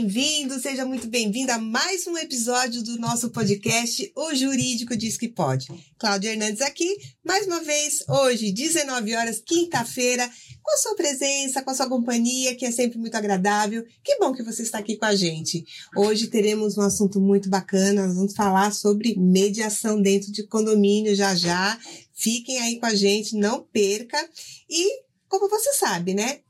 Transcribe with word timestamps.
bem-vindo, 0.00 0.58
seja 0.58 0.86
muito 0.86 1.06
bem-vindo 1.08 1.52
a 1.52 1.58
mais 1.58 2.06
um 2.06 2.16
episódio 2.16 2.82
do 2.82 2.98
nosso 2.98 3.28
podcast 3.28 4.10
O 4.16 4.34
Jurídico 4.34 4.96
Diz 4.96 5.18
Que 5.18 5.28
Pode. 5.28 5.66
Cláudia 5.98 6.30
Hernandes 6.30 6.62
aqui, 6.62 6.96
mais 7.22 7.46
uma 7.46 7.62
vez, 7.62 8.02
hoje, 8.08 8.50
19 8.50 9.14
horas, 9.14 9.42
quinta-feira, 9.44 10.26
com 10.62 10.72
a 10.72 10.78
sua 10.78 10.96
presença, 10.96 11.62
com 11.62 11.70
a 11.70 11.74
sua 11.74 11.86
companhia, 11.86 12.54
que 12.54 12.64
é 12.64 12.70
sempre 12.70 12.98
muito 12.98 13.14
agradável. 13.14 13.84
Que 14.02 14.16
bom 14.16 14.32
que 14.32 14.42
você 14.42 14.62
está 14.62 14.78
aqui 14.78 14.96
com 14.96 15.04
a 15.04 15.14
gente. 15.14 15.66
Hoje 15.94 16.28
teremos 16.28 16.78
um 16.78 16.82
assunto 16.82 17.20
muito 17.20 17.50
bacana, 17.50 18.06
nós 18.06 18.16
vamos 18.16 18.34
falar 18.34 18.72
sobre 18.72 19.14
mediação 19.18 20.00
dentro 20.00 20.32
de 20.32 20.44
condomínio 20.44 21.14
já 21.14 21.34
já. 21.34 21.78
Fiquem 22.14 22.58
aí 22.58 22.80
com 22.80 22.86
a 22.86 22.94
gente, 22.94 23.36
não 23.36 23.62
perca. 23.64 24.16
E, 24.66 25.02
como 25.28 25.46
você 25.46 25.74
sabe, 25.74 26.14
né? 26.14 26.40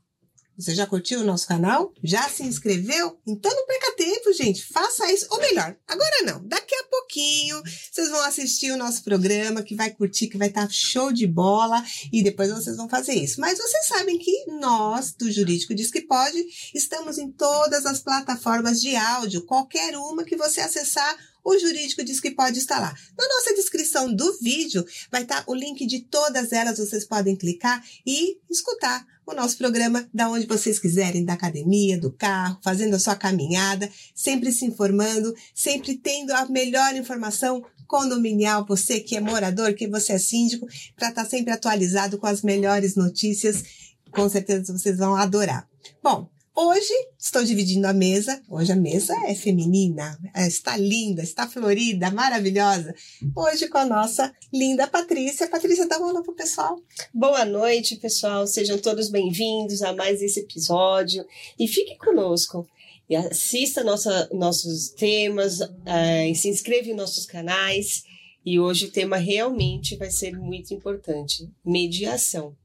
Você 0.57 0.75
já 0.75 0.85
curtiu 0.85 1.21
o 1.21 1.23
nosso 1.23 1.47
canal? 1.47 1.93
Já 2.03 2.29
se 2.29 2.43
inscreveu? 2.43 3.19
Então 3.25 3.53
não 3.55 3.65
perca 3.65 3.95
tempo, 3.95 4.33
gente. 4.33 4.63
Faça 4.65 5.11
isso. 5.11 5.25
Ou 5.31 5.39
melhor, 5.39 5.75
agora 5.87 6.23
não. 6.25 6.45
Daqui 6.45 6.75
a 6.75 6.83
pouquinho 6.83 7.61
vocês 7.91 8.09
vão 8.09 8.21
assistir 8.21 8.71
o 8.71 8.77
nosso 8.77 9.03
programa, 9.03 9.63
que 9.63 9.75
vai 9.75 9.89
curtir, 9.91 10.27
que 10.27 10.37
vai 10.37 10.49
estar 10.49 10.67
tá 10.67 10.69
show 10.71 11.11
de 11.11 11.25
bola. 11.25 11.83
E 12.11 12.21
depois 12.21 12.51
vocês 12.51 12.77
vão 12.77 12.89
fazer 12.89 13.13
isso. 13.13 13.39
Mas 13.39 13.57
vocês 13.57 13.87
sabem 13.87 14.17
que 14.17 14.45
nós, 14.59 15.13
do 15.13 15.31
Jurídico 15.31 15.73
Diz 15.73 15.89
Que 15.89 16.01
Pode, 16.01 16.45
estamos 16.75 17.17
em 17.17 17.31
todas 17.31 17.85
as 17.85 17.99
plataformas 17.99 18.81
de 18.81 18.95
áudio. 18.95 19.45
Qualquer 19.45 19.97
uma 19.97 20.23
que 20.23 20.35
você 20.35 20.61
acessar, 20.61 21.17
o 21.43 21.57
jurídico 21.57 22.03
diz 22.03 22.19
que 22.19 22.31
pode 22.31 22.59
estar 22.59 22.79
lá. 22.79 22.93
Na 23.17 23.27
nossa 23.27 23.55
descrição 23.55 24.13
do 24.13 24.37
vídeo 24.39 24.85
vai 25.11 25.23
estar 25.23 25.43
o 25.47 25.55
link 25.55 25.85
de 25.87 26.01
todas 26.01 26.51
elas, 26.51 26.77
vocês 26.77 27.03
podem 27.03 27.35
clicar 27.35 27.83
e 28.05 28.37
escutar 28.49 29.05
o 29.25 29.33
nosso 29.33 29.57
programa 29.57 30.07
da 30.13 30.29
onde 30.29 30.45
vocês 30.45 30.79
quiserem, 30.79 31.23
da 31.23 31.33
academia, 31.33 31.99
do 31.99 32.11
carro, 32.11 32.59
fazendo 32.63 32.95
a 32.95 32.99
sua 32.99 33.15
caminhada, 33.15 33.89
sempre 34.13 34.51
se 34.51 34.65
informando, 34.65 35.33
sempre 35.53 35.95
tendo 35.95 36.31
a 36.31 36.45
melhor 36.47 36.95
informação 36.95 37.63
condominial, 37.87 38.65
você 38.65 38.99
que 38.99 39.17
é 39.17 39.19
morador, 39.19 39.73
que 39.73 39.87
você 39.87 40.13
é 40.13 40.17
síndico, 40.17 40.65
para 40.95 41.09
estar 41.09 41.23
tá 41.23 41.29
sempre 41.29 41.53
atualizado 41.53 42.17
com 42.17 42.25
as 42.25 42.41
melhores 42.41 42.95
notícias. 42.95 43.63
Com 44.11 44.29
certeza 44.29 44.71
vocês 44.71 44.97
vão 44.97 45.15
adorar. 45.15 45.67
Bom, 46.01 46.29
Hoje 46.63 46.93
estou 47.17 47.43
dividindo 47.43 47.87
a 47.87 47.93
mesa. 47.93 48.39
Hoje 48.47 48.71
a 48.71 48.75
mesa 48.75 49.15
é 49.25 49.33
feminina, 49.33 50.15
é, 50.31 50.45
está 50.45 50.77
linda, 50.77 51.23
está 51.23 51.47
florida, 51.47 52.11
maravilhosa. 52.11 52.93
Hoje 53.35 53.67
com 53.67 53.79
a 53.79 53.85
nossa 53.85 54.31
linda 54.53 54.85
Patrícia. 54.85 55.47
Patrícia, 55.47 55.87
dá 55.87 55.97
uma 55.97 56.11
olá 56.11 56.21
pro 56.21 56.35
pessoal. 56.35 56.79
Boa 57.11 57.43
noite, 57.45 57.95
pessoal. 57.95 58.45
Sejam 58.45 58.77
todos 58.77 59.09
bem-vindos 59.09 59.81
a 59.81 59.91
mais 59.91 60.21
esse 60.21 60.41
episódio 60.41 61.25
e 61.57 61.67
fiquem 61.67 61.97
conosco. 61.97 62.69
E 63.09 63.15
assista 63.15 63.83
nossa, 63.83 64.29
nossos 64.31 64.89
temas, 64.89 65.61
uh, 65.61 66.35
se 66.35 66.47
inscreva 66.47 66.89
em 66.89 66.93
nossos 66.93 67.25
canais. 67.25 68.03
E 68.45 68.59
hoje 68.59 68.85
o 68.85 68.91
tema 68.91 69.17
realmente 69.17 69.97
vai 69.97 70.11
ser 70.11 70.37
muito 70.37 70.75
importante: 70.75 71.49
mediação. 71.65 72.55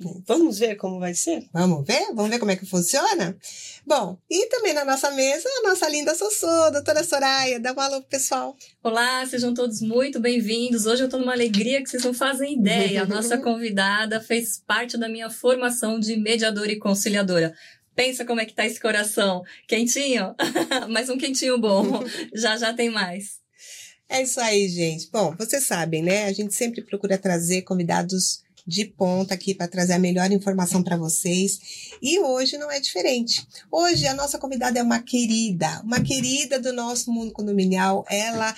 Vamos 0.00 0.60
ver 0.60 0.76
como 0.76 1.00
vai 1.00 1.12
ser? 1.12 1.48
Vamos 1.52 1.84
ver? 1.84 2.06
Vamos 2.14 2.30
ver 2.30 2.38
como 2.38 2.52
é 2.52 2.56
que 2.56 2.64
funciona? 2.64 3.36
Bom, 3.84 4.16
e 4.30 4.46
também 4.46 4.72
na 4.72 4.84
nossa 4.84 5.10
mesa, 5.10 5.48
a 5.48 5.68
nossa 5.68 5.88
linda 5.88 6.14
Sossô, 6.14 6.46
a 6.46 6.70
doutora 6.70 7.02
Soraya. 7.02 7.58
Dá 7.58 7.72
um 7.72 7.80
alô 7.80 8.00
pro 8.00 8.10
pessoal. 8.10 8.56
Olá, 8.80 9.26
sejam 9.26 9.52
todos 9.52 9.80
muito 9.80 10.20
bem-vindos. 10.20 10.86
Hoje 10.86 11.02
eu 11.02 11.08
tô 11.08 11.18
numa 11.18 11.32
alegria 11.32 11.82
que 11.82 11.90
vocês 11.90 12.04
não 12.04 12.14
fazem 12.14 12.60
ideia. 12.60 13.02
A 13.02 13.06
nossa 13.06 13.38
convidada 13.42 14.20
fez 14.20 14.62
parte 14.64 14.96
da 14.96 15.08
minha 15.08 15.28
formação 15.30 15.98
de 15.98 16.16
mediadora 16.16 16.70
e 16.70 16.78
conciliadora. 16.78 17.52
Pensa 17.96 18.24
como 18.24 18.40
é 18.40 18.44
que 18.44 18.54
tá 18.54 18.64
esse 18.64 18.78
coração. 18.78 19.42
Quentinho? 19.66 20.32
Mas 20.88 21.08
um 21.08 21.18
quentinho 21.18 21.58
bom. 21.58 22.04
já 22.32 22.56
já 22.56 22.72
tem 22.72 22.88
mais. 22.88 23.40
É 24.08 24.22
isso 24.22 24.40
aí, 24.40 24.68
gente. 24.68 25.10
Bom, 25.10 25.34
vocês 25.36 25.66
sabem, 25.66 26.04
né? 26.04 26.26
A 26.26 26.32
gente 26.32 26.54
sempre 26.54 26.82
procura 26.82 27.18
trazer 27.18 27.62
convidados 27.62 28.46
de 28.68 28.84
ponta 28.84 29.32
aqui 29.32 29.54
para 29.54 29.66
trazer 29.66 29.94
a 29.94 29.98
melhor 29.98 30.30
informação 30.30 30.82
para 30.82 30.98
vocês. 30.98 31.58
E 32.02 32.20
hoje 32.20 32.58
não 32.58 32.70
é 32.70 32.78
diferente. 32.78 33.48
Hoje 33.72 34.06
a 34.06 34.12
nossa 34.12 34.38
convidada 34.38 34.78
é 34.78 34.82
uma 34.82 35.00
querida, 35.00 35.80
uma 35.82 36.02
querida 36.02 36.60
do 36.60 36.70
nosso 36.70 37.10
mundo 37.10 37.32
condominial. 37.32 38.04
Ela 38.10 38.54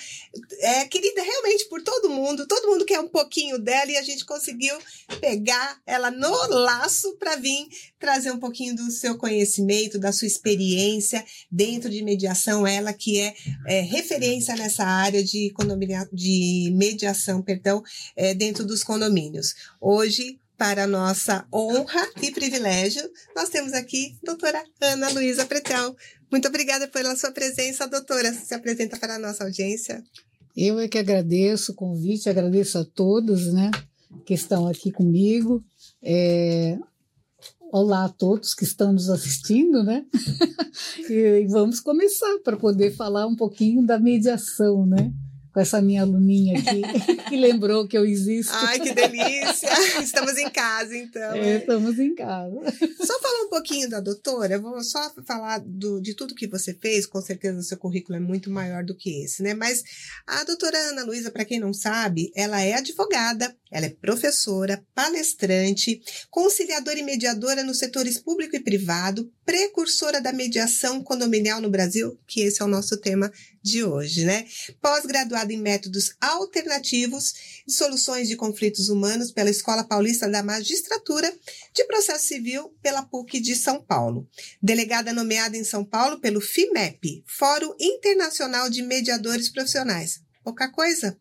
é 0.59 0.85
querida 0.85 1.23
realmente 1.23 1.63
por 1.69 1.81
todo 1.81 2.09
mundo, 2.09 2.45
todo 2.45 2.67
mundo 2.67 2.83
quer 2.83 2.99
um 2.99 3.07
pouquinho 3.07 3.57
dela 3.57 3.89
e 3.89 3.95
a 3.95 4.01
gente 4.01 4.25
conseguiu 4.25 4.77
pegar 5.21 5.79
ela 5.87 6.11
no 6.11 6.29
laço 6.49 7.15
para 7.17 7.37
vir 7.37 7.67
trazer 7.97 8.31
um 8.31 8.39
pouquinho 8.39 8.75
do 8.75 8.91
seu 8.91 9.17
conhecimento, 9.17 9.97
da 9.97 10.11
sua 10.11 10.27
experiência 10.27 11.23
dentro 11.49 11.89
de 11.89 12.03
mediação. 12.03 12.67
Ela 12.67 12.91
que 12.91 13.17
é, 13.17 13.33
é 13.65 13.79
referência 13.79 14.57
nessa 14.57 14.83
área 14.83 15.23
de, 15.23 15.53
de 16.11 16.73
mediação, 16.75 17.41
perdão, 17.41 17.81
é, 18.13 18.33
dentro 18.33 18.65
dos 18.65 18.83
condomínios. 18.83 19.55
Hoje 19.79 20.00
hoje, 20.01 20.39
para 20.57 20.87
nossa 20.87 21.45
honra 21.53 22.09
e 22.23 22.31
privilégio, 22.31 23.07
nós 23.35 23.49
temos 23.49 23.71
aqui 23.73 24.17
a 24.23 24.25
doutora 24.25 24.63
Ana 24.81 25.09
Luísa 25.11 25.45
Pretel. 25.45 25.95
Muito 26.31 26.47
obrigada 26.47 26.87
pela 26.87 27.15
sua 27.15 27.31
presença, 27.31 27.87
doutora. 27.87 28.33
Se 28.33 28.53
apresenta 28.55 28.97
para 28.97 29.15
a 29.15 29.19
nossa 29.19 29.43
audiência. 29.43 30.03
Eu 30.57 30.79
é 30.79 30.87
que 30.87 30.97
agradeço 30.97 31.71
o 31.71 31.75
convite, 31.75 32.29
agradeço 32.29 32.79
a 32.79 32.83
todos 32.83 33.53
né, 33.53 33.69
que 34.25 34.33
estão 34.33 34.67
aqui 34.67 34.91
comigo. 34.91 35.63
É, 36.01 36.79
Olá 37.71 38.05
a 38.05 38.09
todos 38.09 38.53
que 38.53 38.63
estão 38.63 38.91
nos 38.91 39.09
assistindo, 39.09 39.81
né? 39.81 40.05
e 41.09 41.47
vamos 41.47 41.79
começar 41.79 42.39
para 42.43 42.57
poder 42.57 42.91
falar 42.91 43.25
um 43.27 43.35
pouquinho 43.35 43.85
da 43.85 43.97
mediação, 43.97 44.85
né? 44.85 45.13
Com 45.53 45.59
essa 45.59 45.81
minha 45.81 46.01
aluninha 46.01 46.59
aqui, 46.59 46.81
que 47.29 47.37
lembrou 47.37 47.87
que 47.87 47.97
eu 47.97 48.05
existo. 48.05 48.53
Ai, 48.53 48.79
que 48.79 48.93
delícia! 48.93 49.69
Estamos 50.01 50.37
em 50.37 50.49
casa, 50.49 50.95
então. 50.95 51.33
É, 51.33 51.57
estamos 51.57 51.99
em 51.99 52.15
casa. 52.15 52.57
Só 53.05 53.19
falar 53.19 53.43
um 53.45 53.49
pouquinho 53.49 53.89
da 53.89 53.99
doutora, 53.99 54.59
vou 54.59 54.81
só 54.83 55.11
falar 55.25 55.59
do, 55.59 56.01
de 56.01 56.13
tudo 56.15 56.35
que 56.35 56.47
você 56.47 56.73
fez, 56.73 57.05
com 57.05 57.21
certeza 57.21 57.59
o 57.59 57.63
seu 57.63 57.77
currículo 57.77 58.17
é 58.17 58.19
muito 58.19 58.49
maior 58.49 58.83
do 58.83 58.95
que 58.95 59.23
esse, 59.23 59.43
né? 59.43 59.53
Mas 59.53 59.83
a 60.25 60.43
doutora 60.43 60.77
Ana 60.77 61.03
Luísa, 61.03 61.31
para 61.31 61.45
quem 61.45 61.59
não 61.59 61.73
sabe, 61.73 62.31
ela 62.35 62.61
é 62.61 62.73
advogada, 62.73 63.55
ela 63.71 63.85
é 63.85 63.89
professora, 63.89 64.83
palestrante, 64.93 66.01
conciliadora 66.29 66.99
e 66.99 67.03
mediadora 67.03 67.63
nos 67.63 67.79
setores 67.79 68.17
público 68.17 68.55
e 68.55 68.59
privado, 68.59 69.31
precursora 69.51 70.21
da 70.21 70.31
mediação 70.31 71.03
condominial 71.03 71.59
no 71.59 71.69
Brasil, 71.69 72.17
que 72.25 72.39
esse 72.39 72.61
é 72.61 72.65
o 72.65 72.69
nosso 72.69 72.95
tema 72.95 73.29
de 73.61 73.83
hoje, 73.83 74.23
né? 74.23 74.45
Pós-graduada 74.81 75.51
em 75.51 75.57
métodos 75.57 76.15
alternativos 76.21 77.33
e 77.67 77.71
soluções 77.73 78.29
de 78.29 78.37
conflitos 78.37 78.87
humanos 78.87 79.29
pela 79.29 79.49
Escola 79.49 79.83
Paulista 79.83 80.29
da 80.29 80.41
Magistratura 80.41 81.29
de 81.73 81.83
Processo 81.83 82.29
Civil 82.29 82.73
pela 82.81 83.03
PUC 83.03 83.41
de 83.41 83.53
São 83.53 83.83
Paulo. 83.83 84.25
Delegada 84.63 85.11
nomeada 85.11 85.57
em 85.57 85.65
São 85.65 85.83
Paulo 85.83 86.21
pelo 86.21 86.39
FIMEP, 86.39 87.21
Fórum 87.27 87.75
Internacional 87.77 88.69
de 88.69 88.81
Mediadores 88.81 89.49
Profissionais. 89.49 90.21
Pouca 90.45 90.71
coisa? 90.71 91.19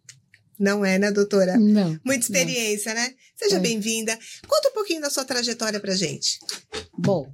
Não 0.57 0.85
é, 0.85 1.01
né, 1.01 1.11
doutora? 1.11 1.59
Não. 1.59 1.99
Muita 2.05 2.27
experiência, 2.27 2.95
não. 2.95 3.03
né? 3.03 3.13
Seja 3.35 3.57
é. 3.57 3.59
bem-vinda. 3.59 4.17
Conta 4.47 4.69
um 4.69 4.73
pouquinho 4.73 5.01
da 5.01 5.11
sua 5.11 5.25
trajetória 5.25 5.81
pra 5.81 5.97
gente. 5.97 6.39
Bom, 6.97 7.27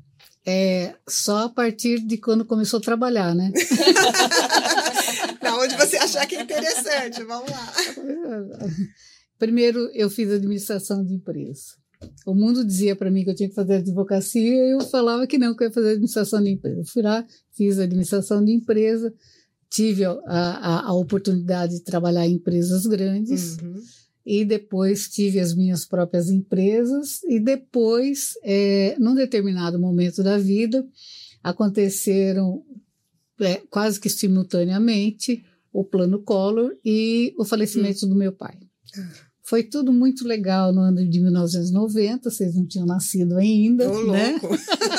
é 0.46 0.94
só 1.08 1.46
a 1.46 1.48
partir 1.48 1.98
de 1.98 2.16
quando 2.18 2.44
começou 2.44 2.78
a 2.78 2.82
trabalhar, 2.82 3.34
né? 3.34 3.50
da 5.42 5.56
onde 5.56 5.76
você 5.76 5.96
achar 5.96 6.24
que 6.26 6.36
é 6.36 6.42
interessante, 6.42 7.24
vamos 7.24 7.50
lá. 7.50 7.72
Primeiro, 9.38 9.90
eu 9.92 10.08
fiz 10.08 10.30
administração 10.30 11.04
de 11.04 11.14
empresa. 11.14 11.74
O 12.24 12.34
mundo 12.34 12.64
dizia 12.64 12.94
para 12.94 13.10
mim 13.10 13.24
que 13.24 13.30
eu 13.30 13.34
tinha 13.34 13.48
que 13.48 13.54
fazer 13.54 13.76
advocacia 13.76 14.40
e 14.40 14.74
eu 14.74 14.80
falava 14.82 15.26
que 15.26 15.36
não, 15.36 15.56
que 15.56 15.64
eu 15.64 15.68
ia 15.68 15.74
fazer 15.74 15.90
administração 15.90 16.42
de 16.42 16.50
empresa. 16.50 16.82
fui 16.86 17.02
lá, 17.02 17.26
fiz 17.52 17.78
administração 17.78 18.44
de 18.44 18.52
empresa, 18.52 19.12
tive 19.68 20.04
a, 20.04 20.12
a, 20.26 20.86
a 20.86 20.92
oportunidade 20.92 21.74
de 21.74 21.82
trabalhar 21.82 22.24
em 22.26 22.34
empresas 22.34 22.86
grandes 22.86 23.56
uhum. 23.56 23.82
E 24.26 24.45
depois 24.45 25.09
tive 25.09 25.38
as 25.38 25.54
minhas 25.54 25.85
próprias 25.85 26.28
empresas 26.28 27.23
e 27.23 27.38
depois, 27.38 28.33
é, 28.42 28.97
num 28.99 29.14
determinado 29.14 29.78
momento 29.78 30.21
da 30.21 30.37
vida, 30.37 30.85
aconteceram 31.45 32.64
é, 33.40 33.62
quase 33.71 34.00
que 34.00 34.11
simultaneamente 34.11 35.45
o 35.73 35.85
plano 35.85 36.21
Collor 36.23 36.75
e 36.85 37.33
o 37.38 37.45
falecimento 37.45 38.04
uhum. 38.04 38.09
do 38.11 38.16
meu 38.16 38.33
pai. 38.33 38.59
Foi 39.45 39.62
tudo 39.62 39.92
muito 39.92 40.26
legal 40.26 40.73
no 40.73 40.80
ano 40.80 41.09
de 41.09 41.21
1990, 41.21 42.28
vocês 42.28 42.56
não 42.56 42.66
tinham 42.66 42.85
nascido 42.85 43.37
ainda, 43.37 43.88
Tô 43.88 44.11
né? 44.11 44.30
Louco. 44.42 44.56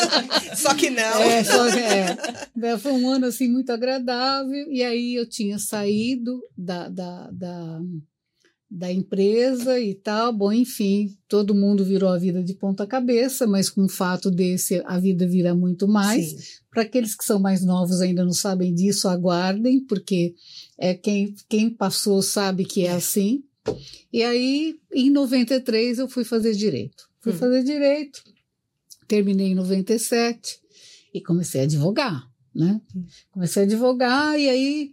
só 0.56 0.74
que 0.74 0.90
não. 0.90 1.22
É, 1.22 1.44
só, 1.44 1.68
é. 1.68 2.78
Foi 2.78 2.94
um 2.94 3.10
ano 3.10 3.26
assim 3.26 3.50
muito 3.50 3.72
agradável 3.74 4.72
e 4.72 4.82
aí 4.84 5.16
eu 5.16 5.28
tinha 5.28 5.60
saído 5.60 6.40
da, 6.58 6.88
da, 6.88 7.30
da 7.30 7.82
da 8.70 8.92
empresa 8.92 9.80
e 9.80 9.96
tal. 9.96 10.34
Bom, 10.34 10.52
enfim, 10.52 11.18
todo 11.28 11.56
mundo 11.56 11.86
virou 11.86 12.10
a 12.10 12.18
vida 12.18 12.44
de 12.44 12.54
ponta 12.54 12.86
cabeça, 12.86 13.48
mas 13.48 13.70
com 13.70 13.86
o 13.86 13.90
fato 13.90 14.30
desse, 14.30 14.84
a 14.86 15.00
vida 15.00 15.26
vira 15.26 15.56
muito 15.56 15.88
mais. 15.88 16.62
Para 16.70 16.84
aqueles 16.84 17.16
que 17.16 17.24
são 17.24 17.40
mais 17.40 17.64
novos 17.64 18.02
ainda 18.02 18.24
não 18.24 18.34
sabem 18.34 18.74
disso, 18.74 19.08
aguardem, 19.08 19.84
porque 19.86 20.36
é 20.78 20.94
quem, 20.94 21.34
quem 21.48 21.70
passou 21.70 22.22
sabe 22.22 22.66
que 22.66 22.86
é 22.86 22.92
assim. 22.92 23.44
E 24.12 24.24
aí, 24.24 24.76
em 24.94 25.10
93, 25.10 26.00
eu 26.00 26.08
fui 26.08 26.24
fazer 26.24 26.54
direito. 26.54 27.08
Fui 27.20 27.34
hum. 27.34 27.38
fazer 27.38 27.64
direito, 27.64 28.24
terminei 29.08 29.48
em 29.48 29.56
97 29.56 30.60
e 31.14 31.22
comecei 31.22 31.62
a 31.62 31.64
advogar, 31.64 32.30
né? 32.54 32.80
Hum. 32.96 33.06
Comecei 33.32 33.64
a 33.64 33.66
advogar 33.66 34.40
e 34.40 34.50
aí 34.50 34.92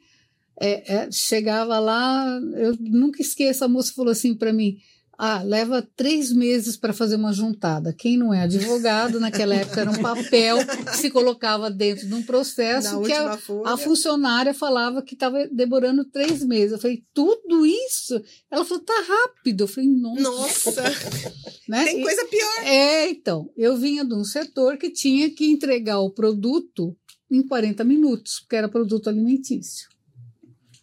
é, 0.65 0.95
é, 0.95 1.09
chegava 1.13 1.79
lá, 1.79 2.41
eu 2.57 2.75
nunca 2.81 3.21
esqueço, 3.21 3.65
a 3.65 3.69
moça 3.69 3.93
falou 3.95 4.13
assim 4.13 4.35
para 4.35 4.53
mim, 4.53 4.79
ah, 5.19 5.43
leva 5.43 5.87
três 5.95 6.33
meses 6.33 6.77
para 6.77 6.93
fazer 6.93 7.17
uma 7.17 7.33
juntada. 7.33 7.93
Quem 7.93 8.17
não 8.17 8.33
é 8.33 8.43
advogado, 8.43 9.21
naquela 9.21 9.55
época 9.55 9.83
era 9.83 9.91
um 9.91 10.03
papel 10.03 10.59
que 10.91 10.97
se 10.97 11.11
colocava 11.11 11.71
dentro 11.71 12.09
de 12.09 12.15
um 12.15 12.23
processo 12.23 13.01
Na 13.01 13.07
que 13.07 13.13
a, 13.13 13.39
a, 13.67 13.77
funcionária 13.77 14.53
falava 14.53 15.03
que 15.03 15.15
estava 15.15 15.47
demorando 15.53 16.05
três 16.05 16.43
meses. 16.43 16.73
Eu 16.73 16.81
falei, 16.81 17.05
tudo 17.13 17.65
isso? 17.65 18.21
Ela 18.51 18.65
falou, 18.65 18.83
tá 18.83 19.05
rápido. 19.07 19.65
Eu 19.65 19.69
falei, 19.69 19.89
nossa. 19.91 20.21
Nossa! 20.21 20.83
né? 21.69 21.85
Tem 21.85 22.03
coisa 22.03 22.25
pior. 22.25 22.65
É, 22.65 23.09
então. 23.11 23.51
Eu 23.57 23.77
vinha 23.77 24.05
de 24.05 24.15
um 24.15 24.25
setor 24.25 24.79
que 24.79 24.91
tinha 24.91 25.31
que 25.31 25.47
entregar 25.47 26.01
o 26.01 26.11
produto 26.11 26.97
em 27.31 27.47
40 27.47 27.85
minutos, 27.85 28.41
porque 28.41 28.57
era 28.57 28.69
produto 28.69 29.09
alimentício. 29.09 29.94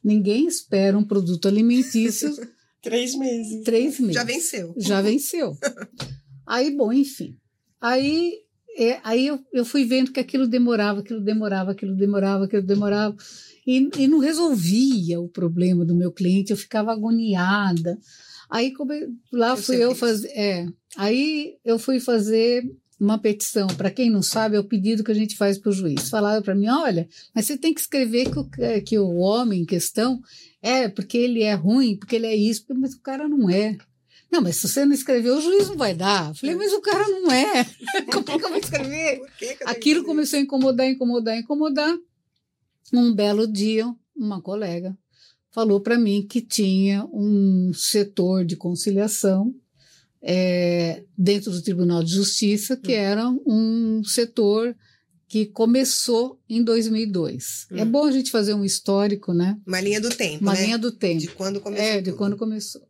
Ninguém 0.03 0.47
espera 0.47 0.97
um 0.97 1.03
produto 1.03 1.47
alimentício. 1.47 2.33
Três 2.81 3.15
meses. 3.15 3.63
Três 3.63 3.99
meses. 3.99 4.15
Já 4.15 4.23
venceu. 4.23 4.73
Já 4.77 5.01
venceu. 5.01 5.57
aí, 6.47 6.75
bom, 6.75 6.91
enfim. 6.91 7.37
Aí, 7.79 8.33
é, 8.75 8.99
aí 9.03 9.27
eu, 9.27 9.39
eu 9.53 9.63
fui 9.63 9.85
vendo 9.85 10.11
que 10.11 10.19
aquilo 10.19 10.47
demorava, 10.47 11.01
aquilo 11.01 11.21
demorava, 11.21 11.71
aquilo 11.71 11.95
demorava, 11.95 12.45
aquilo 12.45 12.63
demorava. 12.63 13.15
E, 13.65 13.89
e 13.97 14.07
não 14.07 14.17
resolvia 14.17 15.19
o 15.19 15.29
problema 15.29 15.85
do 15.85 15.95
meu 15.95 16.11
cliente, 16.11 16.51
eu 16.51 16.57
ficava 16.57 16.91
agoniada. 16.91 17.99
Aí 18.49 18.73
lá 19.31 19.51
eu 19.51 19.57
fui 19.57 19.77
eu 19.77 19.95
fazer. 19.95 20.27
É, 20.29 20.65
aí 20.97 21.57
eu 21.63 21.77
fui 21.79 21.99
fazer 21.99 22.63
uma 23.01 23.17
petição, 23.17 23.67
para 23.67 23.89
quem 23.89 24.11
não 24.11 24.21
sabe, 24.21 24.55
é 24.55 24.59
o 24.59 24.63
pedido 24.63 25.03
que 25.03 25.11
a 25.11 25.15
gente 25.15 25.35
faz 25.35 25.57
para 25.57 25.71
o 25.71 25.73
juiz. 25.73 26.07
Falaram 26.07 26.43
para 26.43 26.53
mim: 26.53 26.67
olha, 26.67 27.09
mas 27.33 27.47
você 27.47 27.57
tem 27.57 27.73
que 27.73 27.81
escrever 27.81 28.29
que 28.29 28.39
o, 28.39 28.49
que 28.83 28.99
o 28.99 29.15
homem 29.15 29.63
em 29.63 29.65
questão 29.65 30.21
é 30.61 30.87
porque 30.87 31.17
ele 31.17 31.41
é 31.41 31.53
ruim, 31.53 31.97
porque 31.97 32.15
ele 32.15 32.27
é 32.27 32.35
isso, 32.35 32.63
mas 32.75 32.93
o 32.93 33.01
cara 33.01 33.27
não 33.27 33.49
é. 33.49 33.75
Não, 34.31 34.39
mas 34.39 34.57
se 34.57 34.67
você 34.67 34.85
não 34.85 34.93
escrever, 34.93 35.31
o 35.31 35.41
juiz 35.41 35.67
não 35.67 35.75
vai 35.75 35.93
dar. 35.93 36.29
Eu 36.29 36.35
falei, 36.35 36.55
mas 36.55 36.71
o 36.71 36.79
cara 36.79 37.05
não 37.07 37.31
é. 37.31 37.65
Como 38.13 38.25
é 38.29 38.37
que 38.37 38.45
eu 38.45 38.49
vou 38.49 38.57
escrever? 38.57 39.21
Que 39.37 39.55
que 39.55 39.63
Aquilo 39.65 40.05
começou 40.05 40.37
a 40.37 40.41
incomodar, 40.41 40.87
incomodar, 40.87 41.37
incomodar. 41.37 41.97
Um 42.93 43.13
belo 43.13 43.45
dia, 43.45 43.91
uma 44.15 44.41
colega 44.41 44.95
falou 45.51 45.81
para 45.81 45.99
mim 45.99 46.25
que 46.25 46.41
tinha 46.41 47.05
um 47.11 47.71
setor 47.73 48.45
de 48.45 48.55
conciliação 48.55 49.53
é, 50.21 51.03
dentro 51.17 51.51
do 51.51 51.61
Tribunal 51.61 52.03
de 52.03 52.11
Justiça, 52.11 52.77
que 52.77 52.91
hum. 52.91 52.99
era 52.99 53.29
um 53.45 54.03
setor 54.03 54.75
que 55.27 55.45
começou 55.45 56.39
em 56.49 56.63
2002. 56.63 57.67
Hum. 57.71 57.77
É 57.77 57.85
bom 57.85 58.05
a 58.05 58.11
gente 58.11 58.29
fazer 58.29 58.53
um 58.53 58.65
histórico, 58.65 59.33
né? 59.33 59.57
Uma 59.65 59.79
linha 59.79 60.01
do 60.01 60.09
tempo, 60.09 60.43
Uma 60.43 60.53
né? 60.53 60.65
linha 60.65 60.77
do 60.77 60.91
tempo. 60.91 61.21
De 61.21 61.27
quando 61.29 61.61
começou. 61.61 61.85
É, 61.85 62.01
de 62.01 62.11
quando 62.11 62.37
começou. 62.37 62.81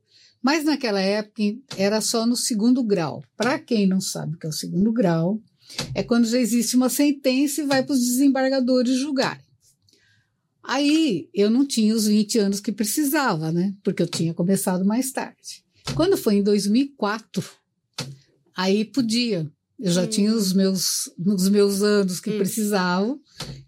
Mas 0.42 0.66
naquela 0.66 1.00
época 1.00 1.44
era 1.78 2.02
só 2.02 2.26
no 2.26 2.36
segundo 2.36 2.84
grau. 2.84 3.24
Para 3.38 3.60
quem 3.60 3.86
não 3.86 4.02
sabe 4.02 4.34
o 4.34 4.40
que 4.40 4.48
é 4.48 4.50
o 4.50 4.54
segundo 4.54 4.92
grau, 4.92 5.40
é 5.94 6.02
quando 6.02 6.26
já 6.26 6.40
existe 6.40 6.76
uma 6.76 6.90
sentença 6.90 7.62
e 7.62 7.66
vai 7.66 7.84
para 7.84 7.94
os 7.94 8.00
desembargadores 8.00 8.98
julgarem. 8.98 9.46
Aí 10.64 11.30
eu 11.34 11.50
não 11.50 11.66
tinha 11.66 11.96
os 11.96 12.08
20 12.08 12.40
anos 12.40 12.60
que 12.60 12.72
precisava, 12.72 13.52
né? 13.52 13.74
Porque 13.84 14.02
eu 14.02 14.08
tinha 14.08 14.34
começado 14.34 14.84
mais 14.84 15.12
tarde. 15.12 15.64
Quando 15.96 16.18
foi 16.18 16.36
em 16.36 16.44
2004, 16.44 17.44
aí 18.56 18.86
podia. 18.86 19.50
Eu 19.80 19.92
já 19.92 20.04
hum. 20.04 20.08
tinha 20.08 20.34
os 20.34 20.54
meus, 20.54 21.10
os 21.18 21.50
meus 21.50 21.82
anos 21.82 22.20
que 22.20 22.30
hum. 22.32 22.38
precisavam 22.38 23.20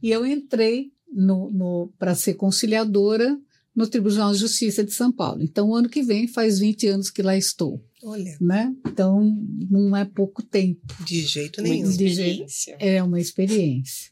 e 0.02 0.12
eu 0.12 0.26
entrei 0.26 0.92
no, 1.12 1.50
no 1.52 1.94
para 1.98 2.16
ser 2.16 2.36
conciliadora 2.36 3.38
no 3.76 3.88
Tribunal 3.88 4.32
de 4.32 4.40
Justiça 4.40 4.84
de 4.84 4.94
São 4.94 5.12
Paulo. 5.12 5.42
Então, 5.42 5.70
o 5.70 5.76
ano 5.76 5.90
que 5.90 6.04
vem 6.04 6.28
faz 6.28 6.60
20 6.60 6.88
anos 6.88 7.10
que 7.10 7.24
lá 7.24 7.36
estou. 7.36 7.84
Olha. 8.04 8.38
Né? 8.40 8.74
Então, 8.86 9.36
não 9.70 9.96
é 9.96 10.06
pouco 10.06 10.44
tempo. 10.44 10.82
De 11.04 11.22
jeito 11.22 11.62
nenhum. 11.62 11.90
De 11.90 12.08
jeito, 12.10 12.46
é 12.80 13.02
uma 13.02 13.20
experiência. 13.20 14.12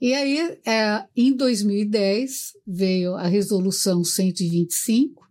E 0.00 0.14
aí, 0.14 0.58
é, 0.64 1.04
em 1.16 1.32
2010, 1.32 2.54
veio 2.66 3.14
a 3.14 3.26
Resolução 3.26 4.04
125, 4.04 5.27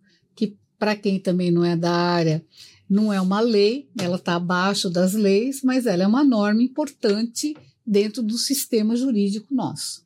para 0.77 0.95
quem 0.95 1.19
também 1.19 1.51
não 1.51 1.63
é 1.63 1.75
da 1.75 1.91
área, 1.91 2.43
não 2.89 3.11
é 3.11 3.19
uma 3.19 3.39
lei, 3.39 3.89
ela 3.99 4.15
está 4.15 4.35
abaixo 4.35 4.89
das 4.89 5.13
leis, 5.13 5.61
mas 5.63 5.85
ela 5.85 6.03
é 6.03 6.07
uma 6.07 6.23
norma 6.23 6.63
importante 6.63 7.55
dentro 7.85 8.21
do 8.21 8.37
sistema 8.37 8.95
jurídico 8.95 9.53
nosso. 9.53 10.05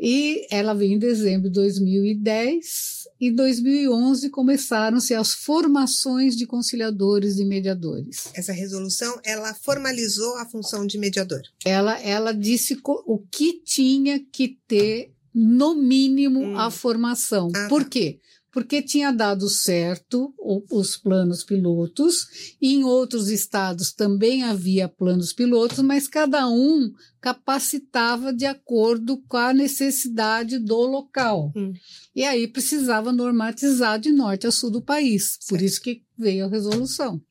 E 0.00 0.46
ela 0.50 0.74
veio 0.74 0.92
em 0.92 0.98
dezembro 0.98 1.48
de 1.48 1.54
2010 1.54 3.08
e 3.20 3.32
2011 3.32 4.30
começaram-se 4.30 5.12
as 5.12 5.32
formações 5.32 6.36
de 6.36 6.46
conciliadores 6.46 7.38
e 7.38 7.44
mediadores. 7.44 8.30
Essa 8.32 8.52
resolução, 8.52 9.18
ela 9.24 9.52
formalizou 9.54 10.36
a 10.36 10.46
função 10.46 10.86
de 10.86 10.96
mediador. 10.98 11.42
Ela, 11.64 12.00
ela 12.00 12.32
disse 12.32 12.78
o 12.84 13.18
que 13.18 13.60
tinha 13.64 14.20
que 14.20 14.56
ter 14.68 15.12
no 15.34 15.74
mínimo 15.74 16.40
hum. 16.40 16.56
a 16.58 16.70
formação. 16.70 17.50
Ah, 17.54 17.66
Por 17.68 17.88
quê? 17.88 18.20
Porque 18.58 18.82
tinha 18.82 19.12
dado 19.12 19.48
certo 19.48 20.34
os 20.68 20.96
planos 20.96 21.44
pilotos, 21.44 22.56
e 22.60 22.74
em 22.74 22.82
outros 22.82 23.28
estados 23.28 23.92
também 23.92 24.42
havia 24.42 24.88
planos 24.88 25.32
pilotos, 25.32 25.78
mas 25.78 26.08
cada 26.08 26.48
um 26.48 26.92
capacitava 27.20 28.32
de 28.32 28.46
acordo 28.46 29.22
com 29.28 29.36
a 29.36 29.54
necessidade 29.54 30.58
do 30.58 30.74
local. 30.74 31.52
Hum. 31.54 31.72
E 32.16 32.24
aí 32.24 32.48
precisava 32.48 33.12
normatizar 33.12 33.96
de 34.00 34.10
norte 34.10 34.48
a 34.48 34.50
sul 34.50 34.72
do 34.72 34.82
país, 34.82 35.38
certo. 35.38 35.48
por 35.50 35.62
isso 35.62 35.80
que 35.80 36.02
veio 36.18 36.46
a 36.46 36.48
resolução. 36.48 37.22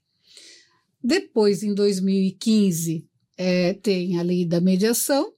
Depois, 1.03 1.61
em 1.61 1.73
2015, 1.73 3.05
é, 3.37 3.73
tem 3.73 4.17
a 4.17 4.21
lei 4.23 4.45
da 4.45 4.61
mediação 4.61 5.33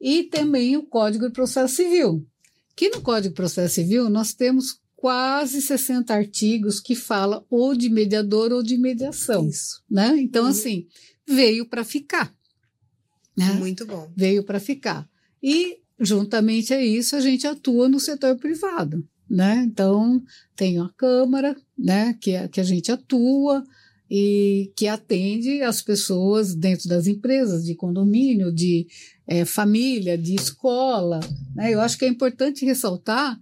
e 0.00 0.22
também 0.22 0.74
o 0.78 0.86
Código 0.86 1.26
de 1.26 1.34
Processo 1.34 1.76
Civil. 1.76 2.26
Que 2.74 2.88
no 2.88 3.02
Código 3.02 3.34
de 3.34 3.36
Processo 3.36 3.74
Civil 3.74 4.08
nós 4.08 4.32
temos 4.32 4.80
quase 4.98 5.62
60 5.62 6.12
artigos 6.12 6.80
que 6.80 6.96
fala 6.96 7.46
ou 7.48 7.72
de 7.72 7.88
mediador 7.88 8.52
ou 8.52 8.64
de 8.64 8.76
mediação. 8.76 9.48
Isso. 9.48 9.80
Né? 9.88 10.16
Então, 10.18 10.42
uhum. 10.42 10.50
assim, 10.50 10.88
veio 11.24 11.66
para 11.66 11.84
ficar. 11.84 12.34
Né? 13.36 13.52
Muito 13.52 13.86
bom. 13.86 14.10
Veio 14.16 14.42
para 14.42 14.58
ficar. 14.58 15.08
E, 15.40 15.78
juntamente 16.00 16.74
a 16.74 16.84
isso, 16.84 17.14
a 17.14 17.20
gente 17.20 17.46
atua 17.46 17.88
no 17.88 18.00
setor 18.00 18.36
privado. 18.38 19.06
Né? 19.30 19.62
Então, 19.68 20.20
tem 20.56 20.80
a 20.80 20.88
Câmara, 20.96 21.56
né, 21.78 22.18
que, 22.20 22.32
é, 22.32 22.48
que 22.48 22.60
a 22.60 22.64
gente 22.64 22.90
atua 22.90 23.64
e 24.10 24.72
que 24.74 24.88
atende 24.88 25.62
as 25.62 25.80
pessoas 25.80 26.56
dentro 26.56 26.88
das 26.88 27.06
empresas, 27.06 27.64
de 27.64 27.76
condomínio, 27.76 28.52
de 28.52 28.88
é, 29.28 29.44
família, 29.44 30.18
de 30.18 30.34
escola. 30.34 31.20
Né? 31.54 31.72
Eu 31.72 31.80
acho 31.80 31.96
que 31.96 32.04
é 32.04 32.08
importante 32.08 32.64
ressaltar 32.64 33.38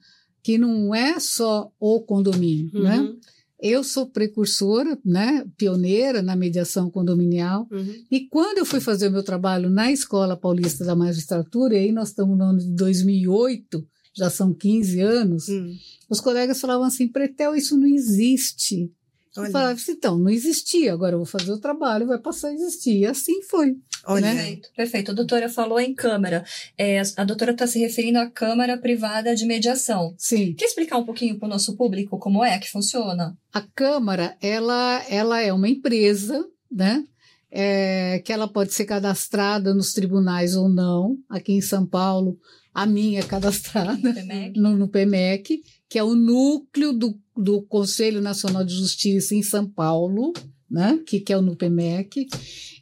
que 0.46 0.56
não 0.56 0.94
é 0.94 1.18
só 1.18 1.72
o 1.80 2.00
condomínio, 2.02 2.70
né? 2.80 3.00
uhum. 3.00 3.14
né? 3.14 3.16
Eu 3.60 3.82
sou 3.82 4.06
precursora, 4.06 4.96
né, 5.04 5.44
pioneira 5.56 6.22
na 6.22 6.36
mediação 6.36 6.88
condominial. 6.88 7.66
Uhum. 7.68 8.04
E 8.08 8.28
quando 8.28 8.58
eu 8.58 8.64
fui 8.64 8.78
fazer 8.78 9.08
o 9.08 9.10
meu 9.10 9.24
trabalho 9.24 9.68
na 9.68 9.90
Escola 9.90 10.36
Paulista 10.36 10.84
da 10.84 10.94
Magistratura, 10.94 11.74
e 11.74 11.78
aí 11.78 11.92
nós 11.92 12.10
estamos 12.10 12.38
no 12.38 12.44
ano 12.44 12.58
de 12.60 12.70
2008, 12.76 13.84
já 14.14 14.30
são 14.30 14.54
15 14.54 15.00
anos, 15.00 15.48
uhum. 15.48 15.74
os 16.08 16.20
colegas 16.20 16.60
falavam 16.60 16.86
assim: 16.86 17.08
Pretel, 17.08 17.56
isso 17.56 17.76
não 17.76 17.88
existe. 17.88 18.88
Olha. 19.36 19.46
Eu 19.46 19.52
falava 19.52 19.72
assim, 19.72 19.92
então, 19.92 20.18
não 20.18 20.30
existia, 20.30 20.92
agora 20.92 21.14
eu 21.14 21.18
vou 21.18 21.26
fazer 21.26 21.52
o 21.52 21.60
trabalho, 21.60 22.06
vai 22.06 22.18
passar 22.18 22.48
a 22.48 22.54
existir. 22.54 23.00
E 23.00 23.06
assim 23.06 23.42
foi. 23.42 23.76
Olha. 24.06 24.22
Né? 24.22 24.34
Perfeito, 24.34 24.68
perfeito. 24.76 25.10
A 25.10 25.14
doutora 25.14 25.48
falou 25.48 25.80
em 25.80 25.94
Câmara. 25.94 26.44
É, 26.78 27.02
a 27.16 27.24
doutora 27.24 27.52
está 27.52 27.66
se 27.66 27.78
referindo 27.78 28.18
à 28.18 28.30
Câmara 28.30 28.78
Privada 28.78 29.34
de 29.34 29.44
Mediação. 29.44 30.14
Sim. 30.16 30.54
Quer 30.54 30.66
explicar 30.66 30.96
um 30.96 31.04
pouquinho 31.04 31.38
para 31.38 31.46
o 31.46 31.50
nosso 31.50 31.76
público 31.76 32.18
como 32.18 32.44
é 32.44 32.58
que 32.58 32.70
funciona? 32.70 33.36
A 33.52 33.60
Câmara, 33.60 34.36
ela, 34.40 35.04
ela 35.08 35.40
é 35.40 35.52
uma 35.52 35.68
empresa, 35.68 36.44
né? 36.70 37.04
É, 37.50 38.20
que 38.24 38.32
ela 38.32 38.48
pode 38.48 38.74
ser 38.74 38.84
cadastrada 38.84 39.72
nos 39.72 39.92
tribunais 39.92 40.54
ou 40.54 40.68
não. 40.68 41.16
Aqui 41.28 41.52
em 41.52 41.60
São 41.60 41.86
Paulo, 41.86 42.38
a 42.76 42.84
minha 42.84 43.20
é 43.20 43.22
cadastrada 43.22 44.12
PMEC. 44.12 44.60
no, 44.60 44.76
no 44.76 44.86
PMEC, 44.86 45.62
que 45.88 45.98
é 45.98 46.04
o 46.04 46.14
núcleo 46.14 46.92
do, 46.92 47.18
do 47.34 47.62
Conselho 47.62 48.20
Nacional 48.20 48.66
de 48.66 48.74
Justiça 48.74 49.34
em 49.34 49.42
São 49.42 49.66
Paulo, 49.66 50.34
né? 50.70 51.00
que, 51.06 51.18
que 51.20 51.32
é 51.32 51.38
o 51.38 51.42
NUPEMEC, 51.42 52.26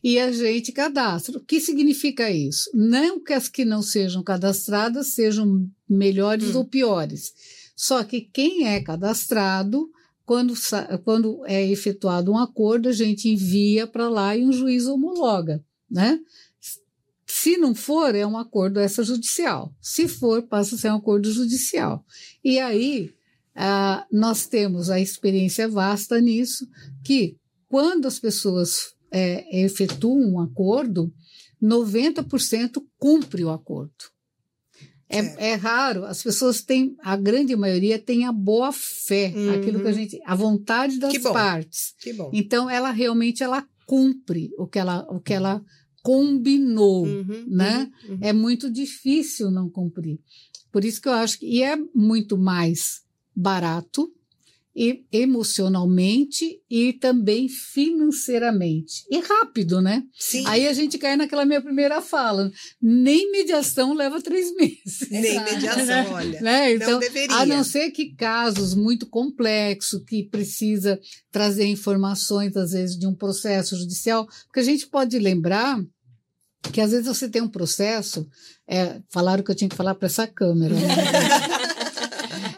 e 0.02 0.18
a 0.18 0.32
gente 0.32 0.72
cadastra. 0.72 1.38
O 1.38 1.44
que 1.44 1.60
significa 1.60 2.28
isso? 2.28 2.68
Não 2.74 3.22
que 3.22 3.32
as 3.32 3.48
que 3.48 3.64
não 3.64 3.82
sejam 3.82 4.20
cadastradas 4.20 5.14
sejam 5.14 5.64
melhores 5.88 6.56
Hum. 6.56 6.58
ou 6.58 6.64
piores, 6.64 7.32
só 7.76 8.02
que 8.02 8.20
quem 8.20 8.66
é 8.66 8.80
cadastrado, 8.80 9.88
quando, 10.26 10.54
quando 11.04 11.46
é 11.46 11.64
efetuado 11.64 12.32
um 12.32 12.38
acordo, 12.38 12.88
a 12.88 12.92
gente 12.92 13.28
envia 13.28 13.86
para 13.86 14.08
lá 14.08 14.36
e 14.36 14.44
um 14.44 14.52
juiz 14.52 14.86
homologa. 14.86 15.64
Né? 15.88 16.18
Se 17.44 17.58
não 17.58 17.74
for, 17.74 18.14
é 18.14 18.26
um 18.26 18.38
acordo 18.38 18.80
extrajudicial. 18.80 19.70
Se 19.78 20.08
for, 20.08 20.44
passa 20.44 20.76
a 20.76 20.78
ser 20.78 20.90
um 20.90 20.96
acordo 20.96 21.30
judicial. 21.30 22.02
E 22.42 22.58
aí, 22.58 23.10
ah, 23.54 24.06
nós 24.10 24.46
temos 24.46 24.88
a 24.88 24.98
experiência 24.98 25.68
vasta 25.68 26.18
nisso, 26.22 26.66
que 27.04 27.36
quando 27.68 28.08
as 28.08 28.18
pessoas 28.18 28.94
é, 29.10 29.62
efetuam 29.62 30.20
um 30.26 30.40
acordo, 30.40 31.12
90% 31.62 32.82
cumpre 32.98 33.44
o 33.44 33.50
acordo. 33.50 33.92
É, 35.06 35.50
é 35.50 35.54
raro, 35.54 36.06
as 36.06 36.22
pessoas 36.22 36.62
têm, 36.62 36.96
a 37.02 37.14
grande 37.14 37.54
maioria 37.54 37.98
tem 37.98 38.24
a 38.24 38.32
boa 38.32 38.72
fé, 38.72 39.34
Uhum. 39.36 39.54
aquilo 39.54 39.82
que 39.82 39.88
a 39.88 39.92
gente, 39.92 40.18
a 40.24 40.34
vontade 40.34 40.98
das 40.98 41.12
Que 41.12 41.20
partes. 41.20 41.94
Que 41.98 42.14
bom. 42.14 42.30
Então, 42.32 42.70
ela 42.70 42.90
realmente 42.90 43.42
ela 43.42 43.68
cumpre 43.86 44.50
o 44.56 44.66
que 44.66 44.78
ela, 44.78 45.06
o 45.10 45.20
que 45.20 45.34
ela 45.34 45.62
combinou 46.04 47.06
Uhum, 47.06 47.46
né? 47.48 47.90
uhum, 48.06 48.14
uhum. 48.16 48.18
é 48.20 48.30
muito 48.30 48.70
difícil 48.70 49.50
não 49.50 49.70
cumprir. 49.70 50.20
Por 50.70 50.84
isso 50.84 51.00
que 51.00 51.08
eu 51.08 51.14
acho 51.14 51.38
que 51.38 51.46
e 51.46 51.62
é 51.62 51.76
muito 51.94 52.36
mais 52.36 53.02
barato 53.34 54.12
e 54.76 55.04
emocionalmente 55.12 56.58
e 56.68 56.92
também 56.94 57.48
financeiramente 57.48 59.04
e 59.10 59.18
rápido, 59.20 59.80
né? 59.80 60.02
Sim. 60.18 60.44
Aí 60.46 60.66
a 60.66 60.72
gente 60.72 60.98
cai 60.98 61.16
naquela 61.16 61.44
minha 61.44 61.60
primeira 61.62 62.00
fala, 62.02 62.50
nem 62.82 63.30
mediação 63.30 63.94
leva 63.94 64.20
três 64.20 64.52
meses, 64.56 65.08
Nem 65.10 65.24
Exato. 65.36 65.52
mediação, 65.52 66.12
olha. 66.14 66.40
né? 66.40 66.68
Não 66.68 66.74
Então 66.74 66.98
deveria. 66.98 67.36
a 67.36 67.46
não 67.46 67.62
ser 67.62 67.90
que 67.92 68.14
casos 68.14 68.74
muito 68.74 69.06
complexos, 69.06 70.02
que 70.06 70.24
precisa 70.24 70.98
trazer 71.30 71.66
informações, 71.66 72.56
às 72.56 72.72
vezes, 72.72 72.98
de 72.98 73.06
um 73.06 73.14
processo 73.14 73.76
judicial, 73.76 74.26
porque 74.46 74.60
a 74.60 74.64
gente 74.64 74.86
pode 74.88 75.18
lembrar 75.18 75.80
que 76.72 76.80
às 76.80 76.92
vezes 76.92 77.06
você 77.06 77.28
tem 77.28 77.42
um 77.42 77.48
processo, 77.48 78.26
é, 78.66 79.00
falaram 79.10 79.42
que 79.42 79.50
eu 79.50 79.54
tinha 79.54 79.68
que 79.68 79.76
falar 79.76 79.94
para 79.94 80.06
essa 80.06 80.26
câmera. 80.26 80.74
né? 80.74 80.80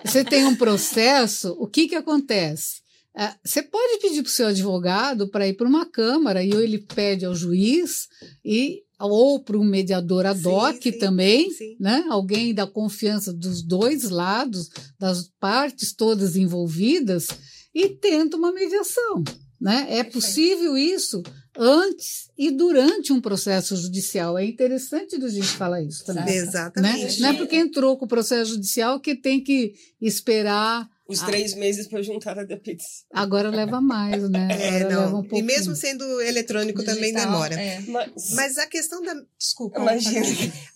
você 0.06 0.24
tem 0.24 0.44
um 0.44 0.56
processo, 0.56 1.56
o 1.58 1.66
que, 1.66 1.88
que 1.88 1.94
acontece? 1.94 2.86
É, 3.16 3.32
Você 3.42 3.62
pode 3.62 3.98
pedir 4.00 4.22
para 4.22 4.28
o 4.28 4.32
seu 4.32 4.48
advogado 4.48 5.28
para 5.30 5.48
ir 5.48 5.54
para 5.54 5.66
uma 5.66 5.86
câmara 5.86 6.44
e 6.44 6.52
ou 6.52 6.60
ele 6.60 6.78
pede 6.78 7.24
ao 7.24 7.34
juiz 7.34 8.08
e 8.44 8.82
ou 9.00 9.42
para 9.42 9.58
um 9.58 9.64
mediador 9.64 10.26
ad 10.26 10.40
Sim, 10.40 10.48
hoc 10.48 10.82
sim, 10.82 10.92
também, 10.92 11.50
sim. 11.50 11.76
né? 11.80 12.04
Alguém 12.10 12.52
da 12.54 12.66
confiança 12.66 13.32
dos 13.32 13.62
dois 13.62 14.10
lados, 14.10 14.68
das 14.98 15.30
partes 15.40 15.94
todas 15.94 16.36
envolvidas 16.36 17.28
e 17.74 17.88
tenta 17.88 18.36
uma 18.36 18.52
mediação, 18.52 19.22
né? 19.60 19.86
É 19.88 20.02
Perfeito. 20.02 20.12
possível 20.12 20.76
isso 20.78 21.22
antes 21.58 22.30
e 22.36 22.50
durante 22.50 23.12
um 23.12 23.20
processo 23.20 23.76
judicial. 23.76 24.38
É 24.38 24.44
interessante 24.44 25.16
a 25.16 25.28
gente 25.28 25.48
falar 25.48 25.82
isso 25.82 26.04
também. 26.04 26.24
Né? 26.24 26.36
Exatamente. 26.36 27.20
Não 27.20 27.28
é 27.30 27.32
porque 27.32 27.56
entrou 27.56 27.96
com 27.96 28.04
o 28.04 28.08
processo 28.08 28.52
judicial 28.52 29.00
que 29.00 29.14
tem 29.14 29.42
que 29.42 29.74
esperar. 30.00 30.88
Os 31.08 31.22
Ah. 31.22 31.26
três 31.26 31.54
meses 31.54 31.86
para 31.86 32.02
juntar 32.02 32.36
a 32.38 32.42
da 32.44 32.56
pizza. 32.56 33.04
Agora 33.12 33.48
leva 33.48 33.80
mais, 33.80 34.28
né? 34.28 34.48
É, 34.50 34.68
Agora 34.68 34.88
leva 34.88 35.10
não. 35.10 35.20
um 35.20 35.36
e 35.36 35.42
mesmo 35.42 35.76
sendo 35.76 36.04
eletrônico 36.20 36.82
também 36.84 37.12
Digital, 37.12 37.26
demora. 37.32 37.54
é. 37.60 37.80
Mas, 37.82 38.30
Mas 38.34 38.58
a 38.58 38.66
questão 38.66 39.00
da. 39.02 39.14
Desculpa. 39.38 39.80
imagina. 39.80 40.26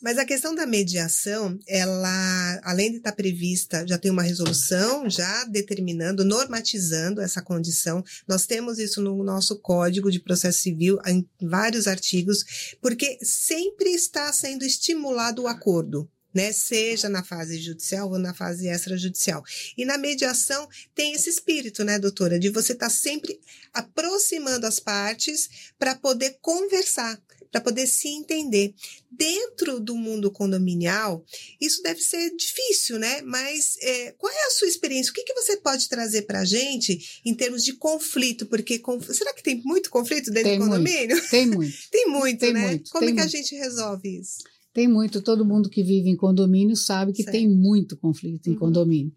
Mas 0.00 0.18
a 0.18 0.24
questão 0.24 0.54
da 0.54 0.66
mediação, 0.66 1.58
ela, 1.66 2.60
além 2.62 2.90
de 2.92 2.98
estar 2.98 3.12
prevista, 3.12 3.84
já 3.86 3.98
tem 3.98 4.10
uma 4.10 4.22
resolução 4.22 5.10
já 5.10 5.44
determinando, 5.46 6.24
normatizando 6.24 7.20
essa 7.20 7.42
condição. 7.42 8.02
Nós 8.28 8.46
temos 8.46 8.78
isso 8.78 9.00
no 9.02 9.22
nosso 9.24 9.56
Código 9.60 10.10
de 10.10 10.20
Processo 10.20 10.58
Civil, 10.60 10.98
em 11.06 11.26
vários 11.42 11.86
artigos, 11.88 12.44
porque 12.80 13.18
sempre 13.22 13.90
está 13.90 14.32
sendo 14.32 14.64
estimulado 14.64 15.42
o 15.42 15.48
acordo. 15.48 16.08
Né, 16.32 16.52
seja 16.52 17.08
na 17.08 17.24
fase 17.24 17.58
judicial 17.58 18.08
ou 18.08 18.16
na 18.18 18.32
fase 18.32 18.68
extrajudicial. 18.68 19.42
E 19.76 19.84
na 19.84 19.98
mediação 19.98 20.68
tem 20.94 21.12
esse 21.12 21.28
espírito, 21.28 21.82
né, 21.82 21.98
doutora, 21.98 22.38
de 22.38 22.48
você 22.50 22.72
estar 22.72 22.88
sempre 22.88 23.40
aproximando 23.72 24.64
as 24.66 24.78
partes 24.78 25.48
para 25.78 25.94
poder 25.96 26.38
conversar, 26.40 27.20
para 27.50 27.60
poder 27.60 27.86
se 27.88 28.06
entender. 28.08 28.72
Dentro 29.10 29.80
do 29.80 29.96
mundo 29.96 30.30
condominial, 30.30 31.24
isso 31.60 31.82
deve 31.82 32.00
ser 32.00 32.30
difícil, 32.36 32.96
né? 32.98 33.20
Mas 33.22 33.76
é, 33.82 34.12
qual 34.12 34.32
é 34.32 34.46
a 34.46 34.50
sua 34.50 34.68
experiência? 34.68 35.10
O 35.10 35.14
que, 35.14 35.24
que 35.24 35.34
você 35.34 35.56
pode 35.56 35.88
trazer 35.88 36.22
para 36.22 36.40
a 36.40 36.44
gente 36.44 37.20
em 37.24 37.34
termos 37.34 37.64
de 37.64 37.72
conflito? 37.74 38.46
Porque 38.46 38.78
conf- 38.78 39.10
será 39.12 39.34
que 39.34 39.42
tem 39.42 39.60
muito 39.64 39.90
conflito 39.90 40.30
dentro 40.30 40.48
Tem 40.50 40.58
do 40.60 40.66
muito. 40.66 40.78
condomínio? 40.78 41.28
Tem 41.28 41.46
muito. 41.46 41.76
Tem 41.90 42.06
muito, 42.06 42.38
Tem 42.38 42.52
né? 42.52 42.60
muito, 42.68 42.90
Como 42.92 43.04
é 43.04 43.12
que 43.12 43.18
a 43.18 43.22
muito. 43.24 43.36
gente 43.36 43.54
resolve 43.56 44.20
isso? 44.20 44.38
Tem 44.72 44.86
muito. 44.88 45.20
Todo 45.20 45.44
mundo 45.44 45.68
que 45.68 45.82
vive 45.82 46.08
em 46.08 46.16
condomínio 46.16 46.76
sabe 46.76 47.12
que 47.12 47.22
Certo. 47.22 47.32
tem 47.36 47.48
muito 47.48 47.96
conflito 47.96 48.48
em 48.48 48.52
Uhum. 48.52 48.58
condomínio. 48.58 49.12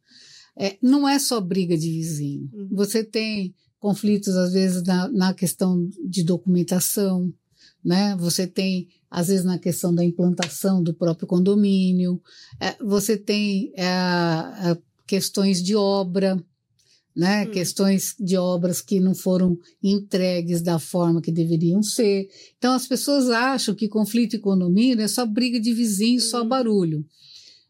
É, 0.57 0.77
não 0.81 1.07
é 1.07 1.17
só 1.19 1.39
briga 1.41 1.77
de 1.77 1.89
vizinho. 1.89 2.49
Uhum. 2.53 2.69
Você 2.71 3.03
tem 3.03 3.53
conflitos, 3.79 4.35
às 4.35 4.53
vezes, 4.53 4.83
na, 4.83 5.07
na 5.09 5.33
questão 5.33 5.89
de 6.07 6.23
documentação, 6.23 7.33
né? 7.83 8.15
Você 8.17 8.47
tem, 8.47 8.87
às 9.09 9.27
vezes, 9.27 9.43
na 9.43 9.57
questão 9.59 9.93
da 9.93 10.03
implantação 10.03 10.81
do 10.81 10.93
próprio 10.93 11.27
condomínio. 11.27 12.21
É, 12.59 12.75
você 12.83 13.17
tem 13.17 13.73
é, 13.75 14.77
questões 15.05 15.61
de 15.61 15.75
obra, 15.75 16.41
né? 17.15 17.45
Hum. 17.45 17.51
Questões 17.51 18.15
de 18.19 18.35
obras 18.37 18.81
que 18.81 18.99
não 18.99 19.13
foram 19.13 19.57
entregues 19.81 20.61
da 20.61 20.79
forma 20.79 21.21
que 21.21 21.31
deveriam 21.31 21.83
ser. 21.83 22.27
Então, 22.57 22.73
as 22.73 22.87
pessoas 22.87 23.29
acham 23.29 23.75
que 23.75 23.87
conflito 23.87 24.35
e 24.35 24.39
condomínio 24.39 25.03
é 25.03 25.07
só 25.07 25.25
briga 25.25 25.59
de 25.59 25.73
vizinho, 25.73 26.19
só 26.19 26.41
Uhum. 26.41 26.47
barulho. 26.47 27.05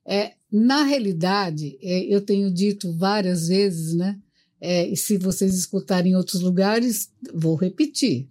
É, 0.05 0.33
na 0.51 0.83
realidade, 0.83 1.77
é, 1.81 2.03
eu 2.13 2.21
tenho 2.21 2.51
dito 2.51 2.91
várias 2.93 3.47
vezes, 3.47 3.93
né? 3.93 4.17
É, 4.61 4.87
e 4.87 4.95
se 4.95 5.17
vocês 5.17 5.55
escutarem 5.55 6.13
em 6.13 6.15
outros 6.15 6.41
lugares, 6.41 7.09
vou 7.33 7.55
repetir. 7.55 8.27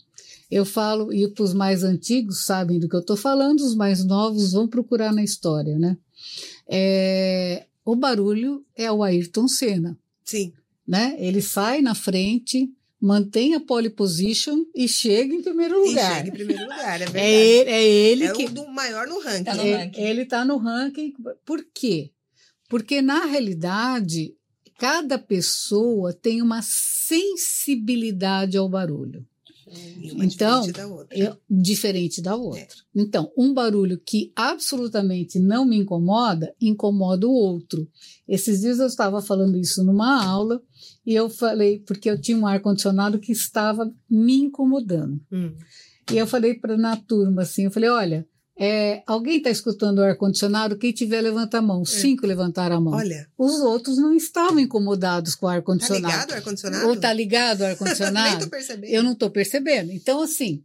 Eu 0.51 0.64
falo, 0.64 1.12
e 1.12 1.27
para 1.29 1.44
os 1.44 1.53
mais 1.55 1.83
antigos 1.83 2.44
sabem 2.44 2.79
do 2.79 2.88
que 2.88 2.94
eu 2.96 3.01
estou 3.01 3.16
falando, 3.16 3.61
os 3.61 3.75
mais 3.75 4.05
novos 4.05 4.53
vão 4.53 4.68
procurar 4.68 5.12
na 5.12 5.25
história, 5.25 5.79
né? 5.79 5.96
É, 6.68 7.66
o 7.85 7.96
barulho 7.96 8.64
é 8.77 8.90
o 8.90 9.03
Ayrton 9.03 9.48
Senna 9.48 9.98
Sim. 10.25 10.53
Né? 10.87 11.14
Ele 11.18 11.40
sai 11.42 11.81
na 11.81 11.95
frente, 11.95 12.71
mantém 13.01 13.55
a 13.55 13.61
pole 13.61 13.90
position 13.90 14.64
e 14.75 14.87
chega 14.88 15.35
em 15.35 15.42
primeiro 15.42 15.85
E 15.85 15.88
lugar. 15.88 16.16
chega 16.16 16.29
em 16.29 16.33
primeiro 16.33 16.62
lugar, 16.62 17.01
é 17.01 17.05
verdade. 17.07 17.18
É 17.18 17.35
ele, 17.35 17.71
é 17.71 17.83
ele 17.85 18.25
É 18.27 18.33
que 18.33 18.45
o 18.47 18.51
do 18.51 18.66
maior 18.68 19.07
no 19.07 19.21
ranking. 19.21 19.45
Tá 19.45 19.55
no 19.55 19.62
é- 19.62 19.77
ranking. 19.77 20.01
ele 20.01 20.23
está 20.23 20.45
no 20.45 20.57
ranking. 20.57 21.12
Por 21.45 21.64
quê? 21.75 22.11
Porque 22.68 23.03
na 23.03 23.25
realidade 23.27 24.35
cada 24.79 25.18
pessoa 25.18 26.12
tem 26.12 26.40
uma 26.42 26.61
sensibilidade 26.62 28.57
ao 28.57 28.68
barulho. 28.68 29.27
E 30.00 30.11
uma 30.12 30.24
Então, 30.24 30.61
diferente 30.61 30.72
da 30.72 30.87
outra. 30.87 31.18
Eu- 31.18 31.37
diferente 31.50 32.22
da 32.22 32.37
outra. 32.37 32.66
Então, 32.94 33.30
um 33.37 33.52
barulho 33.54 34.00
que 34.04 34.32
absolutamente 34.37 35.38
não 35.38 35.64
me 35.64 35.76
incomoda, 35.76 36.54
incomoda 36.61 37.26
o 37.26 37.32
outro. 37.32 37.88
Esses 38.28 38.61
dias 38.61 38.78
eu 38.78 38.87
estava 38.87 39.20
falando 39.22 39.56
isso 39.56 39.82
numa 39.85 40.24
aula 40.24 40.62
e 41.06 41.14
eu 41.14 41.28
falei, 41.28 41.80
porque 41.80 42.11
eu 42.11 42.20
tinha 42.20 42.37
um 42.37 42.46
ar-condicionado 42.46 43.18
que 43.18 43.32
estava 43.32 43.92
me 44.08 44.35
incomodando. 44.35 45.20
Hum. 45.30 45.54
E 46.12 46.16
eu 46.18 46.26
falei 46.26 46.54
para 46.54 46.76
na 46.76 46.96
turma 46.96 47.42
assim, 47.42 47.64
eu 47.64 47.70
falei, 47.70 47.88
olha, 47.88 48.26
é, 48.59 49.03
alguém 49.07 49.38
está 49.38 49.51
escutando 49.51 49.99
o 49.99 50.03
ar-condicionado? 50.03 50.77
Quem 50.77 50.93
tiver, 50.93 51.21
levanta 51.21 51.59
a 51.59 51.62
mão. 51.62 51.85
Cinco 51.85 52.27
levantaram 52.27 52.77
a 52.77 52.81
mão. 52.81 52.95
Olha, 52.95 53.27
Os 53.37 53.61
outros 53.61 53.97
não 53.97 54.15
estavam 54.15 54.59
incomodados 54.59 55.35
com 55.35 55.47
o 55.47 55.49
tá 55.49 55.55
ar-condicionado. 55.57 56.07
ligado 56.07 56.31
o 56.31 56.35
ar-condicionado? 56.35 56.88
Ou 56.88 56.97
tá 56.97 57.12
ligado 57.12 57.61
o 57.61 57.62
Nem 57.65 57.71
ar-condicionado? 57.73 58.51
eu 58.85 59.03
não 59.03 59.12
estou 59.12 59.31
percebendo. 59.31 59.91
Então, 59.91 60.21
assim, 60.21 60.62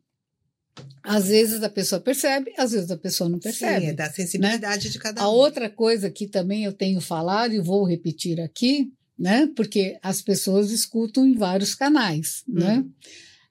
às 1.02 1.28
vezes 1.28 1.64
a 1.64 1.70
pessoa 1.70 2.02
percebe, 2.02 2.54
às 2.58 2.72
vezes 2.72 2.92
a 2.92 2.98
pessoa 2.98 3.30
não 3.30 3.40
percebe. 3.40 3.86
Sim, 3.86 3.92
é 3.92 3.94
da 3.94 4.10
sensibilidade 4.12 4.90
de 4.90 5.00
cada 5.00 5.22
um. 5.22 5.26
A 5.26 5.30
outra 5.30 5.70
coisa 5.70 6.10
que 6.10 6.28
também 6.28 6.66
eu 6.66 6.74
tenho 6.74 7.00
falado 7.00 7.54
e 7.54 7.60
vou 7.60 7.86
repetir 7.86 8.42
aqui, 8.42 8.92
né? 9.18 9.50
Porque 9.56 9.98
as 10.04 10.22
pessoas 10.22 10.70
escutam 10.72 11.26
em 11.26 11.36
vários 11.36 11.74
canais, 11.74 12.44
né? 12.48 12.80
Uhum. 12.80 12.92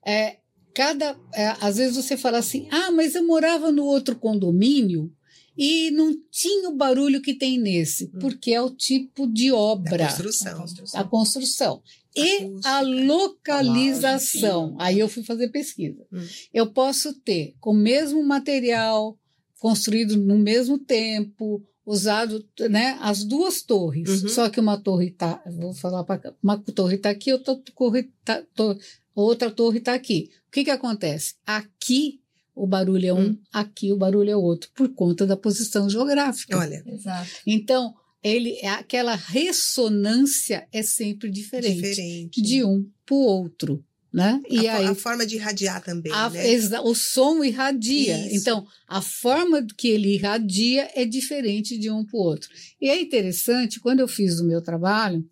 É, 0.05 0.37
cada, 0.77 1.17
é, 1.33 1.55
às 1.59 1.77
vezes 1.77 1.95
você 1.97 2.15
fala 2.15 2.37
assim, 2.37 2.67
ah, 2.71 2.91
mas 2.91 3.15
eu 3.15 3.25
morava 3.25 3.71
no 3.71 3.83
outro 3.83 4.15
condomínio 4.15 5.11
E 5.59 5.89
não 5.89 6.15
tinha 6.29 6.69
o 6.69 6.75
barulho 6.75 7.19
que 7.19 7.33
tem 7.33 7.57
nesse, 7.59 8.05
Hum. 8.13 8.19
porque 8.21 8.51
é 8.51 8.61
o 8.61 8.69
tipo 8.69 9.25
de 9.25 9.51
obra, 9.51 9.97
Da 9.97 10.07
construção. 10.07 10.65
a 10.93 11.03
construção. 11.03 11.81
E 12.15 12.35
Acústica. 12.43 12.69
a 12.69 12.81
localização. 12.81 14.75
Aí 14.79 14.99
eu 14.99 15.09
fui 15.09 15.23
fazer 15.23 15.49
pesquisa. 15.49 16.05
Hum. 16.13 16.23
Eu 16.53 16.67
posso 16.71 17.11
ter 17.21 17.55
com 17.59 17.71
o 17.71 17.77
mesmo 17.77 18.23
material, 18.23 19.17
construído 19.59 20.15
no 20.15 20.37
mesmo 20.37 20.77
tempo, 20.77 21.63
usado, 21.89 22.45
né, 22.69 22.97
as 22.99 23.23
duas 23.23 23.61
torres. 23.61 24.21
Uhum. 24.23 24.29
Só 24.29 24.49
que 24.49 24.59
uma 24.59 24.77
torre 24.77 25.07
está, 25.07 25.41
vou 25.47 25.73
falar 25.73 26.03
para 26.03 26.35
uma 26.43 26.57
torre 26.57 26.95
está 26.97 27.09
aqui, 27.09 27.31
outra 27.31 27.55
torre 27.55 28.11
tá, 28.25 28.43
to- 28.53 28.77
outra 29.15 29.49
torre 29.49 29.77
está 29.79 29.93
aqui. 29.93 30.29
O 30.47 30.51
que 30.51 30.65
que 30.65 30.69
acontece? 30.71 31.35
Aqui 31.45 32.19
o 32.53 32.67
barulho 32.67 33.07
é 33.07 33.13
um, 33.13 33.29
Hum. 33.29 33.37
aqui 33.53 33.93
o 33.93 33.97
barulho 33.97 34.29
é 34.31 34.35
outro, 34.35 34.69
por 34.75 34.89
conta 34.93 35.25
da 35.25 35.37
posição 35.37 35.89
geográfica. 35.89 36.57
Olha, 36.57 36.83
Exato. 36.87 37.29
Então, 37.45 37.93
ele 38.23 38.57
é 38.61 38.67
aquela 38.69 39.15
ressonância 39.15 40.67
é 40.71 40.81
sempre 40.83 41.29
diferente, 41.29 41.75
diferente. 41.75 42.41
de 42.41 42.63
um 42.63 42.83
para 43.05 43.15
o 43.15 43.19
outro, 43.21 43.85
né? 44.13 44.41
E 44.49 44.67
a, 44.67 44.75
aí 44.77 44.85
a 44.85 44.95
forma 44.95 45.25
de 45.25 45.35
irradiar 45.35 45.83
também, 45.83 46.11
a- 46.11 46.29
né? 46.29 46.79
o 46.83 46.95
som 46.95 47.43
irradia. 47.43 48.25
Isso. 48.27 48.35
Então, 48.37 48.65
a 48.87 49.01
forma 49.01 49.65
que 49.77 49.87
ele 49.89 50.15
irradia 50.15 50.89
é 50.95 51.05
diferente 51.05 51.77
de 51.77 51.89
um 51.91 52.05
para 52.05 52.17
o 52.17 52.21
outro. 52.23 52.49
E 52.81 52.89
é 52.89 52.99
interessante, 53.01 53.79
quando 53.79 53.99
eu 53.99 54.07
fiz 54.07 54.39
o 54.39 54.47
meu 54.47 54.61
trabalho, 54.61 55.23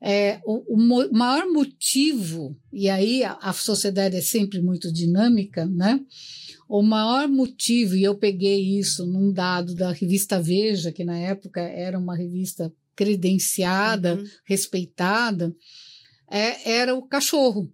é, 0.00 0.38
o, 0.44 0.74
o 0.74 1.12
maior 1.16 1.46
motivo, 1.50 2.56
e 2.72 2.88
aí 2.90 3.24
a, 3.24 3.32
a 3.40 3.52
sociedade 3.52 4.16
é 4.16 4.20
sempre 4.20 4.60
muito 4.60 4.92
dinâmica, 4.92 5.64
né? 5.66 5.98
O 6.68 6.82
maior 6.82 7.28
motivo, 7.28 7.94
e 7.94 8.02
eu 8.04 8.14
peguei 8.14 8.78
isso 8.78 9.06
num 9.06 9.32
dado 9.32 9.74
da 9.74 9.92
revista 9.92 10.40
Veja, 10.40 10.90
que 10.92 11.04
na 11.04 11.16
época 11.18 11.60
era 11.60 11.98
uma 11.98 12.16
revista 12.16 12.72
credenciada, 12.96 14.14
Uhum. 14.16 14.24
respeitada, 14.44 15.54
é, 16.30 16.70
era 16.78 16.94
o 16.94 17.02
cachorro. 17.02 17.70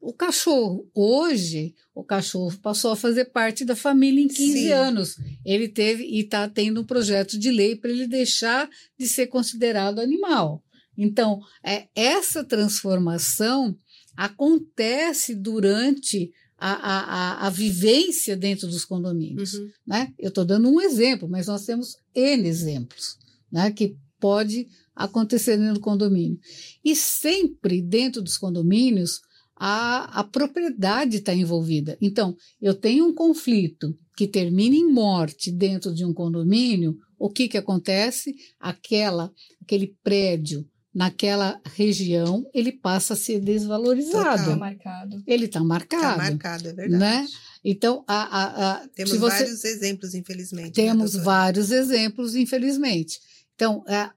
O 0.00 0.14
cachorro. 0.14 0.88
Hoje, 0.94 1.74
o 1.94 2.02
cachorro 2.02 2.56
passou 2.62 2.92
a 2.92 2.96
fazer 2.96 3.26
parte 3.26 3.64
da 3.64 3.76
família 3.76 4.22
em 4.22 4.28
15 4.28 4.52
Sim. 4.52 4.72
anos. 4.72 5.16
Ele 5.44 5.68
teve 5.68 6.04
e 6.04 6.20
está 6.20 6.48
tendo 6.48 6.80
um 6.80 6.84
projeto 6.84 7.38
de 7.38 7.50
lei 7.50 7.76
para 7.76 7.90
ele 7.90 8.06
deixar 8.06 8.68
de 8.98 9.06
ser 9.06 9.26
considerado 9.26 10.00
animal. 10.00 10.64
Então, 10.96 11.40
é, 11.62 11.86
essa 11.94 12.42
transformação 12.42 13.76
acontece 14.16 15.34
durante 15.34 16.32
a, 16.58 16.72
a, 16.72 17.46
a, 17.46 17.50
vivência 17.50 18.36
dentro 18.36 18.68
dos 18.68 18.84
condomínios 18.84 19.54
Uhum. 19.54 19.70
né? 19.86 20.12
Eu 20.18 20.28
estou 20.28 20.44
dando 20.44 20.68
um 20.68 20.78
exemplo, 20.78 21.26
mas 21.26 21.46
nós 21.46 21.64
temos 21.64 21.96
N 22.14 22.46
exemplos, 22.46 23.18
né? 23.50 23.70
Que 23.70 23.96
pode 24.18 24.68
acontecer 24.94 25.56
dentro 25.56 25.74
do 25.74 25.80
condomínio. 25.80 26.38
E 26.84 26.94
sempre 26.94 27.80
dentro 27.80 28.20
dos 28.20 28.36
condomínios, 28.36 29.22
a, 29.62 30.20
a 30.20 30.24
propriedade 30.24 31.18
está 31.18 31.34
envolvida. 31.34 31.98
Então, 32.00 32.34
eu 32.62 32.72
tenho 32.72 33.06
um 33.06 33.14
conflito 33.14 33.94
que 34.16 34.26
termina 34.26 34.74
em 34.74 34.90
morte 34.90 35.52
dentro 35.52 35.94
de 35.94 36.02
um 36.02 36.14
condomínio, 36.14 36.96
o 37.18 37.28
que, 37.28 37.46
que 37.46 37.58
acontece? 37.58 38.34
Aquela, 38.58 39.30
aquele 39.62 39.94
prédio 40.02 40.66
naquela 40.94 41.60
região, 41.76 42.42
ele 42.54 42.72
passa 42.72 43.12
a 43.12 43.16
ser 43.16 43.38
desvalorizado. 43.38 44.44
Total. 44.44 44.58
marcado. 44.58 45.22
Ele 45.26 45.44
está 45.44 45.60
Tá 45.60 45.64
marcado. 45.64 46.16
marcado, 46.18 46.68
é 46.68 46.72
verdade. 46.72 46.98
né? 46.98 47.26
Então, 47.62 48.02
a, 48.08 48.14
a, 48.22 48.72
a, 48.72 48.88
Temos 48.88 49.12
se 49.12 49.18
você, 49.18 49.38
vários 49.44 49.64
exemplos, 49.64 50.14
infelizmente. 50.14 50.80
né, 50.80 50.86
temos 50.86 51.12
doutora? 51.12 51.24
vários 51.24 51.70
exemplos, 51.70 52.34
infelizmente. 52.34 53.20
Então, 53.54 53.84
é, 53.86 54.10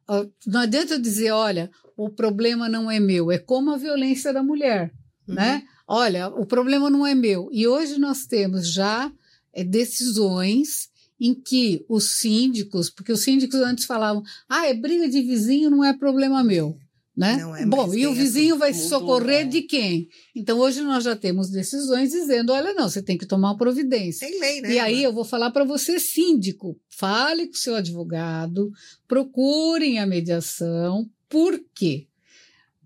não 0.47 0.62
adianta 0.62 0.93
eu 0.93 0.99
dizer, 1.01 1.32
olha, 1.32 1.69
o 1.97 2.10
problema 2.10 2.69
não 2.69 2.89
é 2.89 2.97
meu, 2.99 3.29
é 3.29 3.38
como 3.38 3.71
a 3.71 3.77
violência 3.77 4.32
da 4.32 4.41
mulher, 4.41 4.91
Uhum. 5.27 5.36
né? 5.36 5.63
Olha, 5.88 6.27
o 6.29 6.45
problema 6.45 6.89
não 6.89 7.05
é 7.05 7.13
meu. 7.13 7.49
E 7.51 7.67
hoje 7.67 7.99
nós 7.99 8.25
temos 8.25 8.71
já 8.71 9.12
é, 9.53 9.63
decisões 9.63 10.89
em 11.19 11.33
que 11.33 11.86
os 11.88 12.19
síndicos, 12.19 12.89
porque 12.89 13.12
os 13.12 13.21
síndicos 13.21 13.59
antes 13.62 13.86
falavam, 13.86 14.23
ah, 14.49 14.67
é 14.67 14.73
briga 14.73 15.07
de 15.07 15.21
vizinho, 15.21 15.69
não 15.69 15.83
é 15.83 15.93
problema 15.93 16.43
meu. 16.43 16.77
Né? 17.15 17.38
Não 17.38 17.55
é 17.55 17.63
Bom, 17.63 17.93
e 17.93 18.07
o 18.07 18.13
vizinho 18.13 18.57
vai 18.57 18.73
se 18.73 18.89
socorrer 18.89 19.45
né? 19.45 19.51
de 19.51 19.62
quem? 19.62 20.09
Então, 20.36 20.57
hoje 20.57 20.81
nós 20.81 21.03
já 21.03 21.15
temos 21.15 21.51
decisões 21.51 22.09
dizendo: 22.09 22.51
olha, 22.51 22.73
não, 22.73 22.89
você 22.89 23.03
tem 23.03 23.19
que 23.19 23.27
tomar 23.27 23.51
uma 23.51 23.57
providência. 23.57 24.27
Tem 24.27 24.39
lei, 24.39 24.62
né? 24.62 24.73
E 24.73 24.79
aí 24.79 25.03
eu 25.03 25.13
vou 25.13 25.23
falar 25.23 25.51
para 25.51 25.63
você, 25.63 25.99
síndico, 25.99 26.75
fale 26.89 27.45
com 27.45 27.53
o 27.53 27.57
seu 27.57 27.75
advogado, 27.75 28.71
procurem 29.07 29.99
a 29.99 30.07
mediação, 30.07 31.07
por 31.29 31.63
quê? 31.75 32.07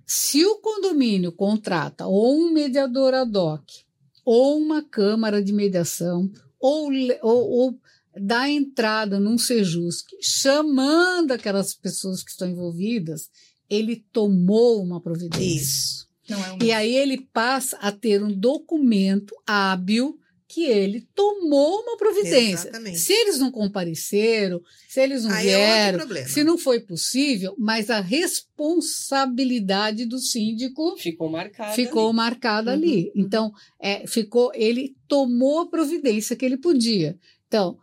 Se 0.07 0.45
o 0.45 0.55
condomínio 0.59 1.33
contrata 1.33 2.07
ou 2.07 2.33
um 2.33 2.51
mediador 2.51 3.13
ad 3.13 3.37
hoc, 3.37 3.63
ou 4.23 4.57
uma 4.57 4.81
câmara 4.81 5.43
de 5.43 5.51
mediação, 5.51 6.31
ou, 6.57 6.89
ou, 7.21 7.49
ou 7.49 7.79
dá 8.15 8.49
entrada 8.49 9.19
num 9.19 9.37
Sejusc, 9.37 10.07
chamando 10.21 11.31
aquelas 11.31 11.73
pessoas 11.73 12.23
que 12.23 12.31
estão 12.31 12.49
envolvidas, 12.49 13.29
ele 13.69 14.05
tomou 14.13 14.81
uma 14.81 15.01
providência. 15.01 15.45
Isso. 15.45 16.07
É 16.29 16.35
um 16.35 16.63
E 16.63 16.71
aí 16.71 16.95
ele 16.95 17.21
passa 17.33 17.77
a 17.77 17.91
ter 17.91 18.23
um 18.23 18.31
documento 18.31 19.35
hábil 19.45 20.17
que 20.47 20.63
ele 20.63 21.05
tomou 21.13 21.81
uma 21.81 21.97
providência. 21.97 22.69
Exatamente. 22.69 22.99
Se 22.99 23.11
eles 23.11 23.37
não 23.37 23.51
compareceram, 23.51 24.61
se 24.87 25.01
eles 25.01 25.25
não 25.25 25.31
Aí 25.31 25.49
é 25.49 25.57
vieram, 25.57 25.97
problema. 25.99 26.27
se 26.27 26.43
não 26.43 26.57
foi 26.57 26.79
possível, 26.79 27.53
mas 27.57 27.89
a 27.89 27.99
responsabilidade 27.99 30.05
do 30.05 30.19
síndico 30.19 30.95
Ficou 30.97 31.29
marcado. 31.29 31.75
ficou 31.75 32.07
ali. 32.07 32.15
marcada 32.15 32.71
Uhum, 32.71 32.77
ali. 32.77 33.11
uhum. 33.15 33.21
Então, 33.23 33.51
é, 33.79 34.05
ficou, 34.07 34.51
ele 34.55 34.95
tomou 35.07 35.59
a 35.59 35.69
providência 35.69 36.35
que 36.35 36.45
ele 36.45 36.57
podia. 36.57 37.17
Então, 37.47 37.77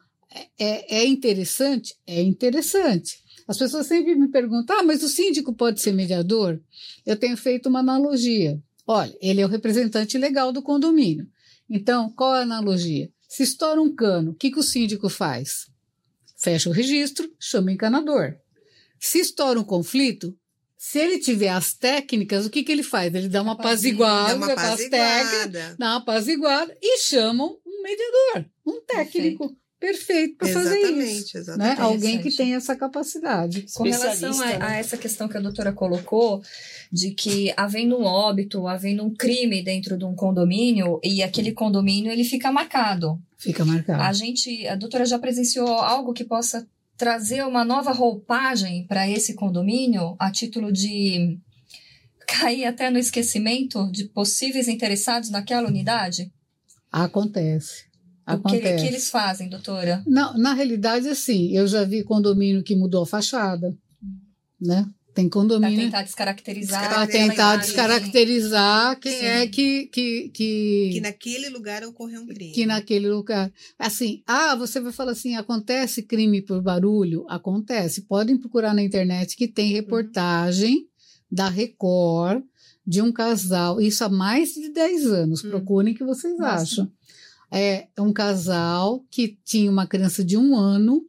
é, 0.59 0.99
é 1.01 1.07
interessante? 1.07 1.95
É 2.07 2.21
interessante. 2.23 3.19
As 3.47 3.59
pessoas 3.59 3.87
sempre 3.87 4.15
me 4.15 4.29
perguntam: 4.29 4.79
ah, 4.79 4.83
mas 4.83 5.03
o 5.03 5.09
síndico 5.09 5.53
pode 5.55 5.81
ser 5.81 5.93
mediador? 5.93 6.61
Eu 7.05 7.17
tenho 7.17 7.37
feito 7.37 7.69
uma 7.69 7.81
analogia. 7.81 8.59
Olha, 8.87 9.17
ele 9.21 9.41
é 9.41 9.47
o 9.47 9.49
representante 9.49 10.19
legal 10.19 10.53
do 10.53 10.63
condomínio. 10.63 11.27
Então, 11.69 12.11
qual 12.11 12.33
a 12.33 12.41
analogia? 12.41 13.11
Se 13.29 13.43
estoura 13.43 13.81
um 13.81 13.95
cano, 13.95 14.33
o 14.33 14.35
que, 14.35 14.51
que 14.51 14.59
o 14.59 14.63
síndico 14.63 15.09
faz? 15.09 15.67
Fecha 16.37 16.69
o 16.69 16.73
registro, 16.73 17.31
chama 17.39 17.69
o 17.69 17.71
encanador. 17.71 18.37
Se 19.01 19.19
estoura 19.19 19.59
um 19.59 19.65
conflito, 19.65 20.37
se 20.77 20.99
ele 20.99 21.19
tiver 21.19 21.49
as 21.49 21.73
técnicas, 21.75 22.45
o 22.45 22.51
que, 22.51 22.63
que 22.63 22.71
ele 22.71 22.83
faz? 22.83 23.15
Ele 23.15 23.29
dá 23.29 23.43
uma 23.43 23.53
apaziguada 23.53 24.29
Dá 24.29 24.37
uma 24.37 24.53
as 24.53 24.55
técnicas, 24.55 24.93
apaziguada. 24.93 25.77
dá 25.79 25.87
uma 25.87 25.97
apaziguada 25.97 26.79
e 26.83 26.99
chamam 26.99 27.59
um 27.67 27.83
mediador, 27.83 28.51
um 28.67 28.81
técnico 28.83 29.49
perfeito 29.49 29.64
para 30.39 30.49
fazer 30.49 30.79
isso. 30.79 30.87
Exatamente, 30.87 31.35
Né? 31.35 31.41
exatamente. 31.41 31.81
Alguém 31.81 32.23
que 32.23 32.31
tem 32.31 32.55
essa 32.55 32.75
capacidade. 32.75 33.67
Com 33.75 33.85
relação 33.85 34.41
a, 34.43 34.47
né? 34.47 34.59
a 34.61 34.77
essa 34.77 34.97
questão 34.97 35.29
que 35.29 35.37
a 35.37 35.41
doutora 35.41 35.73
colocou, 35.73 36.43
de 36.91 37.11
que 37.11 37.53
havendo 37.57 37.99
um 37.99 38.05
óbito, 38.05 38.67
havendo 38.67 39.05
um 39.05 39.15
crime 39.15 39.63
dentro 39.63 39.99
de 39.99 40.05
um 40.05 40.15
condomínio, 40.15 41.01
e 41.03 41.23
aquele 41.23 41.53
condomínio 41.53 42.11
ele 42.11 42.25
fica 42.25 42.51
marcado. 42.51 43.21
Fica 43.37 43.65
marcado. 43.65 44.03
A 44.03 44.13
gente, 44.13 44.67
a 44.67 44.75
doutora 44.75 45.05
já 45.05 45.19
presenciou 45.19 45.69
algo 45.69 46.13
que 46.13 46.25
possa 46.25 46.67
trazer 46.97 47.45
uma 47.45 47.65
nova 47.65 47.93
roupagem 47.93 48.87
para 48.87 49.09
esse 49.09 49.35
condomínio, 49.35 50.17
a 50.19 50.31
título 50.31 50.73
de 50.73 51.39
cair 52.27 52.65
até 52.65 52.91
no 52.91 52.99
esquecimento 52.99 53.91
de 53.91 54.05
possíveis 54.05 54.69
interessados 54.69 55.31
naquela 55.31 55.69
unidade? 55.69 56.33
Acontece. 56.91 57.85
O 58.27 58.39
que, 58.39 58.57
Acontece. 58.57 58.83
que 58.83 58.89
eles 58.89 59.11
fazem, 59.11 59.49
doutora? 59.49 60.03
Não, 60.07 60.37
na 60.39 60.55
realidade, 60.55 61.09
assim, 61.09 61.55
eu 61.55 61.67
já 61.67 61.85
vi 61.85 62.03
condomínio 62.03 62.63
que 62.63 62.75
mudou 62.75 63.03
a 63.03 63.07
fachada, 63.07 63.77
né? 64.61 64.87
Tem 65.15 65.29
Para 65.29 65.41
condomínio 65.41 65.79
tentar 65.85 66.03
descaracterizar. 66.03 66.89
para 66.89 67.07
tentar 67.07 67.55
imagem. 67.55 67.61
descaracterizar 67.61 68.99
quem 68.99 69.13
Sim. 69.13 69.25
é 69.27 69.47
que, 69.47 69.87
que, 69.87 70.29
que, 70.31 70.91
Que 70.95 71.01
naquele 71.01 71.49
lugar 71.51 71.85
ocorreu 71.85 72.23
um 72.23 72.27
crime. 72.27 72.53
que 72.53 72.67
naquele 72.67 73.09
lugar. 73.09 73.53
Assim, 73.79 74.23
ah, 74.27 74.57
você 74.57 74.81
vai 74.81 74.91
falar 74.91 75.13
assim, 75.13 75.37
acontece 75.37 76.03
crime 76.03 76.43
por 76.43 76.61
barulho? 76.61 77.25
Acontece. 77.29 78.03
Podem 78.03 78.37
procurar 78.37 78.75
na 78.75 78.83
internet 78.83 79.37
que 79.37 79.47
tem 79.47 79.71
reportagem 79.71 80.89
da 81.31 81.49
Record 81.49 82.43
de 82.87 83.01
um 83.01 83.11
casal, 83.13 83.81
isso 83.81 84.05
há 84.05 84.09
mais 84.11 84.53
de 84.53 84.69
10 84.71 85.07
anos. 85.07 85.45
Hum. 85.45 85.51
Procurem 85.51 85.95
que 85.95 86.05
vocês 86.05 86.37
Nossa. 86.37 86.55
acham. 86.63 86.93
É 87.57 87.89
um 87.99 88.13
casal 88.13 89.05
que 89.11 89.39
tinha 89.45 89.71
uma 89.71 89.87
criança 89.87 90.25
de 90.25 90.37
um 90.37 90.57
ano 90.57 91.05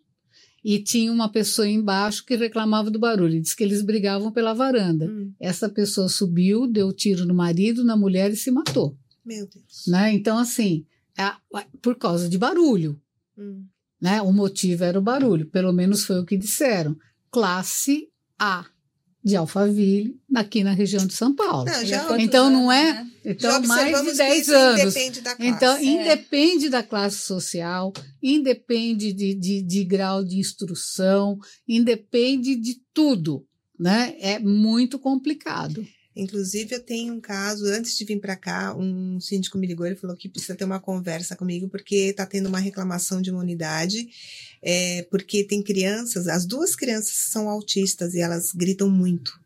e 0.64 0.80
tinha 0.80 1.12
uma 1.12 1.28
pessoa 1.30 1.68
embaixo 1.68 2.24
que 2.26 2.36
reclamava 2.36 2.90
do 2.92 3.00
barulho. 3.00 3.42
Diz 3.42 3.54
que 3.54 3.64
eles 3.64 3.82
brigavam 3.82 4.32
pela 4.32 4.54
varanda. 4.54 5.06
Hum, 5.08 5.34
Essa 5.40 5.68
pessoa 5.70 6.08
subiu, 6.08 6.68
deu 6.68 6.94
tiro 6.94 7.26
no 7.26 7.34
marido, 7.34 7.84
na 7.84 7.96
mulher 7.98 8.32
e 8.32 8.36
se 8.36 8.52
matou 8.52 8.96
meu 9.26 9.48
Deus. 9.48 9.86
né? 9.88 10.14
Então, 10.14 10.38
assim, 10.38 10.86
é- 11.18 11.34
por 11.82 11.96
causa 11.98 12.30
de 12.30 12.38
barulho, 12.38 13.00
Hum, 13.38 13.66
Né? 14.00 14.22
O 14.22 14.32
motivo 14.32 14.84
era 14.84 15.00
o 15.00 15.02
barulho, 15.02 15.48
pelo 15.48 15.72
menos 15.74 16.06
foi 16.06 16.20
o 16.20 16.26
que 16.26 16.38
disseram. 16.38 16.96
Classe 17.32 18.08
A 18.38 18.66
de 19.26 19.36
Alphaville, 19.36 20.16
aqui 20.36 20.64
na 20.64 20.72
região 20.72 21.04
de 21.08 21.14
São 21.16 21.34
Paulo. 21.34 21.66
Não, 21.66 21.84
já, 21.84 22.22
Então 22.22 22.48
não 22.48 22.72
é? 22.72 22.94
né? 22.94 23.08
Então, 23.26 23.52
já 23.54 23.60
mais 23.68 24.02
de 24.04 24.12
que 24.12 24.18
10 24.18 24.42
isso 24.44 24.56
anos. 24.56 24.82
independe 24.96 25.22
da 25.22 25.36
classe. 25.36 25.52
Então, 25.52 25.78
É. 25.78 25.84
independe 25.84 26.70
da 26.70 26.84
classe 26.84 27.18
social, 27.18 27.92
independe 28.22 29.12
de, 29.12 29.34
de, 29.34 29.64
de 29.64 29.84
grau 29.84 30.24
de 30.24 30.38
instrução, 30.38 31.40
independe 31.68 32.56
de 32.56 32.76
tudo, 32.94 33.44
né? 33.80 34.14
É 34.20 34.38
muito 34.38 35.00
complicado. 35.00 35.84
Inclusive, 36.16 36.76
eu 36.76 36.80
tenho 36.80 37.14
um 37.14 37.20
caso, 37.20 37.66
antes 37.66 37.98
de 37.98 38.06
vir 38.06 38.20
para 38.20 38.38
cá, 38.38 38.74
um 38.74 39.20
síndico 39.20 39.58
me 39.58 39.68
ligou 39.68 39.86
e 39.86 39.96
falou 39.96 40.16
que 40.16 40.30
precisa 40.30 40.56
ter 40.56 40.64
uma 40.64 40.80
conversa 40.80 41.36
comigo, 41.36 41.68
porque 41.68 41.96
está 41.96 42.26
tendo 42.26 42.48
uma 42.48 42.60
reclamação 42.60 43.22
de 43.22 43.30
uma 43.30 43.42
unidade, 43.42 44.08
é, 44.62 45.04
porque 45.12 45.44
tem 45.44 45.62
crianças, 45.62 46.28
as 46.28 46.46
duas 46.46 46.76
crianças 46.76 47.16
são 47.32 47.50
autistas 47.50 48.14
e 48.14 48.22
elas 48.22 48.52
gritam 48.54 48.90
muito. 48.90 49.38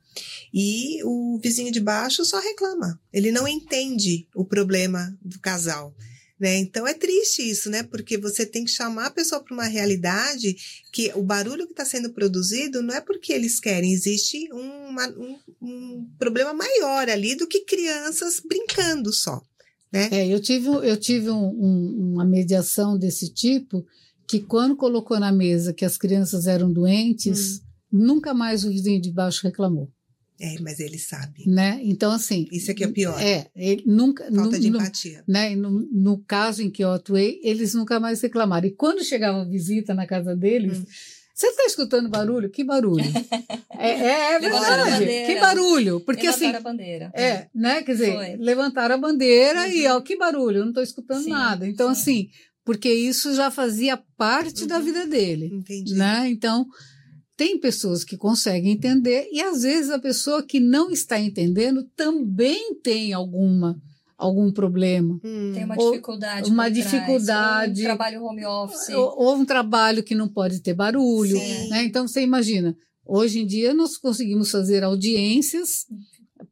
E 0.54 1.04
o 1.04 1.40
vizinho 1.42 1.72
de 1.72 1.80
baixo 1.80 2.24
só 2.24 2.40
reclama, 2.40 3.00
ele 3.12 3.32
não 3.32 3.48
entende 3.48 4.28
o 4.36 4.46
problema 4.46 5.18
do 5.22 5.40
casal. 5.40 5.96
Né? 6.40 6.56
Então 6.58 6.88
é 6.88 6.94
triste 6.94 7.42
isso, 7.42 7.70
né? 7.70 7.84
Porque 7.84 8.18
você 8.18 8.46
tem 8.46 8.64
que 8.64 8.72
chamar 8.72 9.08
a 9.08 9.12
pessoa 9.12 9.44
para 9.44 9.54
uma 9.54 9.66
realidade 9.66 10.56
que 10.92 11.12
o 11.14 11.22
barulho 11.22 11.66
que 11.66 11.74
está 11.74 11.84
sendo 11.84 12.12
produzido 12.14 12.82
não 12.82 12.96
é 12.96 13.02
porque 13.02 13.34
eles 13.34 13.60
querem, 13.60 13.92
existe 13.92 14.48
uma, 14.54 15.06
um, 15.10 15.38
um 15.62 16.10
problema 16.18 16.54
maior 16.54 17.10
ali 17.10 17.36
do 17.36 17.46
que 17.46 17.66
crianças 17.66 18.42
brincando 18.48 19.12
só. 19.12 19.42
Né? 19.92 20.08
É, 20.12 20.28
eu 20.34 20.40
tive, 20.40 20.68
eu 20.70 20.96
tive 20.96 21.30
um- 21.30 21.50
um- 21.50 22.12
uma 22.14 22.24
mediação 22.26 22.98
desse 22.98 23.34
tipo 23.34 23.86
que 24.28 24.40
quando 24.40 24.76
colocou 24.78 25.20
na 25.20 25.32
mesa 25.34 25.74
que 25.74 25.84
as 25.84 25.98
crianças 25.98 26.48
eram 26.48 26.72
doentes, 26.72 27.62
nunca 27.92 28.34
mais 28.34 28.64
o 28.64 28.70
vizinho 28.70 29.02
de 29.02 29.12
baixo 29.12 29.42
reclamou, 29.44 29.92
É, 30.40 30.56
mas 30.62 30.80
ele 30.80 30.98
sabe. 30.98 31.44
né? 31.48 31.80
Então 31.84 32.12
assim, 32.12 32.48
Isso 32.52 32.72
aqui 32.72 32.84
é 32.84 32.88
o 32.88 32.94
pior. 32.94 33.20
é, 33.22 33.48
ele 33.56 33.84
nunca 33.86 34.24
Falta 34.34 34.56
nu- 34.56 34.60
de 34.60 34.68
empatia. 34.70 35.24
né? 35.28 35.52
E 35.52 35.56
No, 35.56 35.70
no 35.92 36.18
caso 36.24 36.62
em 36.62 36.70
que 36.70 36.84
eu 36.84 36.92
atuei, 36.92 37.40
eles 37.44 37.74
nunca 37.74 38.00
mais 38.00 38.22
reclamaram. 38.22 38.68
E 38.68 38.72
quando 38.72 39.04
chegava 39.04 39.44
visita 39.46 39.94
na 39.94 40.08
casa 40.08 40.36
deles, 40.36 40.78
Hum. 40.80 40.86
você 41.34 41.48
está 41.48 41.64
escutando 41.66 42.08
barulho? 42.10 42.50
Que 42.50 42.64
barulho? 42.64 43.04
é, 43.78 43.90
é, 43.90 44.34
é 44.36 44.40
Levantaram 44.40 44.74
a 44.84 44.86
verdade. 44.86 45.00
bandeira. 45.06 45.28
Que 45.34 45.40
barulho? 45.40 46.00
Porque 46.02 46.22
Levantaram 46.28 46.48
assim, 46.50 46.58
a 46.58 46.62
bandeira. 46.62 47.12
é, 47.14 47.48
né? 47.54 47.82
Quer 47.84 47.92
dizer, 47.94 48.14
Foi. 48.16 48.36
levantaram 48.38 48.96
a 48.96 48.98
bandeira 48.98 49.68
e 49.68 49.88
Uhum. 49.88 49.96
ó, 49.98 50.02
que 50.02 50.18
barulho, 50.18 50.58
eu 50.58 50.62
não 50.62 50.70
estou 50.70 50.84
escutando 50.84 51.24
Sim, 51.24 51.32
nada. 51.32 51.68
Então, 51.68 51.94
sim. 51.94 52.02
assim, 52.02 52.30
porque 52.64 52.90
isso 52.94 53.34
já 53.36 53.50
fazia 53.52 53.98
parte 54.18 54.66
da 54.66 54.78
Uhum. 54.78 54.84
vida 54.86 55.06
dele, 55.08 55.50
Entendi. 55.52 55.96
né? 55.96 56.30
Então, 56.30 56.66
tem 57.40 57.58
pessoas 57.58 58.04
que 58.04 58.18
conseguem 58.18 58.74
entender 58.74 59.30
e 59.32 59.42
às 59.42 59.62
vezes 59.62 59.90
a 59.90 59.98
pessoa 59.98 60.44
que 60.44 60.60
não 60.60 60.92
está 60.92 61.18
entendendo 61.18 61.86
também 61.96 62.76
tem 62.84 63.14
alguma 63.14 63.82
algum 64.18 64.52
problema. 64.52 65.18
Hum. 65.24 65.54
Tem 65.54 65.64
uma 65.64 65.76
Ou 65.80 65.92
dificuldade. 65.92 66.52
uma 66.52 66.66
por 66.66 66.74
trás, 66.74 66.74
dificuldade. 66.74 67.80
ou 67.80 67.80
Um 67.80 67.86
trabalho 67.86 68.24
home 68.26 68.46
office. 68.46 68.90
Ou, 68.90 69.14
ou 69.18 69.36
um 69.38 69.46
trabalho 69.46 70.04
que 70.04 70.14
não 70.14 70.28
pode 70.28 70.60
ter 70.60 70.74
barulho, 70.74 71.38
né? 71.70 71.86
Então 71.86 72.06
você 72.06 72.22
imagina, 72.22 72.76
hoje 73.06 73.40
em 73.40 73.48
dia 73.48 73.74
nós 73.74 73.96
conseguimos 73.96 74.52
fazer 74.52 74.84
audiências 74.84 75.86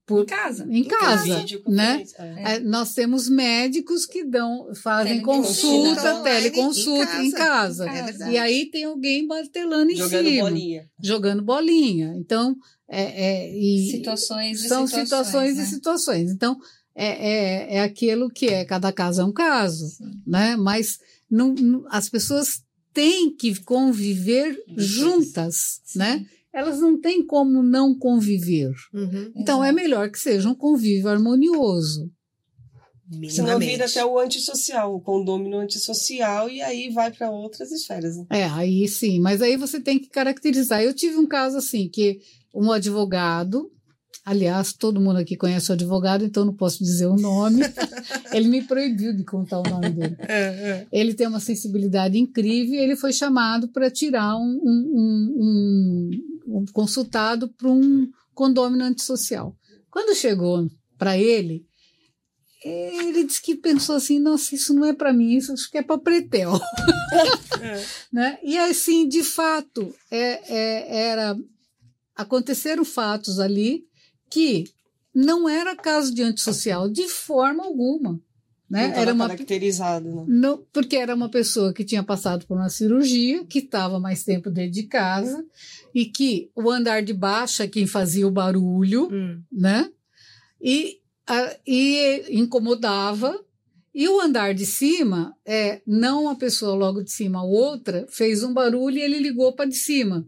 por, 0.08 0.24
Em 0.24 0.26
casa. 0.26 0.66
em 0.70 0.84
casa, 0.86 1.46
né? 1.68 2.04
É. 2.18 2.54
É, 2.56 2.60
nós 2.62 2.94
temos 2.94 3.28
médicos 3.30 4.06
que 4.06 4.24
dão, 4.24 4.74
fazem 4.74 5.16
Teleconsulta 5.16 5.88
consulta, 5.96 6.16
online, 6.16 6.24
teleconsulta 6.24 7.16
em 7.22 7.28
em 7.28 7.32
casa. 7.32 7.86
casa. 7.86 8.26
É. 8.30 8.32
E 8.32 8.38
aí 8.38 8.66
tem 8.72 8.86
alguém 8.86 9.28
martelando 9.28 9.92
em 9.92 9.98
Jogando 9.98 10.26
cima, 10.30 10.44
bolinha. 10.50 10.90
jogando 11.04 11.44
bolinha. 11.44 12.14
Então, 12.18 12.56
é, 12.90 13.02
é, 13.02 13.54
e 13.54 13.92
Situações 13.92 14.64
e 14.64 14.68
são 14.70 14.88
situações. 14.88 15.04
situações 15.10 15.58
né? 15.58 15.64
e 15.64 15.68
situações. 15.68 16.32
Então, 16.32 16.58
é, 16.96 17.08
é, 17.08 17.76
é 17.76 17.82
aquilo 17.84 18.30
que 18.30 18.48
é, 18.48 18.64
cada 18.64 18.94
caso 18.94 19.22
é 19.22 19.26
um 19.26 19.34
caso, 19.34 19.88
Sim. 19.90 20.06
né? 20.26 20.56
Mas 20.56 21.00
não, 21.30 21.54
não- 21.54 21.86
as 21.90 22.08
pessoas 22.10 22.62
têm 22.94 23.30
que 23.36 23.62
conviver 23.64 24.58
juntas, 24.76 25.82
Sim. 25.84 26.00
né? 26.00 26.26
Elas 26.58 26.80
não 26.80 27.00
têm 27.00 27.24
como 27.24 27.62
não 27.62 27.96
conviver. 27.96 28.72
Uhum. 28.92 29.32
Então, 29.36 29.64
é 29.64 29.72
melhor 29.72 30.10
que 30.10 30.18
seja 30.18 30.50
um 30.50 30.56
convívio 30.56 31.08
harmonioso. 31.08 32.10
Senão 33.30 33.60
vira 33.60 33.86
até 33.86 34.04
o 34.04 34.20
antissocial, 34.20 34.94
o 34.96 35.00
condômino 35.00 35.58
antissocial, 35.60 36.50
e 36.50 36.62
aí 36.62 36.90
vai 36.90 37.12
para 37.12 37.30
outras 37.30 37.72
esferas. 37.72 38.18
né? 38.18 38.26
É, 38.32 38.44
aí 38.46 38.88
sim, 38.88 39.20
mas 39.20 39.42
aí 39.42 39.56
você 39.56 39.80
tem 39.80 40.00
que 40.00 40.10
caracterizar. 40.10 40.82
Eu 40.82 40.94
tive 40.94 41.16
um 41.18 41.28
caso 41.28 41.58
assim, 41.58 41.88
que 41.90 42.20
um 42.54 42.72
advogado, 42.72 43.72
aliás, 44.30 44.74
todo 44.74 45.00
mundo 45.00 45.20
aqui 45.20 45.38
conhece 45.38 45.70
o 45.72 45.74
advogado, 45.74 46.26
então 46.26 46.44
não 46.44 46.54
posso 46.54 46.80
dizer 46.84 47.06
o 47.06 47.16
nome, 47.16 47.62
ele 48.34 48.50
me 48.50 48.62
proibiu 48.62 49.14
de 49.16 49.24
contar 49.24 49.60
o 49.60 49.64
nome 49.64 49.90
dele. 49.90 50.18
É, 50.20 50.42
é. 50.42 50.88
Ele 50.92 51.14
tem 51.14 51.28
uma 51.28 51.40
sensibilidade 51.40 52.18
incrível 52.18 52.76
e 52.76 52.78
ele 52.78 52.98
foi 52.98 53.14
chamado 53.14 53.70
para 53.70 53.90
tirar 53.90 54.36
um, 54.36 54.60
um, 54.62 54.92
um- 54.94 56.12
um- 56.50 56.60
um 56.60 56.66
consultado 56.74 57.48
para 57.48 57.70
um 57.70 58.10
condômino 58.34 58.84
antissocial. 58.84 59.56
Quando 59.90 60.14
chegou 60.14 60.70
para 60.98 61.18
ele, 61.18 61.66
ele 62.66 63.24
disse 63.24 63.42
que 63.42 63.56
pensou 63.56 63.96
assim, 63.96 64.20
nossa, 64.20 64.54
isso 64.54 64.74
não 64.74 64.84
é 64.84 64.92
para 64.94 65.14
mim, 65.14 65.38
isso 65.38 65.54
acho 65.54 65.72
que 65.72 65.78
é 65.78 65.82
para 65.82 65.98
Pretel. 65.98 66.52
É. 67.62 67.86
né? 68.12 68.38
E 68.44 68.58
assim, 68.58 69.08
de 69.08 69.24
fato, 69.24 69.96
é, 70.12 70.54
é- 70.54 70.98
era 71.12 71.38
aconteceram 72.14 72.84
fatos 72.84 73.40
ali 73.40 73.87
que 74.30 74.66
não 75.14 75.48
era 75.50 75.76
caso 75.76 76.14
de 76.14 76.22
antissocial 76.22 76.90
de 76.90 77.08
forma 77.08 77.64
alguma. 77.66 78.20
Né? 78.70 78.92
Era 78.98 79.14
uma, 79.14 79.30
caracterizado, 79.30 80.10
né? 80.14 80.26
não, 80.28 80.62
porque 80.74 80.98
era 80.98 81.16
uma 81.16 81.30
pessoa 81.30 81.72
que 81.74 81.86
tinha 81.86 82.04
passado 82.04 82.46
por 82.46 82.58
uma 82.58 82.68
cirurgia, 82.70 83.46
que 83.46 83.60
estava 83.60 83.98
mais 83.98 84.26
tempo 84.26 84.50
dentro 84.50 84.72
de 84.74 84.84
casa, 84.84 85.46
e 85.96 86.04
que 86.06 86.52
o 86.54 86.70
andar 86.70 87.02
de 87.02 87.14
baixo 87.14 87.64
é 87.64 87.68
quem 87.68 87.88
fazia 87.88 88.28
o 88.28 88.32
barulho, 88.32 89.08
Hum. 89.10 89.42
né? 89.50 89.90
E, 90.62 91.00
a- 91.26 91.56
e 91.66 92.26
incomodava. 92.30 93.40
E 93.96 94.08
o 94.10 94.20
andar 94.22 94.54
de 94.54 94.66
cima, 94.66 95.34
é, 95.46 95.82
não 95.88 96.24
uma 96.24 96.36
pessoa 96.36 96.76
logo 96.76 97.02
de 97.02 97.12
cima, 97.12 97.40
a 97.40 97.44
outra, 97.44 98.06
fez 98.10 98.44
um 98.44 98.54
barulho 98.54 98.98
e 98.98 99.02
ele 99.02 99.18
ligou 99.18 99.54
para 99.54 99.70
de 99.70 99.76
cima. 99.76 100.28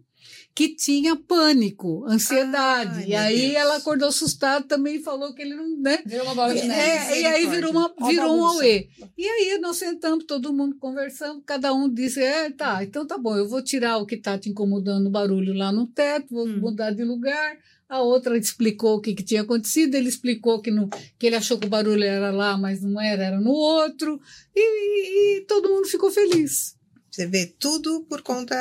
Que 0.60 0.76
tinha 0.76 1.16
pânico, 1.16 2.04
ansiedade. 2.06 3.00
Ai, 3.00 3.08
e 3.08 3.16
aí 3.16 3.42
Deus. 3.44 3.54
ela 3.56 3.78
acordou 3.78 4.10
assustada 4.10 4.66
também 4.66 4.98
e 4.98 5.02
falou 5.02 5.34
que 5.34 5.42
ele 5.42 5.56
não. 5.56 5.78
Né? 5.80 6.00
Virou 6.06 6.26
uma 6.26 6.36
bola 6.36 6.54
de 6.54 6.68
neve. 6.68 7.14
É, 7.14 7.22
e 7.22 7.26
aí 7.26 7.48
virou, 7.48 7.72
uma, 7.72 7.94
Uma 7.98 8.10
virou 8.10 8.36
um 8.36 8.40
bagunça. 8.42 8.56
auê. 8.58 8.90
E 9.18 9.26
aí 9.26 9.58
nós 9.60 9.78
sentamos, 9.78 10.26
todo 10.26 10.52
mundo 10.52 10.76
conversando, 10.78 11.42
cada 11.46 11.74
um 11.74 11.88
disse, 11.88 12.22
é, 12.22 12.50
tá, 12.50 12.84
então 12.84 13.08
tá 13.08 13.18
bom, 13.18 13.38
eu 13.38 13.48
vou 13.48 13.62
tirar 13.62 14.00
o 14.00 14.06
que 14.06 14.18
tá 14.18 14.38
te 14.38 14.50
incomodando, 14.50 15.08
o 15.08 15.10
barulho 15.10 15.54
lá 15.54 15.72
no 15.72 15.88
teto, 15.88 16.28
vou 16.30 16.46
Hum. 16.46 16.60
mudar 16.60 16.92
de 16.92 17.06
lugar. 17.06 17.58
A 17.88 18.02
outra 18.02 18.38
explicou 18.38 18.98
o 18.98 19.02
que, 19.02 19.16
que 19.16 19.24
tinha 19.24 19.42
acontecido, 19.44 19.96
ele 19.96 20.10
explicou 20.10 20.62
que, 20.62 20.70
não, 20.72 20.90
que 21.18 21.26
ele 21.26 21.38
achou 21.38 21.58
que 21.58 21.68
o 21.68 21.70
barulho 21.70 22.04
era 22.04 22.32
lá, 22.32 22.58
mas 22.58 22.82
não 22.82 23.00
era, 23.02 23.24
era 23.24 23.40
no 23.40 23.52
outro. 23.52 24.20
E, 24.54 24.60
e- 24.60 25.38
e 25.38 25.42
todo 25.46 25.70
mundo 25.70 25.88
ficou 25.88 26.12
feliz. 26.12 26.76
Você 27.12 27.26
vê 27.26 27.46
tudo 27.48 28.02
por 28.10 28.22
conta. 28.22 28.56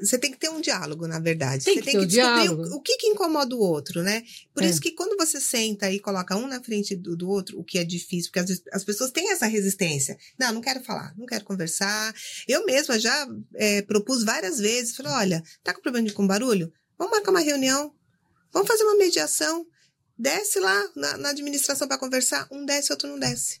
Você 0.00 0.18
tem 0.18 0.30
que 0.30 0.38
ter 0.38 0.48
um 0.50 0.60
diálogo, 0.60 1.06
na 1.08 1.18
verdade. 1.18 1.64
Tem 1.64 1.74
você 1.74 1.80
que 1.80 1.84
tem 1.84 1.92
ter 1.94 1.98
que 1.98 2.04
o 2.04 2.08
descobrir 2.08 2.42
diálogo. 2.42 2.62
o, 2.74 2.76
o 2.76 2.80
que, 2.80 2.96
que 2.96 3.06
incomoda 3.08 3.56
o 3.56 3.58
outro, 3.60 4.02
né? 4.02 4.22
Por 4.54 4.62
É. 4.62 4.68
isso 4.68 4.80
que 4.80 4.92
quando 4.92 5.16
você 5.16 5.40
senta 5.40 5.90
e 5.90 5.98
coloca 5.98 6.36
um 6.36 6.46
na 6.46 6.62
frente 6.62 6.94
do, 6.94 7.16
do 7.16 7.28
outro, 7.28 7.58
o 7.58 7.64
que 7.64 7.78
é 7.78 7.84
difícil, 7.84 8.30
porque 8.30 8.46
vezes 8.46 8.62
as 8.72 8.84
pessoas 8.84 9.10
têm 9.10 9.32
essa 9.32 9.46
resistência. 9.46 10.16
Não, 10.38 10.52
não 10.52 10.60
quero 10.60 10.82
falar, 10.84 11.12
não 11.16 11.26
quero 11.26 11.44
conversar. 11.44 12.14
Eu 12.46 12.64
mesma 12.64 12.98
já 12.98 13.26
é, 13.54 13.82
propus 13.82 14.22
várias 14.22 14.58
vezes, 14.58 14.94
falei, 14.96 15.12
olha, 15.12 15.42
tá 15.64 15.74
com 15.74 15.80
problema 15.82 16.06
de 16.06 16.14
com 16.14 16.26
barulho? 16.26 16.72
Vamos 16.96 17.12
marcar 17.12 17.30
uma 17.32 17.40
reunião, 17.40 17.92
vamos 18.52 18.68
fazer 18.68 18.84
uma 18.84 18.96
mediação. 18.96 19.66
Desce 20.16 20.58
lá 20.58 20.88
na, 20.96 21.16
na 21.16 21.28
administração 21.30 21.86
para 21.86 21.98
conversar, 21.98 22.48
um 22.50 22.64
desce, 22.64 22.92
outro 22.92 23.08
não 23.08 23.18
desce. 23.18 23.60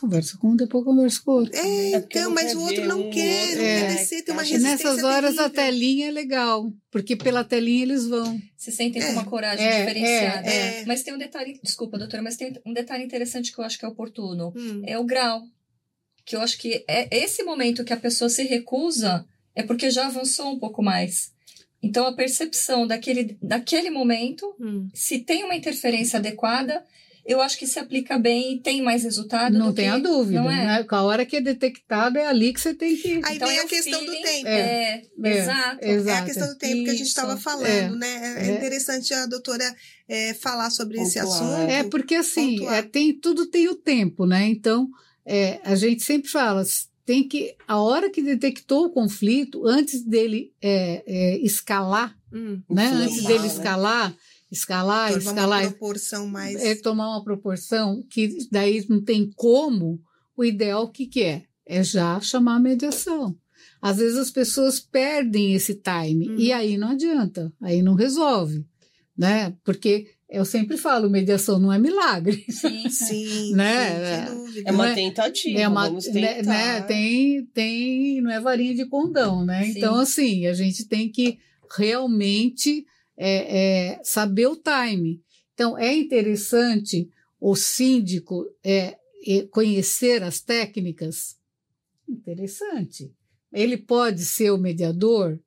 Conversa 0.00 0.38
com 0.38 0.48
um, 0.50 0.56
depois 0.56 0.84
conversa 0.84 1.20
com 1.22 1.30
o 1.30 1.34
outro. 1.34 1.54
É, 1.54 1.60
É 1.92 1.96
então, 1.96 2.22
não 2.24 2.30
mas 2.30 2.54
o 2.54 2.60
outro 2.60 2.84
não 2.86 3.00
um 3.08 3.10
quer, 3.10 3.40
outro, 3.42 3.56
não 3.56 3.62
né? 3.64 3.80
quer 3.80 3.96
descer, 3.96 4.22
tem 4.22 4.32
uma 4.34 4.42
E 4.44 4.48
resistência 4.50 4.86
nessas 4.90 5.04
horas 5.04 5.38
a 5.38 5.50
terrível. 5.50 5.64
telinha 5.72 6.08
é 6.08 6.10
legal, 6.10 6.72
porque 6.90 7.14
pela 7.16 7.44
telinha 7.44 7.82
eles 7.82 8.06
vão. 8.06 8.40
Se 8.56 8.72
sentem 8.72 9.02
É. 9.02 9.06
com 9.06 9.12
uma 9.12 9.24
coragem 9.26 9.66
É, 9.66 9.78
diferenciada. 9.80 10.48
é, 10.48 10.80
é. 10.80 10.84
Mas 10.86 11.02
tem 11.02 11.12
um 11.14 11.18
detalhe, 11.18 11.60
desculpa, 11.62 11.98
doutora, 11.98 12.22
mas 12.22 12.36
tem 12.36 12.54
um 12.64 12.72
detalhe 12.72 13.04
interessante 13.04 13.52
que 13.52 13.58
eu 13.60 13.64
acho 13.64 13.78
que 13.78 13.84
é 13.84 13.88
oportuno. 13.88 14.52
Hum. 14.56 14.82
É 14.86 14.98
o 14.98 15.04
grau. 15.04 15.42
Que 16.24 16.34
eu 16.36 16.40
acho 16.40 16.56
que 16.58 16.84
é 16.88 17.08
esse 17.14 17.42
momento 17.42 17.84
que 17.84 17.92
a 17.92 17.96
pessoa 17.96 18.28
se 18.30 18.42
recusa 18.44 19.26
é 19.54 19.62
porque 19.62 19.90
já 19.90 20.06
avançou 20.06 20.50
um 20.52 20.58
pouco 20.58 20.82
mais. 20.82 21.32
Então 21.82 22.06
a 22.06 22.12
percepção 22.14 22.86
daquele, 22.86 23.36
daquele 23.42 23.90
momento, 23.90 24.54
Hum. 24.60 24.88
se 24.94 25.18
tem 25.18 25.44
uma 25.44 25.56
interferência 25.56 26.18
adequada, 26.18 26.84
eu 27.24 27.40
acho 27.40 27.58
que 27.58 27.66
se 27.66 27.78
aplica 27.78 28.18
bem 28.18 28.54
e 28.54 28.60
tem 28.60 28.82
mais 28.82 29.02
resultado. 29.04 29.58
Não 29.58 29.68
do 29.68 29.74
tem 29.74 29.86
que, 29.86 29.90
a 29.90 29.98
dúvida. 29.98 30.40
Não 30.42 30.50
é? 30.50 30.64
Né? 30.66 30.82
Com 30.84 30.94
a 30.96 31.02
hora 31.02 31.24
que 31.26 31.36
é 31.36 31.40
detectado, 31.40 32.18
é 32.18 32.26
ali 32.26 32.52
que 32.52 32.60
você 32.60 32.74
tem 32.74 32.96
que. 32.96 33.20
Aí 33.24 33.36
Então 33.36 33.48
vem 33.48 33.58
é 33.58 33.62
a 33.62 33.66
questão 33.66 34.00
do 34.04 34.12
feeling, 34.12 34.22
tempo. 34.22 34.48
É, 34.48 35.02
É, 35.22 35.38
exato. 35.42 35.78
É 35.80 35.88
a 35.90 35.92
Exato. 35.92 36.24
questão 36.26 36.48
do 36.48 36.56
tempo 36.58 36.84
que 36.84 36.90
a 36.90 36.92
gente 36.92 37.02
Isso. 37.02 37.08
estava 37.08 37.36
falando, 37.36 37.66
É. 37.68 37.90
né? 37.98 38.34
É, 38.38 38.50
É. 38.50 38.56
interessante 38.56 39.12
a 39.14 39.26
doutora 39.26 39.74
é, 40.08 40.34
falar 40.34 40.70
sobre 40.70 41.00
esse 41.00 41.20
Pontuar. 41.20 41.36
assunto. 41.42 41.70
É, 41.70 41.84
porque 41.84 42.14
assim, 42.16 42.56
pontuar. 42.58 42.74
é, 42.78 42.82
tem, 42.82 43.12
tudo 43.14 43.46
tem 43.46 43.68
o 43.68 43.74
tempo, 43.74 44.26
né? 44.26 44.46
Então, 44.48 44.88
é, 45.24 45.60
a 45.64 45.74
gente 45.76 46.02
sempre 46.02 46.28
fala, 46.30 46.62
tem 47.06 47.26
que, 47.26 47.54
a 47.66 47.80
hora 47.80 48.10
que 48.10 48.22
detectou 48.22 48.86
o 48.86 48.90
conflito, 48.90 49.66
antes 49.66 50.02
dele 50.04 50.52
é, 50.62 51.02
é, 51.06 51.38
escalar, 51.38 52.16
Hum, 52.32 52.60
né? 52.70 52.86
Antes 52.86 53.24
dele 53.24 53.40
né? 53.40 53.46
Escalar, 54.50 55.10
escalar, 55.10 55.12
tornar 55.12 55.30
uma 55.32 55.40
escalar, 55.56 55.70
proporção 55.70 56.26
mais. 56.26 56.56
é 56.56 56.74
tomar 56.74 57.08
uma 57.10 57.24
proporção 57.24 58.02
que 58.10 58.36
daí 58.50 58.84
não 58.88 59.02
tem 59.02 59.30
como, 59.36 60.00
o 60.36 60.44
ideal 60.44 60.84
o 60.84 60.88
que, 60.90 61.06
que 61.06 61.22
é? 61.22 61.42
É 61.66 61.82
já 61.84 62.20
chamar 62.20 62.56
a 62.56 62.60
mediação. 62.60 63.36
Às 63.80 63.98
vezes 63.98 64.18
as 64.18 64.30
pessoas 64.30 64.80
perdem 64.80 65.54
esse 65.54 65.74
time 65.74 66.28
Uhum. 66.28 66.38
e 66.38 66.52
aí 66.52 66.76
não 66.76 66.88
adianta, 66.90 67.52
aí 67.62 67.82
não 67.82 67.94
resolve, 67.94 68.64
né? 69.16 69.54
Porque 69.64 70.08
eu 70.28 70.44
sempre 70.44 70.76
falo, 70.76 71.10
mediação 71.10 71.58
não 71.58 71.72
é 71.72 71.78
milagre. 71.78 72.44
Sim. 72.48 72.88
Sim, 72.90 73.52
Né? 73.54 73.90
sim, 73.90 74.26
sem 74.26 74.36
dúvida. 74.36 74.62
É 74.70 74.72
uma 74.72 74.88
é- 74.90 74.94
tentativa, 74.94 75.58
É 75.60 75.68
uma, 75.68 75.84
vamos 75.86 76.06
né, 76.08 76.34
tentar. 76.34 76.42
né, 76.50 76.80
tem, 76.82 77.44
tem, 77.46 78.20
não 78.20 78.30
é 78.30 78.38
varinha 78.40 78.74
de 78.74 78.86
condão, 78.86 79.44
né? 79.44 79.64
Sim. 79.64 79.72
Então, 79.76 79.96
assim, 79.96 80.46
a 80.46 80.52
gente 80.54 80.86
tem 80.86 81.10
que 81.10 81.38
realmente 81.76 82.84
é, 83.22 83.90
é, 83.90 84.00
saber 84.02 84.46
o 84.46 84.56
time. 84.56 85.22
Então, 85.52 85.76
é 85.76 85.94
interessante 85.94 87.10
o 87.38 87.54
síndico 87.54 88.46
é, 88.64 88.96
conhecer 89.50 90.22
as 90.22 90.40
técnicas? 90.40 91.36
Interessante. 92.08 93.12
Ele 93.52 93.76
pode 93.76 94.24
ser 94.24 94.50
o 94.50 94.58
mediador? 94.58 95.38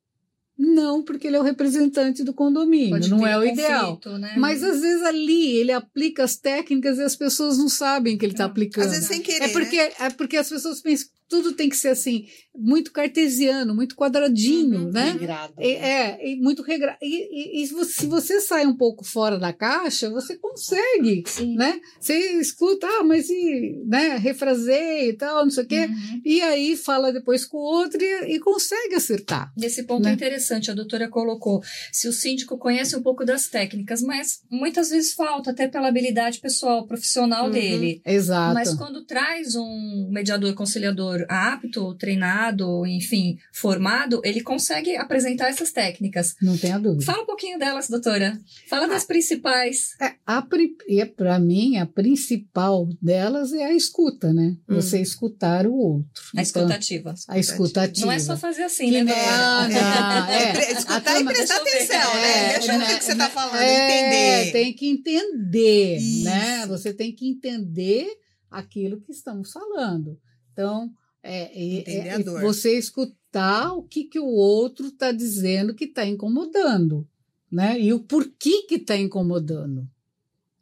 Não, 0.56 1.04
porque 1.04 1.26
ele 1.26 1.36
é 1.36 1.40
o 1.40 1.44
representante 1.44 2.24
do 2.24 2.32
condomínio, 2.32 2.92
Pode 2.92 3.10
não 3.10 3.26
é 3.26 3.38
o 3.38 3.44
ideal. 3.44 3.98
conflito, 3.98 4.20
né? 4.20 4.36
Mas 4.38 4.64
às 4.64 4.82
vezes 4.82 5.02
ali 5.02 5.58
ele 5.58 5.72
aplica 5.72 6.24
as 6.24 6.38
técnicas 6.38 7.00
e 7.00 7.02
as 7.02 7.16
pessoas 7.16 7.58
não 7.58 7.68
sabem 7.68 8.16
que 8.16 8.24
ele 8.24 8.34
está 8.34 8.46
aplicando. 8.46 8.86
Às 8.86 8.92
vezes 8.92 9.08
sem 9.08 9.20
querer. 9.20 9.46
É 9.46 9.48
porque, 9.48 9.78
né? 9.78 9.92
é 10.00 10.10
porque 10.12 10.38
as 10.38 10.48
pessoas 10.48 10.80
pensam 10.80 11.10
tudo 11.34 11.54
tem 11.54 11.68
que 11.68 11.76
ser 11.76 11.88
assim, 11.90 12.28
muito 12.56 12.92
cartesiano, 12.92 13.74
muito 13.74 13.96
quadradinho, 13.96 14.82
Uhum. 14.86 14.92
né? 14.92 15.12
Regrado. 15.14 15.54
É, 15.58 16.30
e 16.32 16.36
muito 16.36 16.62
regra. 16.62 16.96
E, 17.02 17.62
e- 17.62 17.64
e 17.64 17.68
se 17.68 18.06
você- 18.06 18.40
sai 18.40 18.68
um 18.68 18.76
pouco 18.78 19.04
fora 19.04 19.40
da 19.40 19.52
caixa, 19.52 20.12
você 20.12 20.38
consegue, 20.38 21.24
Sim. 21.26 21.56
né? 21.56 21.80
Você 22.00 22.16
escuta, 22.40 22.86
ah, 22.88 23.04
mas 23.04 23.28
e, 23.30 23.82
né, 23.88 24.18
refraseia 24.18 25.10
e 25.10 25.14
tal, 25.14 25.44
não 25.44 25.50
sei 25.52 25.64
o 25.64 25.68
quê. 25.68 25.88
Uhum. 25.88 26.22
E 26.24 26.42
aí 26.42 26.76
fala 26.78 27.12
depois 27.12 27.46
com 27.46 27.58
o 27.58 27.62
outro 27.62 28.00
e, 28.04 28.36
e 28.36 28.40
consegue 28.40 28.94
acertar. 28.94 29.52
Nesse 29.58 29.84
ponto 29.84 30.04
Né? 30.04 30.12
é 30.12 30.14
interessante, 30.14 30.70
a 30.70 30.74
doutora 30.76 31.08
colocou. 31.10 31.62
Se 31.92 32.08
o 32.08 32.14
síndico 32.14 32.58
conhece 32.60 32.96
um 32.96 33.02
pouco 33.02 33.26
das 33.26 33.48
técnicas, 33.48 34.02
mas 34.04 34.42
muitas 34.52 34.90
vezes 34.92 35.14
falta, 35.14 35.50
até 35.50 35.68
pela 35.68 35.88
habilidade 35.88 36.40
pessoal, 36.40 36.86
profissional 36.86 37.46
Uhum. 37.46 37.52
dele. 37.52 38.02
Exato. 38.06 38.54
Mas 38.54 38.74
quando 38.76 39.04
traz 39.06 39.56
um 39.56 40.10
mediador 40.12 40.54
conciliador 40.54 41.23
apto, 41.30 41.96
treinado, 41.96 42.86
enfim, 42.86 43.38
formado, 43.52 44.22
ele 44.24 44.42
consegue 44.42 44.96
apresentar 44.96 45.50
essas 45.50 45.72
técnicas. 45.72 46.36
Não 46.42 46.58
tenha 46.58 46.78
dúvida. 46.80 47.06
Fala 47.06 47.24
um 47.24 47.26
pouquinho 47.26 47.58
delas, 47.60 47.88
doutora. 47.90 48.40
Fala 48.70 48.88
das 48.88 49.04
principais. 49.06 49.90
É, 50.02 51.06
para 51.06 51.40
mim, 51.40 51.78
a 51.78 51.86
principal 51.86 52.88
delas 53.02 53.54
é 53.54 53.66
a 53.66 53.74
escuta, 53.74 54.34
né? 54.34 54.56
Hum. 54.70 54.76
Você 54.76 55.00
escutar 55.02 55.66
o 55.68 55.74
outro. 55.76 56.10
A 56.36 56.42
Então, 56.42 56.64
escutativa. 56.64 57.14
a 57.28 57.40
escutativa. 57.40 58.06
Não 58.06 58.12
é 58.14 58.20
só 58.20 58.38
fazer 58.38 58.64
assim, 58.64 58.90
Que 58.90 59.04
né? 59.04 59.14
Não, 59.14 59.70
não, 59.70 60.28
é. 60.30 60.54
Escutar 60.74 61.16
A 61.16 61.20
e 61.20 61.26
prestar 61.26 61.58
atenção, 61.58 62.14
né? 62.16 62.54
é, 62.54 62.54
Deixa 62.60 62.74
eu 62.74 62.80
ver 62.80 62.86
o 62.86 62.88
né, 62.88 62.98
que 62.98 63.04
você 63.04 63.16
tá 63.16 63.30
falando, 63.30 63.56
É, 63.62 64.42
entender. 64.42 64.52
tem 64.52 64.74
que 64.74 64.88
entender, 64.90 65.98
Isso. 65.98 66.24
né? 66.26 66.66
Você 66.68 66.94
tem 66.94 67.14
que 67.14 67.28
entender 67.28 68.08
aquilo 68.50 69.02
que 69.02 69.12
estamos 69.12 69.52
falando. 69.52 70.18
Então, 70.52 70.90
é, 71.24 71.44
é- 71.58 71.80
Entender 71.80 72.08
é- 72.08 72.14
a 72.14 72.18
dor. 72.20 72.42
você 72.42 72.78
escutar 72.78 73.74
o 73.74 73.84
que, 73.84 74.04
que 74.04 74.20
o 74.20 74.26
outro 74.28 74.88
está 74.88 75.12
dizendo 75.12 75.74
que 75.74 75.86
está 75.86 76.06
incomodando, 76.06 77.08
né? 77.52 77.80
E 77.80 77.94
o 77.94 78.00
porquê 78.00 78.64
que 78.68 78.76
está 78.76 78.98
incomodando, 78.98 79.88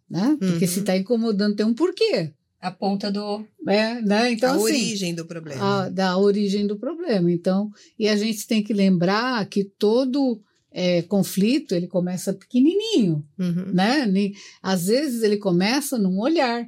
né? 0.10 0.38
Porque 0.39 0.65
Uhum. 0.65 0.71
se 0.71 0.80
está 0.82 0.95
incomodando 0.95 1.56
tem 1.56 1.65
um 1.65 1.74
porquê, 1.74 2.32
A 2.62 2.69
ponta 2.69 3.12
do. 3.12 3.43
é, 3.67 4.00
né? 4.02 4.32
Então, 4.34 4.52
a 4.54 4.56
assim, 4.56 4.63
origem 4.65 5.15
do 5.15 5.26
problema. 5.26 5.63
a- 5.86 5.89
da 5.89 6.15
origem 6.17 6.67
do 6.67 6.78
problema. 6.78 7.32
Então, 7.32 7.71
e 7.97 8.08
a 8.08 8.15
gente 8.15 8.45
tem 8.45 8.62
que 8.63 8.71
lembrar 8.74 9.43
que 9.47 9.63
todo 9.63 10.41
é, 10.74 11.02
conflito 11.02 11.76
ele 11.76 11.86
começa 11.88 12.32
pequenininho, 12.34 13.26
Uhum. 13.38 13.74
né? 13.74 14.08
Às 14.63 14.86
vezes 14.86 15.21
ele 15.21 15.36
começa 15.38 15.97
num 15.97 16.17
olhar. 16.19 16.65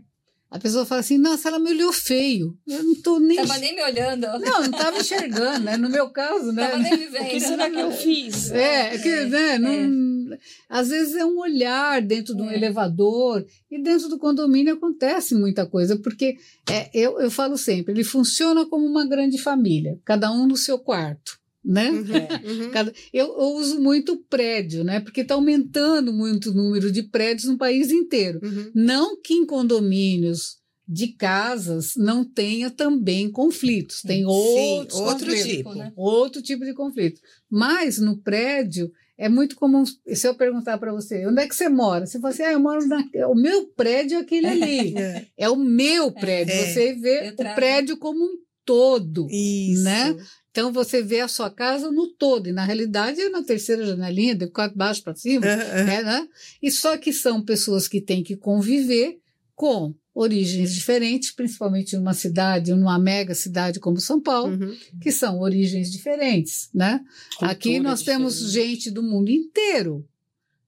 A 0.54 0.60
pessoa 0.60 0.86
fala 0.86 1.02
assim, 1.02 1.18
nossa, 1.18 1.48
ela 1.50 1.58
me 1.58 1.72
olhou 1.72 1.92
feio. 1.92 2.56
Eu 2.68 2.84
não 2.84 2.94
tô 3.02 3.20
nem... 3.20 3.38
Tava 3.38 3.58
nem 3.58 3.76
me 3.76 3.82
olhando. 3.82 4.22
Não, 4.28 4.40
não 4.40 4.64
estava 4.66 4.98
enxergando, 5.00 5.62
né? 5.66 5.78
No 5.78 5.90
meu 5.90 6.12
caso, 6.12 6.52
né? 6.52 6.68
Tava 6.68 6.78
nem 6.84 6.96
me 6.96 7.08
O 7.08 7.12
vendo. 7.12 7.30
que 7.30 7.40
será 7.40 7.70
que 7.72 7.80
eu 7.80 7.92
fiz? 7.92 8.52
É, 8.52 8.96
que, 9.00 9.26
né, 9.26 9.58
não- 9.58 10.38
às 10.70 10.90
vezes 10.90 11.16
é 11.16 11.26
um 11.26 11.40
olhar 11.40 12.04
dentro 12.04 12.36
de 12.36 12.42
um 12.44 12.52
É. 12.52 12.56
elevador 12.56 13.44
e 13.72 13.82
dentro 13.82 14.08
do 14.10 14.20
condomínio 14.20 14.76
acontece 14.76 15.34
muita 15.34 15.66
coisa, 15.66 15.98
porque 15.98 16.36
é, 16.70 16.88
eu, 16.94 17.20
eu 17.20 17.32
falo 17.32 17.58
sempre, 17.58 17.92
ele 17.92 18.04
funciona 18.04 18.64
como 18.68 18.86
uma 18.86 19.08
grande 19.08 19.40
família, 19.40 20.00
cada 20.06 20.32
um 20.32 20.46
no 20.48 20.56
seu 20.56 20.78
quarto, 20.78 21.40
né? 21.64 21.90
Uhum. 21.92 22.04
É. 22.14 22.82
Uhum. 22.84 22.92
Eu, 23.12 23.28
eu 23.28 23.56
uso 23.56 23.80
muito 23.80 24.18
prédio, 24.30 24.84
né? 24.84 25.00
Porque 25.00 25.22
está 25.22 25.36
aumentando 25.36 26.12
muito 26.12 26.52
o 26.52 26.54
número 26.54 26.92
de 26.92 27.04
prédios 27.04 27.48
no 27.48 27.58
país 27.58 27.92
inteiro. 27.92 28.40
Uhum. 28.44 28.72
Não 28.74 29.22
que 29.22 29.34
em 29.34 29.46
condomínios 29.46 30.58
de 30.88 31.08
casas 31.08 31.94
não 31.96 32.26
tenha 32.26 32.70
também 32.70 33.32
conflitos, 33.32 34.02
tem 34.02 34.26
outros 34.26 35.00
outro 35.00 35.28
conflitos 35.28 35.52
tipo. 35.52 35.76
né? 35.76 35.94
outro 35.96 36.42
tipo 36.42 36.66
de 36.66 36.74
conflito. 36.74 37.22
Mas 37.50 37.98
no 38.00 38.18
prédio 38.18 38.92
é 39.18 39.30
muito 39.30 39.56
comum. 39.56 39.84
Se 39.86 40.28
eu 40.28 40.36
perguntar 40.36 40.78
para 40.78 40.92
você, 40.92 41.26
onde 41.26 41.42
é 41.42 41.48
que 41.48 41.56
você 41.56 41.70
mora? 41.70 42.06
Você 42.06 42.20
fala 42.20 42.34
assim, 42.34 42.44
ah, 42.44 42.52
eu 42.52 42.60
moro 42.60 42.86
na. 42.86 43.04
O 43.30 43.36
meu 43.36 43.68
prédio 43.68 44.18
é 44.18 44.22
aquele 44.22 44.48
ali. 44.48 44.98
É. 44.98 45.28
É 45.38 45.50
o 45.50 45.56
meu 45.56 46.12
prédio. 46.12 46.54
É. 46.54 46.66
Você 46.66 46.94
vê 46.94 47.34
o 47.38 47.56
prédio 47.56 47.98
como 47.98 48.24
um 48.24 48.38
todo. 48.66 49.28
Isso. 49.30 49.84
Né? 49.84 50.18
Então 50.54 50.72
você 50.72 51.02
vê 51.02 51.20
a 51.20 51.28
sua 51.28 51.50
casa 51.50 51.92
no 51.92 52.08
todo. 52.08 52.48
E 52.48 52.52
na 52.52 52.64
realidade 52.64 53.20
é 53.20 53.28
na 53.28 53.42
terceira 53.42 53.84
janelinha, 53.84 54.36
de 54.36 54.46
quatro 54.46 54.78
baixo 54.78 55.02
para 55.02 55.16
cima. 55.16 55.48
É, 55.48 56.04
né? 56.04 56.28
E 56.62 56.70
só 56.70 56.96
que 56.96 57.12
são 57.12 57.42
pessoas 57.44 57.88
que 57.88 58.00
têm 58.00 58.22
que 58.24 58.36
conviver 58.36 59.18
com 59.56 59.96
origens 60.14 60.72
diferentes, 60.76 61.32
principalmente 61.32 61.96
numa 61.98 62.14
cidade, 62.14 62.72
numa 62.72 63.00
mega 63.00 63.34
cidade 63.34 63.80
como 63.80 64.00
São 64.00 64.22
Paulo, 64.22 64.54
Uhum. 64.54 64.78
que 65.02 65.12
são 65.12 65.40
origens 65.40 65.92
diferentes, 65.92 66.70
né? 66.72 67.02
Aqui 67.42 67.70
Cultura 67.72 67.90
nós 67.90 68.04
temos 68.04 68.36
diferente. 68.38 68.52
gente 68.76 68.92
do 68.92 69.02
mundo 69.02 69.32
inteiro, 69.32 70.08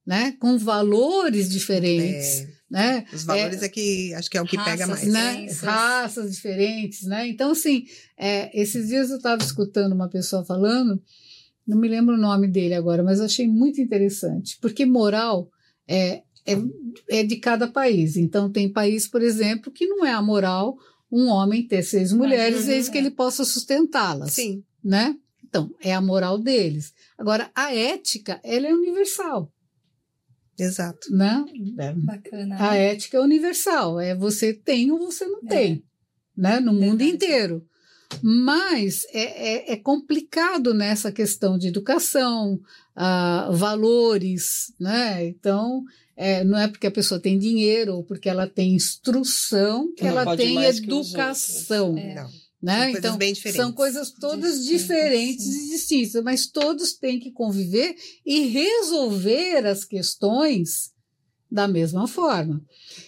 né? 0.04 0.36
Com 0.40 0.58
valores 0.58 1.48
diferentes, 1.48 2.40
É, 2.42 2.55
né? 2.70 3.06
os 3.14 3.24
valores 3.24 3.62
é, 3.62 3.70
que 3.70 4.14
acho 4.14 4.30
que 4.30 4.38
é 4.38 4.42
o 4.42 4.46
que 4.46 4.58
pega 4.58 4.86
Raças, 4.86 5.08
mais. 5.08 5.62
né? 5.62 5.72
Raças 5.72 6.32
diferentes, 6.32 7.04
né? 7.04 7.28
Então, 7.28 7.52
assim, 7.52 7.86
é, 8.18 8.50
esses 8.60 8.88
dias 8.88 9.10
eu 9.10 9.18
estava 9.18 9.44
escutando 9.44 9.94
uma 9.94 10.10
pessoa 10.10 10.44
falando, 10.44 11.02
não 11.68 11.78
me 11.78 11.88
lembro 11.88 12.16
o 12.16 12.20
nome 12.20 12.48
dele 12.48 12.74
agora, 12.74 13.04
mas 13.04 13.20
eu 13.20 13.26
achei 13.26 13.48
muito 13.48 13.80
interessante, 13.80 14.58
porque 14.60 14.86
moral 14.86 15.50
é, 15.88 16.24
é, 16.46 16.58
é 17.10 17.24
de 17.24 17.38
cada 17.38 17.68
país. 17.68 18.18
Então, 18.18 18.52
tem 18.52 18.72
país, 18.72 19.08
por 19.08 19.22
exemplo, 19.22 19.72
que 19.72 19.88
não 19.88 20.06
é 20.06 20.12
a 20.12 20.22
moral 20.22 20.78
um 21.12 21.28
homem 21.28 21.66
ter 21.66 21.84
seis 21.84 22.12
mulheres, 22.12 22.66
desde 22.66 22.92
que 22.92 22.98
é. 22.98 23.02
ele 23.02 23.12
possa 23.12 23.46
sustentá-las 23.46 24.34
Sim. 24.34 24.64
né? 24.84 25.16
Então, 25.44 25.74
é 25.80 25.94
a 25.94 26.02
moral 26.02 26.38
deles. 26.38 26.92
Agora, 27.18 27.50
a 27.56 27.74
ética, 27.74 28.42
ela 28.44 28.68
é 28.68 28.74
universal, 28.74 29.52
Exato. 30.58 31.14
né? 31.14 31.94
Bacana. 31.98 32.56
A 32.60 32.76
ética 32.76 33.18
é 33.18 33.22
universal, 33.22 34.00
é 34.00 34.16
você 34.16 34.54
tem 34.54 34.92
ou 34.92 35.00
você 35.00 35.26
não 35.26 35.42
tem, 35.42 35.84
né? 36.36 36.60
No 36.60 36.74
mundo 36.74 36.98
Verdade. 37.00 37.12
inteiro. 37.12 37.66
Mas 38.22 39.06
é, 39.12 39.72
é, 39.72 39.74
é 39.74 39.78
complicado 39.78 40.74
nessa 40.74 41.12
questão 41.12 41.58
de 41.58 41.68
educação, 41.68 42.60
ah, 42.96 43.50
valores, 43.52 44.74
né? 44.80 45.26
Então, 45.26 45.84
é, 46.16 46.44
não 46.44 46.58
é 46.58 46.68
porque 46.68 46.88
a 46.88 46.92
pessoa 46.92 47.20
tem 47.20 47.38
dinheiro 47.38 47.96
ou 47.96 48.04
porque 48.04 48.30
ela 48.30 48.48
tem 48.48 48.74
instrução 48.74 49.94
que 49.94 50.04
Não 50.04 50.12
ela 50.12 50.38
tem 50.38 50.64
educação. 50.64 51.98
É. 51.98 52.16
Não. 52.16 52.45
Né? 52.62 52.74
São 52.74 52.84
coisas 52.86 53.00
então, 53.00 53.18
bem 53.18 53.34
diferentes. 53.34 53.62
são 53.62 53.72
coisas 53.72 54.12
todas 54.12 54.60
Distintas, 54.60 54.82
diferentes 54.82 55.46
sim. 55.46 55.66
e 55.66 55.70
distintas, 55.70 56.24
mas 56.24 56.48
todos 56.48 56.94
têm 56.94 57.20
que 57.20 57.32
conviver 57.32 57.96
e 58.26 58.48
resolver 58.48 59.66
as 59.68 59.84
questões 59.84 60.96
da 61.56 61.68
mesma 61.68 62.08
forma. 62.08 62.62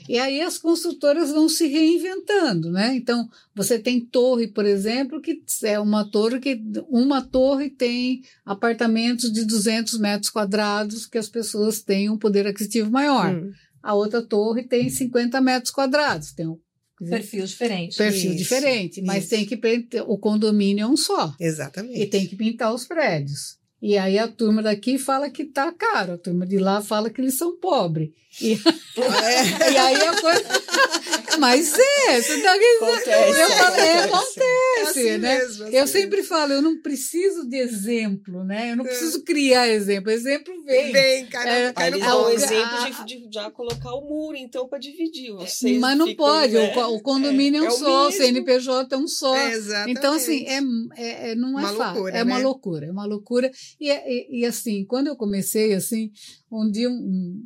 E 0.07 0.17
aí 0.17 0.41
as 0.41 0.57
construtoras 0.57 1.31
vão 1.31 1.49
se 1.49 1.67
reinventando, 1.67 2.71
né? 2.71 2.95
Então, 2.95 3.27
você 3.53 3.77
tem 3.77 3.99
torre, 3.99 4.47
por 4.47 4.65
exemplo, 4.65 5.19
que 5.21 5.43
é 5.63 5.79
uma 5.79 6.09
torre 6.09 6.39
que 6.39 6.61
uma 6.89 7.21
torre 7.21 7.69
tem 7.69 8.21
apartamentos 8.45 9.31
de 9.31 9.43
200 9.43 9.99
metros 9.99 10.29
quadrados 10.29 11.05
que 11.05 11.17
as 11.17 11.27
pessoas 11.27 11.81
têm 11.81 12.09
um 12.09 12.17
poder 12.17 12.47
aquisitivo 12.47 12.89
maior. 12.89 13.35
Hum. 13.35 13.51
A 13.83 13.93
outra 13.93 14.21
torre 14.21 14.63
tem 14.63 14.89
50 14.89 15.41
metros 15.41 15.71
quadrados, 15.71 16.31
tem 16.31 16.47
um 16.47 16.59
Perfil 17.05 17.45
diferente. 17.45 17.97
perfil 17.97 18.31
Isso, 18.31 18.37
diferente, 18.37 19.01
mas 19.01 19.23
isso. 19.23 19.29
tem 19.29 19.45
que 19.45 19.59
o 20.07 20.17
condomínio 20.17 20.83
é 20.83 20.87
um 20.87 20.97
só. 20.97 21.35
Exatamente. 21.39 21.99
E 21.99 22.05
tem 22.07 22.25
que 22.25 22.35
pintar 22.35 22.73
os 22.73 22.85
prédios. 22.85 23.57
E 23.81 23.97
aí 23.97 24.17
a 24.17 24.27
turma 24.27 24.63
daqui 24.63 24.97
fala 24.97 25.29
que 25.29 25.45
tá 25.45 25.71
caro, 25.71 26.13
a 26.13 26.17
turma 26.17 26.45
de 26.47 26.57
lá 26.57 26.81
fala 26.81 27.09
que 27.09 27.21
eles 27.21 27.37
são 27.37 27.57
pobres. 27.57 28.09
E, 28.41 28.53
É. 28.53 28.57
e 29.71 29.77
aí 29.77 29.95
a 30.07 30.21
coisa. 30.21 30.43
Mas 31.39 31.71
é, 31.77 32.19
você 32.21 32.41
tá. 32.41 32.51
Acontece. 32.53 33.39
Eu 33.41 33.49
falo, 33.49 33.75
é, 33.75 33.87
É 33.87 33.99
acontece, 34.05 34.81
assim 34.87 35.17
né? 35.17 35.37
mesmo, 35.37 35.63
assim 35.65 35.75
Eu 35.75 35.87
sempre 35.87 36.23
falo, 36.23 36.53
eu 36.53 36.61
não 36.63 36.81
preciso 36.81 37.47
de 37.47 37.57
exemplo, 37.57 38.43
né? 38.43 38.71
Eu 38.71 38.77
não 38.77 38.85
É. 38.85 38.87
preciso 38.87 39.23
criar 39.23 39.67
exemplo. 39.69 40.09
Exemplo 40.11 40.51
vem. 40.63 40.91
Vem, 40.91 41.25
cara, 41.27 41.49
É, 41.49 41.73
Ah, 41.75 41.89
dão 41.91 42.21
o- 42.23 42.25
um 42.27 42.29
exemplo 42.31 42.75
a- 42.75 42.89
de, 43.05 43.19
de 43.19 43.29
já 43.31 43.51
colocar 43.51 43.93
o 43.93 44.01
muro, 44.01 44.35
então, 44.35 44.67
para 44.67 44.79
dividir. 44.79 45.31
Vocês 45.33 45.77
Mas 45.79 45.95
não 45.97 46.07
ficam, 46.07 46.25
pode, 46.25 46.53
né? 46.53 46.73
o 46.75 46.95
o, 46.95 47.01
condomínio 47.01 47.59
é, 47.59 47.63
um 47.63 47.67
É 47.67 47.71
só, 47.71 48.07
o. 48.07 48.11
CNPJ 48.11 48.95
é 48.95 48.97
um 48.97 49.07
só. 49.07 49.35
É, 49.35 49.51
exatamente. 49.51 49.97
Então, 49.99 50.13
assim, 50.15 50.45
é, 50.47 50.59
é, 50.97 51.31
é- 51.31 51.35
não 51.35 51.49
é 51.59 51.61
Uma 51.61 51.73
fácil. 51.73 51.93
loucura, 51.93 52.17
é 52.17 52.23
uma 52.23 52.37
né? 52.37 52.43
loucura, 52.43 52.85
é 52.87 52.91
uma 52.91 53.05
loucura. 53.05 53.51
E, 53.79 53.91
é- 53.91 54.03
e, 54.11 54.39
e, 54.41 54.45
assim, 54.45 54.83
quando 54.85 55.07
eu 55.07 55.15
comecei, 55.15 55.73
assim, 55.75 56.09
um 56.51 56.69
dia 56.71 56.89
um, 56.89 57.43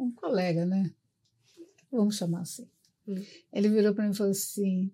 um, 0.00 0.10
colega, 0.12 0.64
né? 0.64 0.90
Vamos 1.90 2.16
chamar 2.16 2.42
assim. 2.42 2.66
Hum. 3.06 3.22
Ele 3.52 3.68
virou 3.68 3.94
para 3.94 4.04
mim 4.04 4.12
e 4.12 4.16
falou 4.16 4.32
assim: 4.32 4.90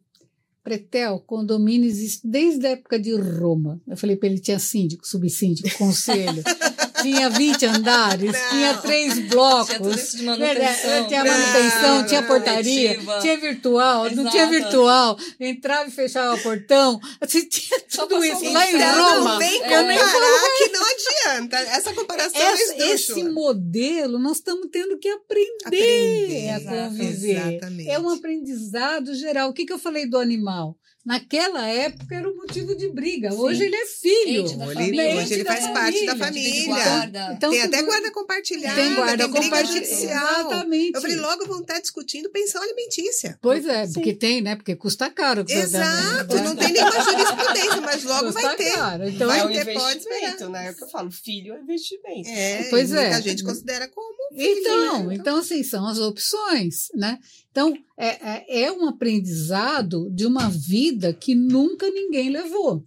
Pretel, 0.62 1.20
condomínio 1.20 1.88
existe 1.88 2.26
desde 2.26 2.66
a 2.66 2.70
época 2.70 2.98
de 2.98 3.14
Roma. 3.14 3.80
Eu 3.86 3.96
falei 3.96 4.16
para 4.16 4.28
ele: 4.28 4.40
tinha 4.40 4.58
síndico, 4.58 5.06
subsíndico, 5.06 5.76
conselho. 5.78 6.42
tinha 7.14 7.30
20 7.30 7.66
andares, 7.66 8.32
Não. 8.32 8.48
tinha 8.50 8.74
três 8.78 9.12
Tinha 9.14 9.24
tudo 9.26 9.30
blocos. 9.34 9.96
isso 10.02 10.16
de 10.16 10.22
manutenção. 10.24 11.06
tinha 11.08 11.24
Não, 11.24 11.30
manutenção, 11.32 11.94
não, 11.98 12.06
tinha 12.06 12.22
portaria, 12.22 12.98
tinha 13.20 13.36
virtual, 13.38 14.10
não 14.10 14.30
tinha 14.30 14.42
Exato. 14.44 14.50
virtual, 14.64 15.18
entrava 15.40 15.88
e 15.88 15.92
fechava 15.92 16.36
portão, 16.38 17.00
assim, 17.20 17.44
tinha 17.48 17.80
tudo 17.80 18.24
isso 18.24 18.44
um 18.44 18.52
lá 18.52 18.70
em 18.70 18.76
Roma. 18.76 19.30
Não 19.32 19.38
vem 19.38 19.62
É. 19.62 19.68
comparar 19.68 20.56
que 20.58 20.68
não 20.68 20.82
adianta. 20.84 21.56
Essa 21.58 21.92
comparação 21.94 22.40
é 22.40 22.52
Esse, 22.54 22.62
esse 22.74 22.82
esdrúxula. 23.10 23.32
modelo 23.32 24.18
nós 24.18 24.36
estamos 24.38 24.68
tendo 24.70 24.98
que 24.98 25.08
aprender, 25.08 25.46
Aprender, 25.64 26.50
a 26.50 26.56
exato, 26.58 26.76
conviver. 26.90 27.48
exatamente. 27.48 27.90
É 27.90 27.98
um 27.98 28.08
aprendizado 28.10 29.14
geral. 29.14 29.50
O 29.50 29.52
que, 29.52 29.64
que 29.64 29.72
eu 29.72 29.78
falei 29.78 30.06
do 30.06 30.18
animal? 30.18 30.76
Naquela 31.06 31.66
época 31.68 32.16
era 32.16 32.28
um 32.28 32.34
motivo 32.34 32.74
de 32.76 32.88
briga. 32.88 33.30
Sim. 33.30 33.36
Hoje 33.38 33.62
ele 33.64 33.76
é 33.76 33.86
filho. 33.86 34.42
Hoje- 34.44 34.56
família. 34.74 35.16
hoje 35.16 35.34
ele 35.34 35.44
da 35.44 35.52
faz 35.52 35.66
parte 35.72 36.04
da 36.04 36.16
família. 36.16 36.74
Família. 36.76 37.32
Então, 37.32 37.50
tem 37.52 37.62
até 37.62 37.82
guarda 37.82 38.10
compartilhada, 38.10 38.74
tem 38.82 38.94
guarda 38.96 39.28
compartilhada. 39.28 39.84
Exatamente. 39.84 40.94
Eu 40.96 41.00
falei, 41.00 41.16
logo 41.16 41.46
vão 41.46 41.60
estar 41.60 41.78
discutindo 41.80 42.28
pensão 42.30 42.60
alimentícia. 42.60 43.38
Pois 43.40 43.64
é, 43.66 43.86
Sim. 43.86 43.92
porque 43.94 44.14
tem, 44.14 44.40
né? 44.40 44.56
Porque 44.56 44.74
custa 44.74 45.08
caro. 45.08 45.44
que 45.44 45.54
você 45.54 45.68
dá, 45.68 45.78
né? 45.78 46.10
Exato, 46.16 46.36
não 46.38 46.56
tem 46.56 46.72
nenhuma 46.72 47.00
jurisprudência, 47.02 47.80
mas 47.82 48.02
logo 48.04 48.24
Custa 48.26 48.40
vai 48.42 48.56
ter. 48.56 48.72
caro. 48.74 49.08
Então, 49.08 49.28
Vai 49.28 49.38
é 49.40 49.44
um 49.44 49.48
ter, 49.52 49.64
pode 49.74 49.96
investimento, 49.98 50.26
esperar. 50.32 50.50
né? 50.50 50.66
É 50.66 50.70
o 50.72 50.74
que 50.76 50.82
eu 50.84 50.88
falo, 50.88 51.10
filho 51.12 51.54
é 51.54 51.60
investimento. 51.60 52.28
É, 52.28 52.62
Pois 52.68 52.92
é. 52.92 53.00
muita 53.02 53.22
gente 53.22 53.44
considera 53.44 53.86
como 53.88 54.16
Então, 54.32 54.96
filho, 54.96 55.08
né? 55.08 55.14
então 55.14 55.38
assim, 55.38 55.62
são 55.62 55.86
as 55.86 55.98
opções, 55.98 56.88
né? 56.94 57.18
Então, 57.56 57.74
é, 57.98 58.08
é, 58.08 58.62
é 58.64 58.70
um 58.72 58.86
aprendizado 58.86 60.10
de 60.10 60.26
uma 60.26 60.50
vida 60.50 61.14
que 61.14 61.34
nunca 61.34 61.88
ninguém 61.88 62.28
levou. 62.28 62.84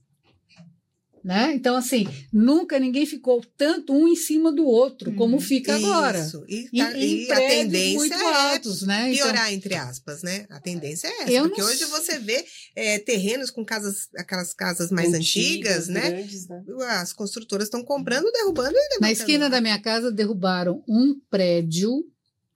Né? 1.23 1.53
Então, 1.55 1.75
assim, 1.75 2.07
nunca 2.31 2.77
ninguém 2.77 3.03
ficou 3.05 3.43
tanto 3.57 3.91
um 3.91 4.07
em 4.07 4.15
cima 4.15 4.51
do 4.53 4.63
outro, 4.65 5.11
como 5.15 5.33
Uhum. 5.37 5.41
fica 5.41 5.75
agora. 5.75 6.19
Isso. 6.19 6.45
E, 6.47 6.69
E, 6.71 6.77
tá- 6.77 6.97
e 6.97 7.31
a 7.31 7.35
tendência 7.47 7.97
muito 7.97 8.13
é 8.13 8.33
altos, 8.51 8.83
né? 8.83 9.11
Então, 9.11 9.25
piorar, 9.27 9.51
entre 9.51 9.73
aspas, 9.75 10.21
né? 10.21 10.45
A 10.51 10.59
tendência 10.61 11.07
é 11.07 11.23
essa. 11.23 11.41
Porque 11.41 11.61
não 11.61 11.67
hoje 11.67 11.85
você 11.85 12.19
vê 12.19 12.45
é, 12.75 12.99
terrenos 12.99 13.49
com 13.49 13.65
casas, 13.65 14.07
aquelas 14.15 14.53
casas 14.53 14.91
mais 14.91 15.11
antigas, 15.15 15.87
né? 15.87 16.11
Grandes, 16.11 16.47
né? 16.47 16.63
As 17.01 17.11
construtoras 17.11 17.65
estão 17.65 17.83
comprando, 17.83 18.31
derrubando 18.31 18.69
e 18.69 18.73
levantando. 18.73 19.01
na 19.01 19.11
esquina 19.11 19.49
da 19.49 19.59
minha 19.59 19.81
casa 19.81 20.11
derrubaram 20.11 20.83
um 20.87 21.19
prédio 21.29 22.05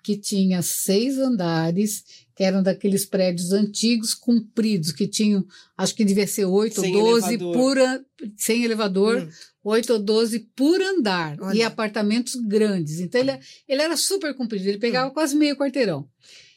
que 0.04 0.18
tinha 0.18 0.62
seis 0.62 1.18
andares, 1.18 2.04
que 2.36 2.44
eram 2.44 2.62
daqueles 2.62 3.06
prédios 3.06 3.52
antigos, 3.54 4.14
compridos, 4.14 4.92
que 4.92 5.08
tinham, 5.08 5.46
acho 5.78 5.96
que 5.96 6.04
devia 6.04 6.28
ser 6.28 6.46
oito 6.46 6.82
ou 6.84 6.92
doze 6.92 7.38
por 7.38 7.78
an- 7.78 8.04
sem 8.38 8.64
elevador, 8.64 9.22
Hum. 9.24 9.30
oito 9.64 9.94
ou 9.94 10.00
doze 10.00 10.40
por 10.56 10.82
andar, 10.82 11.38
Olha. 11.40 11.56
e 11.58 11.64
apartamentos 11.64 12.36
grandes. 12.36 13.00
Então 13.00 13.22
ele, 13.22 13.32
ele 13.68 13.82
era 13.82 13.96
super 13.96 14.36
comprido, 14.36 14.68
ele 14.68 14.78
pegava 14.80 15.10
Hum. 15.10 15.14
quase 15.14 15.36
meio 15.36 15.56
quarteirão. 15.56 16.08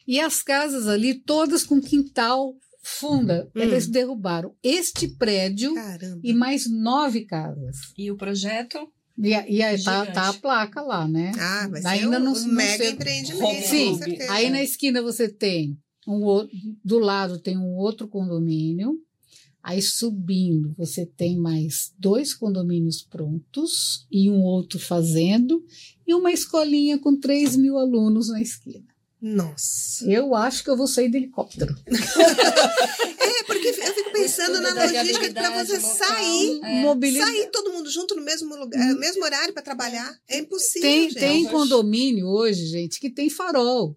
E 0.09 0.19
as 0.21 0.43
casas 0.43 0.87
ali, 0.89 1.15
todas 1.15 1.63
com 1.65 1.81
quintal 1.81 2.55
funda, 2.83 3.49
Hum. 3.55 3.61
eles 3.61 3.87
derrubaram 3.87 4.55
este 4.63 5.09
prédio 5.09 5.75
Caramba. 5.75 6.21
e 6.23 6.33
mais 6.33 6.71
nove 6.71 7.25
casas. 7.27 7.77
E 7.99 8.11
o 8.11 8.17
projeto? 8.17 8.79
E, 9.19 9.35
a- 9.35 9.49
e 9.49 9.63
aí 9.63 9.83
tá, 9.83 10.05
tá 10.07 10.29
a 10.29 10.33
placa 10.35 10.83
lá, 10.83 11.09
né? 11.09 11.33
Ah, 11.39 11.69
vai 11.69 11.83
Ainda 11.87 12.19
um, 12.19 12.25
não- 12.25 12.33
um 12.33 12.39
não 12.47 12.53
mega 12.55 12.77
sei- 12.85 12.91
empreendimento, 12.93 13.67
Sim, 13.69 13.93
com 13.93 13.99
certeza. 13.99 14.33
aí 14.33 14.51
na 14.51 14.63
esquina 14.63 15.01
você 15.03 15.29
tem 15.29 15.79
um 16.07 16.23
outro, 16.23 16.57
do 16.85 16.99
lado 16.99 17.39
tem 17.39 17.57
um 17.57 17.75
outro 17.77 18.07
condomínio, 18.09 18.99
aí 19.63 19.81
subindo 19.83 20.75
você 20.77 21.05
tem 21.07 21.37
mais 21.39 21.93
dois 21.99 22.33
condomínios 22.35 23.03
prontos 23.03 24.07
e 24.13 24.31
um 24.31 24.41
outro 24.43 24.79
fazendo 24.79 25.65
e 26.07 26.15
uma 26.15 26.31
escolinha 26.31 26.99
com 26.99 27.19
3 27.19 27.57
mil 27.57 27.77
alunos 27.79 28.29
na 28.29 28.41
esquina. 28.41 28.85
Nossa. 29.21 30.05
Eu 30.09 30.35
acho 30.37 30.63
que 30.63 30.71
eu 30.71 30.77
vou 30.77 30.87
sair 30.87 31.11
de 31.11 31.17
helicóptero. 31.17 31.75
É, 33.19 33.43
porque 33.45 33.69
eu 33.69 33.75
fico 33.95 34.11
pensando 34.37 34.61
na 34.61 34.75
logística 34.75 35.33
para 35.33 35.65
você 35.65 35.77
local. 35.79 35.95
sair, 35.95 36.61
É. 36.63 36.81
Mobilidade. 36.83 37.31
sair 37.31 37.51
todo 37.51 37.73
mundo 37.73 37.91
junto 37.91 38.15
no 38.15 38.23
mesmo 38.23 38.55
lugar, 38.57 38.87
no 38.93 38.99
mesmo 38.99 39.25
horário 39.25 39.53
para 39.53 39.63
trabalhar. 39.63 40.15
É 40.29 40.39
impossível, 40.39 40.89
Tem, 40.89 41.11
gente. 41.11 41.19
tem 41.19 41.45
condomínio 41.47 42.27
hoje, 42.27 42.67
gente, 42.67 43.01
que 43.01 43.11
tem 43.11 43.31
farol. 43.31 43.97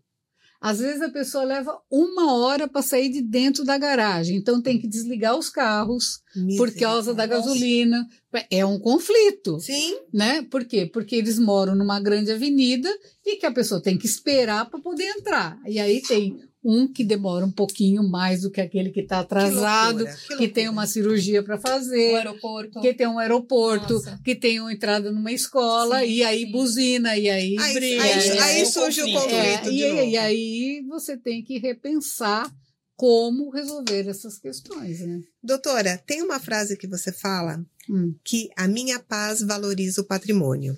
Às 0.61 0.79
vezes 0.79 1.01
a 1.01 1.09
pessoa 1.09 1.45
leva 1.45 1.79
uma 1.89 2.33
hora 2.35 2.67
para 2.67 2.81
sair 2.81 3.07
de 3.07 3.21
dentro 3.21 3.63
da 3.63 3.77
garagem, 3.77 4.35
então 4.35 4.61
tem 4.61 4.77
que 4.77 4.89
desligar 4.89 5.37
os 5.37 5.49
carros 5.49 6.19
por 6.57 6.69
causa 6.75 7.13
da 7.13 7.25
gasolina. 7.25 8.05
É 8.51 8.65
um 8.65 8.77
conflito, 8.77 9.57
Sim, 9.61 9.95
né? 10.13 10.41
Por 10.51 10.65
quê? 10.65 10.85
Porque 10.85 11.15
eles 11.15 11.39
moram 11.39 11.75
numa 11.75 11.97
grande 12.01 12.29
avenida 12.33 12.89
e 13.25 13.37
que 13.37 13.45
a 13.45 13.51
pessoa 13.53 13.81
tem 13.81 13.97
que 13.97 14.05
esperar 14.05 14.69
para 14.69 14.81
poder 14.81 15.05
entrar. 15.05 15.57
E 15.65 15.79
aí 15.79 16.01
tem 16.01 16.37
um 16.63 16.91
que 16.91 17.03
demora 17.05 17.45
um 17.45 17.51
pouquinho 17.51 18.03
mais 18.03 18.41
do 18.41 18.51
que 18.51 18.59
aquele 18.59 18.89
que 18.91 18.99
está 19.01 19.19
atrasado, 19.19 19.99
loucura, 20.03 20.17
que 20.27 20.37
que, 20.37 20.47
tem 20.49 20.67
uma 20.67 20.85
cirurgia 20.85 21.41
para 21.41 21.57
fazer. 21.57 22.15
aeroporto. 22.15 22.81
Que 22.81 22.93
tem 22.93 23.07
um 23.07 23.17
aeroporto, 23.17 23.93
Nossa. 23.93 24.19
que 24.23 24.35
tem 24.35 24.59
uma 24.59 24.73
entrada 24.73 25.11
numa 25.11 25.31
escola, 25.31 25.99
Sim, 26.01 26.05
e 26.07 26.23
aí 26.23 26.45
sim. 26.45 26.51
buzina, 26.51 27.17
e 27.17 27.29
aí, 27.29 27.55
Aí, 27.57 27.73
briga. 27.73 28.03
aí, 28.03 28.39
aí 28.39 28.63
o 28.63 28.65
surge 28.65 29.01
o 29.01 29.05
conflito. 29.05 29.21
conflito 29.23 29.35
É, 29.35 29.61
de 29.61 29.69
e, 29.83 29.89
novo. 29.89 30.03
e 30.03 30.17
aí 30.17 30.83
você 30.87 31.15
tem 31.17 31.41
que 31.43 31.57
repensar 31.59 32.51
como 32.95 33.49
resolver 33.49 34.09
essas 34.09 34.37
questões, 34.37 34.99
né? 34.99 35.21
Doutora, 35.41 35.97
tem 36.05 36.21
uma 36.21 36.37
frase 36.39 36.75
que 36.77 36.85
você 36.87 37.13
fala 37.13 37.63
Hum. 37.89 38.13
que 38.23 38.49
a 38.57 38.67
minha 38.67 38.99
paz 38.99 39.41
valoriza 39.41 40.01
o 40.01 40.05
patrimônio. 40.05 40.75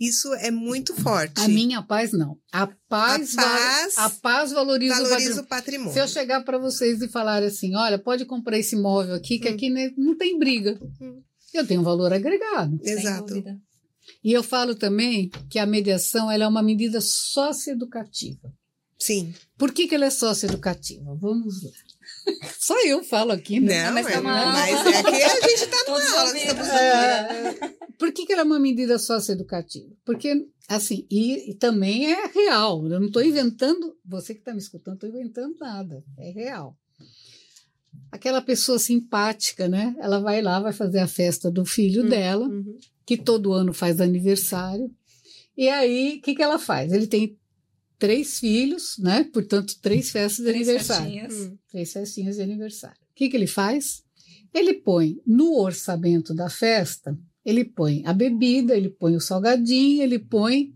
Isso 0.00 0.32
é 0.36 0.50
muito 0.50 0.94
forte. 0.94 1.40
A 1.42 1.46
minha 1.48 1.82
paz 1.82 2.10
não. 2.12 2.38
A 2.50 2.66
paz, 2.88 3.36
A 3.36 3.42
val- 3.42 3.58
paz 3.58 3.98
a 3.98 4.10
paz 4.10 4.50
valoriza, 4.52 4.94
o 4.94 5.02
valoriza 5.02 5.42
patrimônio. 5.42 5.44
o 5.44 5.46
patrimônio. 5.46 5.92
Se 5.92 5.98
eu 6.00 6.08
chegar 6.08 6.42
para 6.42 6.56
vocês 6.58 7.02
e 7.02 7.08
falar 7.08 7.42
assim, 7.42 7.76
olha, 7.76 7.98
pode 7.98 8.24
comprar 8.24 8.58
esse 8.58 8.74
imóvel 8.74 9.14
aqui, 9.14 9.38
que 9.38 9.48
Hum. 9.50 9.54
aqui 9.54 9.94
não 9.98 10.16
tem 10.16 10.38
briga. 10.38 10.80
Hum. 11.00 11.20
Eu 11.52 11.66
tenho 11.66 11.80
um 11.82 11.84
valor 11.84 12.12
agregado. 12.12 12.78
Exato. 12.82 13.34
E 14.24 14.32
eu 14.32 14.42
falo 14.42 14.74
também 14.74 15.30
que 15.50 15.58
a 15.58 15.66
mediação 15.66 16.30
ela 16.30 16.44
é 16.44 16.48
uma 16.48 16.62
medida 16.62 17.00
socioeducativa. 17.00 18.52
Sim. 18.98 19.34
Por 19.58 19.72
que, 19.72 19.86
que 19.86 19.94
ela 19.94 20.06
é 20.06 20.10
socioeducativa? 20.10 21.14
Vamos 21.20 21.62
lá. 21.62 21.70
Só 22.58 22.78
eu 22.84 23.02
falo 23.02 23.32
aqui, 23.32 23.60
né? 23.60 23.86
Não, 23.86 23.94
mas 23.94 24.06
é, 24.06 24.12
tá 24.12 24.20
uma- 24.20 24.46
mas 24.52 24.86
é 24.86 25.02
que 25.02 25.08
a 25.22 25.48
gente 25.48 25.64
está 25.64 25.84
numa 25.86 26.10
aula. 26.18 26.24
ouvindo. 26.24 26.46
Estamos... 26.46 26.68
É, 26.68 27.74
Por 28.10 28.14
que, 28.16 28.26
que 28.26 28.32
ela 28.32 28.42
é 28.42 28.44
uma 28.44 28.58
medida 28.58 28.98
socioeducativa? 28.98 29.88
Porque, 30.04 30.46
assim, 30.68 31.06
e, 31.10 31.50
e 31.50 31.54
também 31.54 32.12
é 32.12 32.26
real. 32.26 32.84
Eu 32.88 32.98
não 32.98 33.06
estou 33.06 33.22
inventando, 33.22 33.96
você 34.04 34.34
que 34.34 34.40
está 34.40 34.52
me 34.52 34.58
escutando, 34.58 34.86
não 35.00 35.08
estou 35.08 35.08
inventando 35.10 35.56
nada. 35.60 36.02
É 36.18 36.30
real. 36.30 36.76
Aquela 38.10 38.42
pessoa 38.42 38.78
simpática, 38.78 39.68
né? 39.68 39.94
Ela 40.00 40.20
vai 40.20 40.42
lá, 40.42 40.58
vai 40.60 40.72
fazer 40.72 40.98
a 40.98 41.06
festa 41.06 41.50
do 41.50 41.64
filho 41.64 42.04
Hum. 42.04 42.08
dela, 42.08 42.48
Uhum. 42.48 42.76
que 43.06 43.16
todo 43.16 43.52
ano 43.52 43.72
faz 43.72 44.00
aniversário. 44.00 44.90
E 45.56 45.68
aí, 45.68 46.16
o 46.18 46.22
que, 46.22 46.34
que 46.34 46.42
ela 46.42 46.58
faz? 46.58 46.92
Ele 46.92 47.06
tem 47.06 47.38
três 47.98 48.38
filhos, 48.40 48.96
né? 48.98 49.24
Portanto, 49.32 49.74
três 49.80 50.10
festas 50.10 50.44
de 50.44 50.50
Três 50.52 50.68
aniversário. 50.68 51.04
festinhas. 51.04 51.34
Hum. 51.52 51.58
Três 51.70 51.92
festinhas 51.92 52.36
de 52.36 52.42
aniversário. 52.42 52.96
O 53.10 53.14
que, 53.14 53.28
que 53.28 53.36
ele 53.36 53.46
faz? 53.46 54.02
Ele 54.52 54.74
põe 54.74 55.20
no 55.26 55.56
orçamento 55.60 56.34
da 56.34 56.48
festa, 56.50 57.16
ele 57.44 57.64
põe 57.64 58.02
a 58.06 58.12
bebida, 58.12 58.76
ele 58.76 58.88
põe 58.90 59.16
o 59.16 59.20
salgadinho, 59.20 60.02
ele 60.02 60.18
põe 60.18 60.74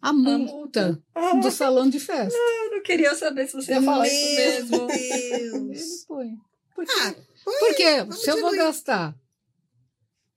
a 0.00 0.12
multa 0.12 1.02
Ah, 1.14 1.34
do 1.34 1.50
salão 1.50 1.88
de 1.88 1.98
festa. 1.98 2.38
eu 2.38 2.70
não 2.72 2.82
queria 2.82 3.14
saber 3.14 3.46
se 3.46 3.54
você 3.54 3.72
ia 3.72 3.82
falar 3.82 4.06
isso 4.06 4.36
mesmo. 4.36 4.90
Ele 4.90 5.68
Deus. 5.68 6.04
põe. 6.06 6.36
Por 6.74 6.84
quê? 6.84 6.92
Ah, 7.02 7.14
põe, 7.44 7.54
Porque 7.58 7.96
vamos 8.00 8.22
se 8.22 8.30
eu 8.30 8.40
vou 8.40 8.52
gastar 8.56 9.16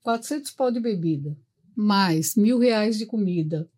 400 0.02 0.50
pau 0.52 0.70
de 0.70 0.80
bebida, 0.80 1.36
mais 1.76 2.34
mil 2.34 2.58
reais 2.58 2.96
de 2.96 3.04
comida, 3.06 3.68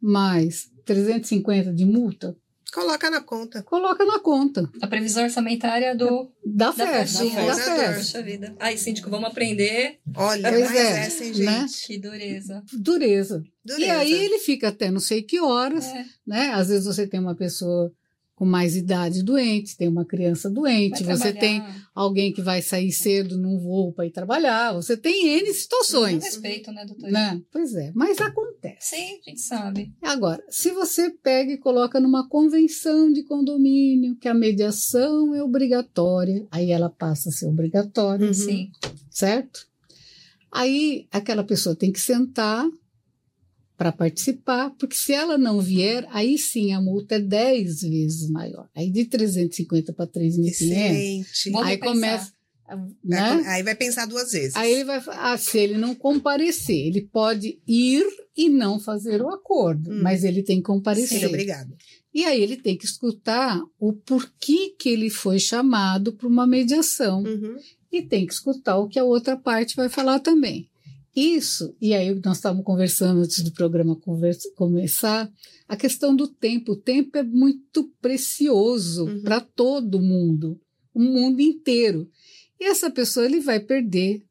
mais 0.00 0.70
350 0.84 1.72
de 1.72 1.84
multa, 1.84 2.36
Coloca 2.72 3.08
na 3.10 3.22
conta. 3.22 3.62
coloca 3.62 4.04
na 4.04 4.18
conta 4.20 4.70
A 4.82 4.86
previsão 4.86 5.24
orçamentária 5.24 5.96
do, 5.96 6.30
da 6.44 6.66
da 6.66 6.72
festa. 6.72 7.24
Da 7.24 7.54
festa. 7.54 8.22
vida. 8.22 8.54
Ai, 8.60 8.76
síndico, 8.76 9.08
vamos 9.08 9.30
aprender. 9.30 9.98
Olha, 10.14 10.50
Pois 10.50 10.70
é, 10.74 11.00
essa, 11.06 11.24
hein, 11.24 11.32
né? 11.36 11.60
gente? 11.60 11.86
Que 11.86 11.98
dureza. 11.98 12.62
Dureza. 12.72 13.42
Dureza. 13.64 13.86
E 13.86 13.90
aí 13.90 14.12
ele 14.12 14.38
fica 14.38 14.68
até 14.68 14.90
não 14.90 15.00
sei 15.00 15.22
que 15.22 15.40
horas, 15.40 15.86
É, 15.86 16.04
né? 16.26 16.50
Às 16.50 16.68
vezes 16.68 16.84
você 16.86 17.06
tem 17.06 17.18
uma 17.20 17.34
pessoa 17.34 17.90
com 18.38 18.44
mais 18.44 18.76
idade 18.76 19.24
doente, 19.24 19.76
tem 19.76 19.88
uma 19.88 20.04
criança 20.04 20.48
doente, 20.48 21.02
você 21.02 21.32
tem 21.32 21.60
alguém 21.92 22.32
que 22.32 22.40
vai 22.40 22.62
sair 22.62 22.92
cedo 22.92 23.36
num 23.36 23.58
voo 23.58 23.92
para 23.92 24.06
ir 24.06 24.12
trabalhar, 24.12 24.72
você 24.74 24.96
tem 24.96 25.26
N 25.26 25.48
Com 25.48 25.54
situações, 25.54 26.22
respeito, 26.22 26.70
né, 26.70 26.84
doutora? 26.86 27.10
né? 27.10 27.42
Pois 27.50 27.74
é, 27.74 27.90
mas 27.96 28.20
acontece. 28.20 28.94
Sim, 28.94 29.18
a 29.26 29.30
gente 29.30 29.40
sabe. 29.40 29.92
Agora, 30.00 30.40
se 30.48 30.70
você 30.70 31.10
pega 31.10 31.52
e 31.52 31.58
coloca 31.58 31.98
numa 31.98 32.28
convenção 32.28 33.12
de 33.12 33.24
condomínio 33.24 34.14
que 34.20 34.28
a 34.28 34.34
mediação 34.34 35.34
é 35.34 35.42
obrigatória, 35.42 36.46
aí 36.52 36.70
ela 36.70 36.88
passa 36.88 37.30
a 37.30 37.32
ser 37.32 37.46
obrigatória, 37.46 38.28
Uhum. 38.28 38.32
Sim. 38.34 38.70
certo? 39.10 39.66
Aí 40.52 41.08
aquela 41.10 41.42
pessoa 41.42 41.74
tem 41.74 41.90
que 41.90 42.00
sentar 42.00 42.64
para 43.78 43.92
participar, 43.92 44.70
porque 44.78 44.96
se 44.96 45.12
ela 45.12 45.38
não 45.38 45.60
vier, 45.60 46.04
aí 46.10 46.36
sim 46.36 46.72
a 46.74 46.80
multa 46.80 47.14
é 47.14 47.20
10 47.20 47.80
vezes 47.82 48.28
maior. 48.28 48.68
Aí 48.76 48.90
de 48.90 49.04
350 49.04 49.92
para 49.92 50.06
3.500, 50.06 50.48
Excelente. 50.48 51.52
Aí 51.64 51.78
começa, 51.78 52.32
Vai 52.66 52.78
né? 53.04 53.42
Aí 53.46 53.62
vai 53.62 53.74
pensar 53.76 54.06
duas 54.06 54.32
vezes. 54.32 54.54
Aí 54.56 54.72
ele 54.72 54.84
vai, 54.84 55.00
ah, 55.06 55.38
se 55.38 55.56
ele 55.58 55.78
não 55.78 55.94
comparecer, 55.94 56.88
ele 56.88 57.02
pode 57.10 57.58
ir 57.66 58.04
e 58.36 58.48
não 58.50 58.78
fazer 58.80 59.22
o 59.22 59.28
acordo, 59.30 59.90
Hum. 59.90 60.00
mas 60.02 60.24
ele 60.24 60.42
tem 60.42 60.56
que 60.58 60.64
comparecer. 60.64 61.20
Sim, 61.20 61.26
obrigado. 61.26 61.72
E 62.12 62.24
aí 62.24 62.42
ele 62.42 62.56
tem 62.56 62.76
que 62.76 62.84
escutar 62.84 63.58
o 63.78 63.92
porquê 63.92 64.74
que 64.78 64.88
ele 64.88 65.08
foi 65.08 65.38
chamado 65.38 66.12
para 66.12 66.26
uma 66.26 66.46
mediação 66.46 67.22
Uhum. 67.22 67.56
e 67.92 68.02
tem 68.02 68.26
que 68.26 68.32
escutar 68.34 68.76
o 68.76 68.88
que 68.88 68.98
a 68.98 69.04
outra 69.04 69.36
parte 69.36 69.76
vai 69.76 69.88
falar 69.88 70.18
também. 70.18 70.68
Isso, 71.18 71.74
e 71.80 71.94
aí 71.94 72.14
nós 72.24 72.36
estávamos 72.36 72.64
conversando 72.64 73.20
antes 73.20 73.42
do 73.42 73.52
programa 73.52 73.96
conversa- 73.96 74.48
começar, 74.54 75.30
a 75.66 75.76
questão 75.76 76.14
do 76.14 76.28
tempo. 76.28 76.72
O 76.72 76.76
tempo 76.76 77.16
é 77.18 77.22
muito 77.22 77.90
precioso 78.00 79.04
Uhum. 79.06 79.22
para 79.22 79.40
todo 79.40 80.00
mundo, 80.00 80.60
o 80.94 81.00
mundo 81.00 81.40
inteiro. 81.40 82.08
E 82.60 82.64
essa 82.66 82.90
pessoa 82.90 83.26
ele 83.26 83.40
vai 83.40 83.58
perder 83.60 84.22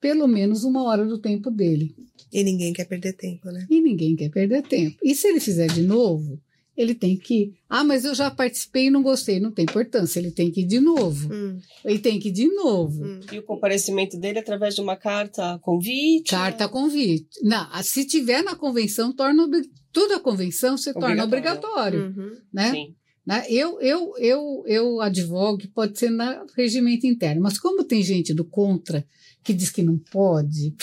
pelo 0.00 0.26
menos 0.26 0.64
uma 0.64 0.82
hora 0.84 1.06
do 1.06 1.18
tempo 1.18 1.50
dele. 1.50 1.94
E 2.32 2.42
ninguém 2.42 2.72
quer 2.72 2.84
perder 2.86 3.12
tempo, 3.14 3.50
né? 3.50 3.66
E 3.70 3.80
ninguém 3.80 4.16
quer 4.16 4.28
perder 4.30 4.62
tempo. 4.62 4.96
E 5.02 5.14
se 5.14 5.28
ele 5.28 5.40
fizer 5.40 5.68
de 5.72 5.82
novo, 5.82 6.40
ele 6.76 6.94
tem 6.94 7.16
que. 7.16 7.52
Ah, 7.68 7.84
mas 7.84 8.04
eu 8.04 8.14
já 8.14 8.30
participei 8.30 8.86
e 8.86 8.90
não 8.90 9.02
gostei. 9.02 9.38
Não 9.40 9.50
tem 9.52 9.64
importância. 9.64 10.18
Ele 10.18 10.30
tem 10.30 10.50
que 10.50 10.62
ir 10.62 10.66
de 10.66 10.80
novo. 10.80 11.32
Hum, 11.32 11.58
Ele 11.84 11.98
tem 11.98 12.18
que 12.18 12.28
ir 12.28 12.32
de 12.32 12.46
novo. 12.48 13.04
hum. 13.04 13.20
E 13.32 13.38
o 13.38 13.42
comparecimento 13.42 14.18
dele 14.18 14.38
através 14.38 14.74
de 14.74 14.80
uma 14.80 14.96
carta 14.96 15.58
convite? 15.60 16.30
Carta 16.30 16.68
convite. 16.68 17.26
Não, 17.42 17.66
se 17.82 18.04
tiver 18.06 18.42
na 18.42 18.54
convenção, 18.56 19.12
torna 19.12 19.48
toda 19.92 20.16
a 20.16 20.20
convenção 20.20 20.76
se 20.76 20.92
torna 20.92 21.24
Obrigatório. 21.24 22.00
obrigatório, 22.00 22.30
Uhum. 22.32 22.36
né? 22.52 22.70
Sim. 22.72 22.94
Né? 23.26 23.44
Eu, 23.48 23.80
eu, 23.80 24.12
eu, 24.18 24.62
eu 24.66 25.00
advogo 25.00 25.56
que 25.58 25.66
pode 25.68 25.98
ser 25.98 26.10
na 26.10 26.44
regimento 26.56 27.06
interno, 27.06 27.40
mas 27.40 27.58
como 27.58 27.82
tem 27.84 28.02
gente 28.02 28.34
do 28.34 28.44
contra 28.44 29.06
que 29.42 29.54
diz 29.54 29.70
que 29.70 29.82
não 29.82 29.98
pode, 30.10 30.74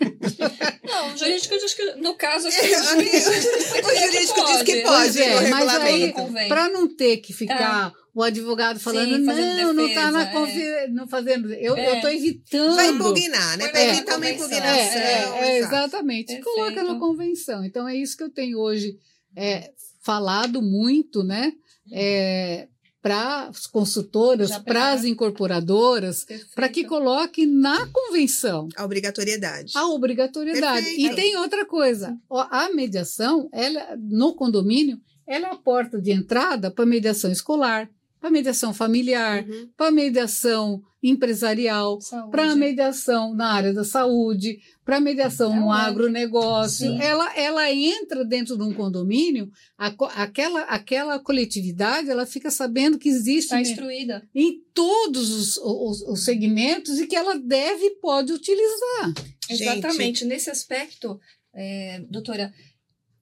Não, 1.08 1.14
o 1.14 1.16
jurídico 1.16 1.56
diz 1.58 1.74
que, 1.74 1.84
no 1.96 2.14
caso 2.14 2.48
aqui, 2.48 2.56
É, 2.72 2.80
o 2.80 2.84
jurídico 2.84 3.30
diz 3.30 3.48
que, 3.72 3.80
O 3.80 3.96
jurídico 3.96 4.44
diz 4.46 4.62
que 4.62 4.76
pode, 4.82 5.12
Pois 5.12 5.16
é, 5.16 5.48
mas 5.50 5.68
aí, 5.68 6.14
para 6.48 6.68
não 6.68 6.88
ter 6.94 7.18
que 7.18 7.32
ficar 7.32 7.92
o 8.14 8.22
advogado 8.22 8.80
falando, 8.80 9.14
Sim, 9.16 9.20
não, 9.22 9.72
não 9.72 9.86
está 9.86 10.10
na 10.10 10.26
confi- 10.26 10.88
não 10.90 11.06
fazendo, 11.08 11.52
eu 11.54 11.76
É. 11.76 11.94
estou 11.96 12.10
evitando. 12.10 12.74
Vai 12.74 12.88
impugnar, 12.88 13.56
né? 13.56 13.68
Para 13.68 13.84
na 13.84 13.86
evitar 13.92 14.16
uma 14.16 14.26
convenção. 14.26 14.46
impugnação. 14.48 15.00
É, 15.00 15.22
é, 15.22 15.48
é, 15.54 15.58
exatamente. 15.58 16.26
Perfeito. 16.26 16.44
Coloca 16.44 16.82
na 16.82 16.98
convenção. 16.98 17.64
Então 17.64 17.88
é 17.88 17.94
isso 17.96 18.16
que 18.16 18.22
eu 18.24 18.30
tenho 18.30 18.58
hoje 18.58 18.96
é, 19.36 19.70
falado 20.02 20.60
muito, 20.60 21.22
né? 21.22 21.52
Para 23.02 23.48
as 23.48 23.66
consultoras, 23.66 24.58
para 24.58 24.92
as 24.92 25.04
incorporadoras, 25.04 26.26
para 26.54 26.68
que 26.68 26.84
coloque 26.84 27.46
na 27.46 27.86
convenção 27.86 28.68
A 28.76 28.84
obrigatoriedade. 28.84 29.72
a 29.76 29.86
obrigatoriedade. 29.88 30.84
Perfeito. 30.84 31.12
E 31.12 31.16
tem 31.16 31.36
outra 31.36 31.64
coisa: 31.64 32.16
ó, 32.28 32.46
a 32.50 32.72
mediação, 32.74 33.48
ela 33.52 33.96
no 33.98 34.34
condomínio, 34.34 35.00
ela 35.26 35.48
é 35.48 35.50
a 35.52 35.56
porta 35.56 36.00
de 36.00 36.10
entrada 36.10 36.70
para 36.70 36.84
mediação 36.84 37.30
escolar, 37.30 37.88
para 38.20 38.30
mediação 38.30 38.74
familiar, 38.74 39.44
Uhum. 39.48 39.70
para 39.76 39.90
mediação 39.90 40.82
empresarial, 41.02 41.98
para 42.30 42.54
mediação 42.54 43.34
na 43.34 43.52
área 43.52 43.72
da 43.72 43.84
saúde, 43.84 44.58
para 44.84 45.00
mediação 45.00 45.54
É 45.54 45.56
no 45.60 45.72
agronegócio. 45.72 46.86
Sim. 46.90 47.00
Ela, 47.00 47.34
ela 47.34 47.72
entra 47.72 48.24
dentro 48.24 48.56
de 48.56 48.62
um 48.62 48.74
condomínio, 48.74 49.50
a 49.78 49.86
aquela, 50.22 50.60
aquela 50.64 51.18
coletividade, 51.18 52.10
ela 52.10 52.26
fica 52.26 52.50
sabendo 52.50 52.98
que 52.98 53.08
existe 53.08 53.44
Está 53.54 53.56
ne- 53.56 53.62
instruída. 53.62 54.28
em 54.34 54.60
todos 54.74 55.30
os, 55.30 55.56
os- 55.56 56.02
os 56.02 56.24
segmentos 56.24 56.98
e 56.98 57.06
que 57.06 57.16
ela 57.16 57.38
deve 57.38 57.86
e 57.86 57.94
pode 57.96 58.32
utilizar. 58.32 59.14
Gente. 59.48 59.62
Exatamente. 59.62 60.24
Nesse 60.26 60.50
aspecto, 60.50 61.18
é, 61.54 62.00
doutora, 62.10 62.52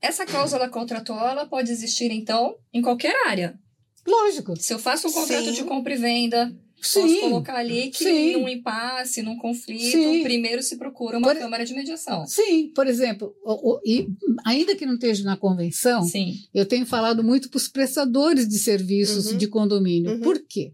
essa 0.00 0.26
cláusula 0.26 0.68
contratual 0.68 1.28
ela 1.28 1.46
pode 1.46 1.70
existir, 1.70 2.10
então, 2.10 2.56
em 2.72 2.82
qualquer 2.82 3.14
área. 3.28 3.58
Lógico. 4.06 4.56
Se 4.56 4.72
eu 4.72 4.78
faço 4.78 5.08
um 5.08 5.12
contrato 5.12 5.44
Sim. 5.46 5.52
de 5.52 5.64
compra 5.64 5.94
e 5.94 5.96
venda, 5.98 6.56
posso 6.76 7.06
Sim. 7.08 7.20
colocar 7.20 7.56
ali 7.56 7.90
que 7.90 8.04
Sim. 8.04 8.32
num 8.34 8.48
impasse, 8.48 9.22
num 9.22 9.36
conflito, 9.36 9.90
Sim. 9.98 10.22
primeiro 10.22 10.62
se 10.62 10.76
procura 10.76 11.18
uma 11.18 11.28
Por- 11.28 11.36
câmara 11.38 11.64
de 11.64 11.74
mediação. 11.74 12.26
Sim, 12.26 12.70
por 12.74 12.86
exemplo, 12.86 13.34
o- 13.44 13.72
o- 13.74 13.80
e 13.84 14.08
ainda 14.46 14.74
que 14.76 14.86
não 14.86 14.94
esteja 14.94 15.24
na 15.24 15.36
convenção, 15.36 16.02
Sim. 16.04 16.34
eu 16.54 16.64
tenho 16.64 16.86
falado 16.86 17.22
muito 17.22 17.50
para 17.50 17.58
os 17.58 17.68
prestadores 17.68 18.48
de 18.48 18.58
serviços 18.58 19.32
Uhum. 19.32 19.38
de 19.38 19.46
condomínio. 19.48 20.12
Uhum. 20.12 20.20
Por 20.20 20.40
quê? 20.46 20.72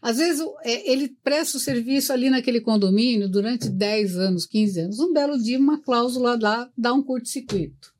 Às 0.00 0.16
vezes 0.18 0.44
é, 0.64 0.90
ele 0.90 1.16
presta 1.22 1.56
o 1.56 1.60
serviço 1.60 2.12
ali 2.12 2.28
naquele 2.28 2.60
condomínio 2.60 3.28
durante 3.28 3.68
10 3.68 4.16
anos, 4.16 4.44
15 4.46 4.80
anos. 4.80 4.98
Um 4.98 5.12
belo 5.12 5.40
dia, 5.40 5.58
uma 5.58 5.80
cláusula 5.80 6.36
lá 6.40 6.68
dá 6.76 6.92
um 6.92 7.02
curto-circuito. 7.02 7.92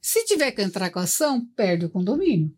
Se 0.00 0.24
tiver 0.24 0.52
que 0.52 0.62
entrar 0.62 0.90
com 0.90 1.00
a 1.00 1.02
ação, 1.02 1.44
perde 1.56 1.86
o 1.86 1.90
condomínio. 1.90 2.52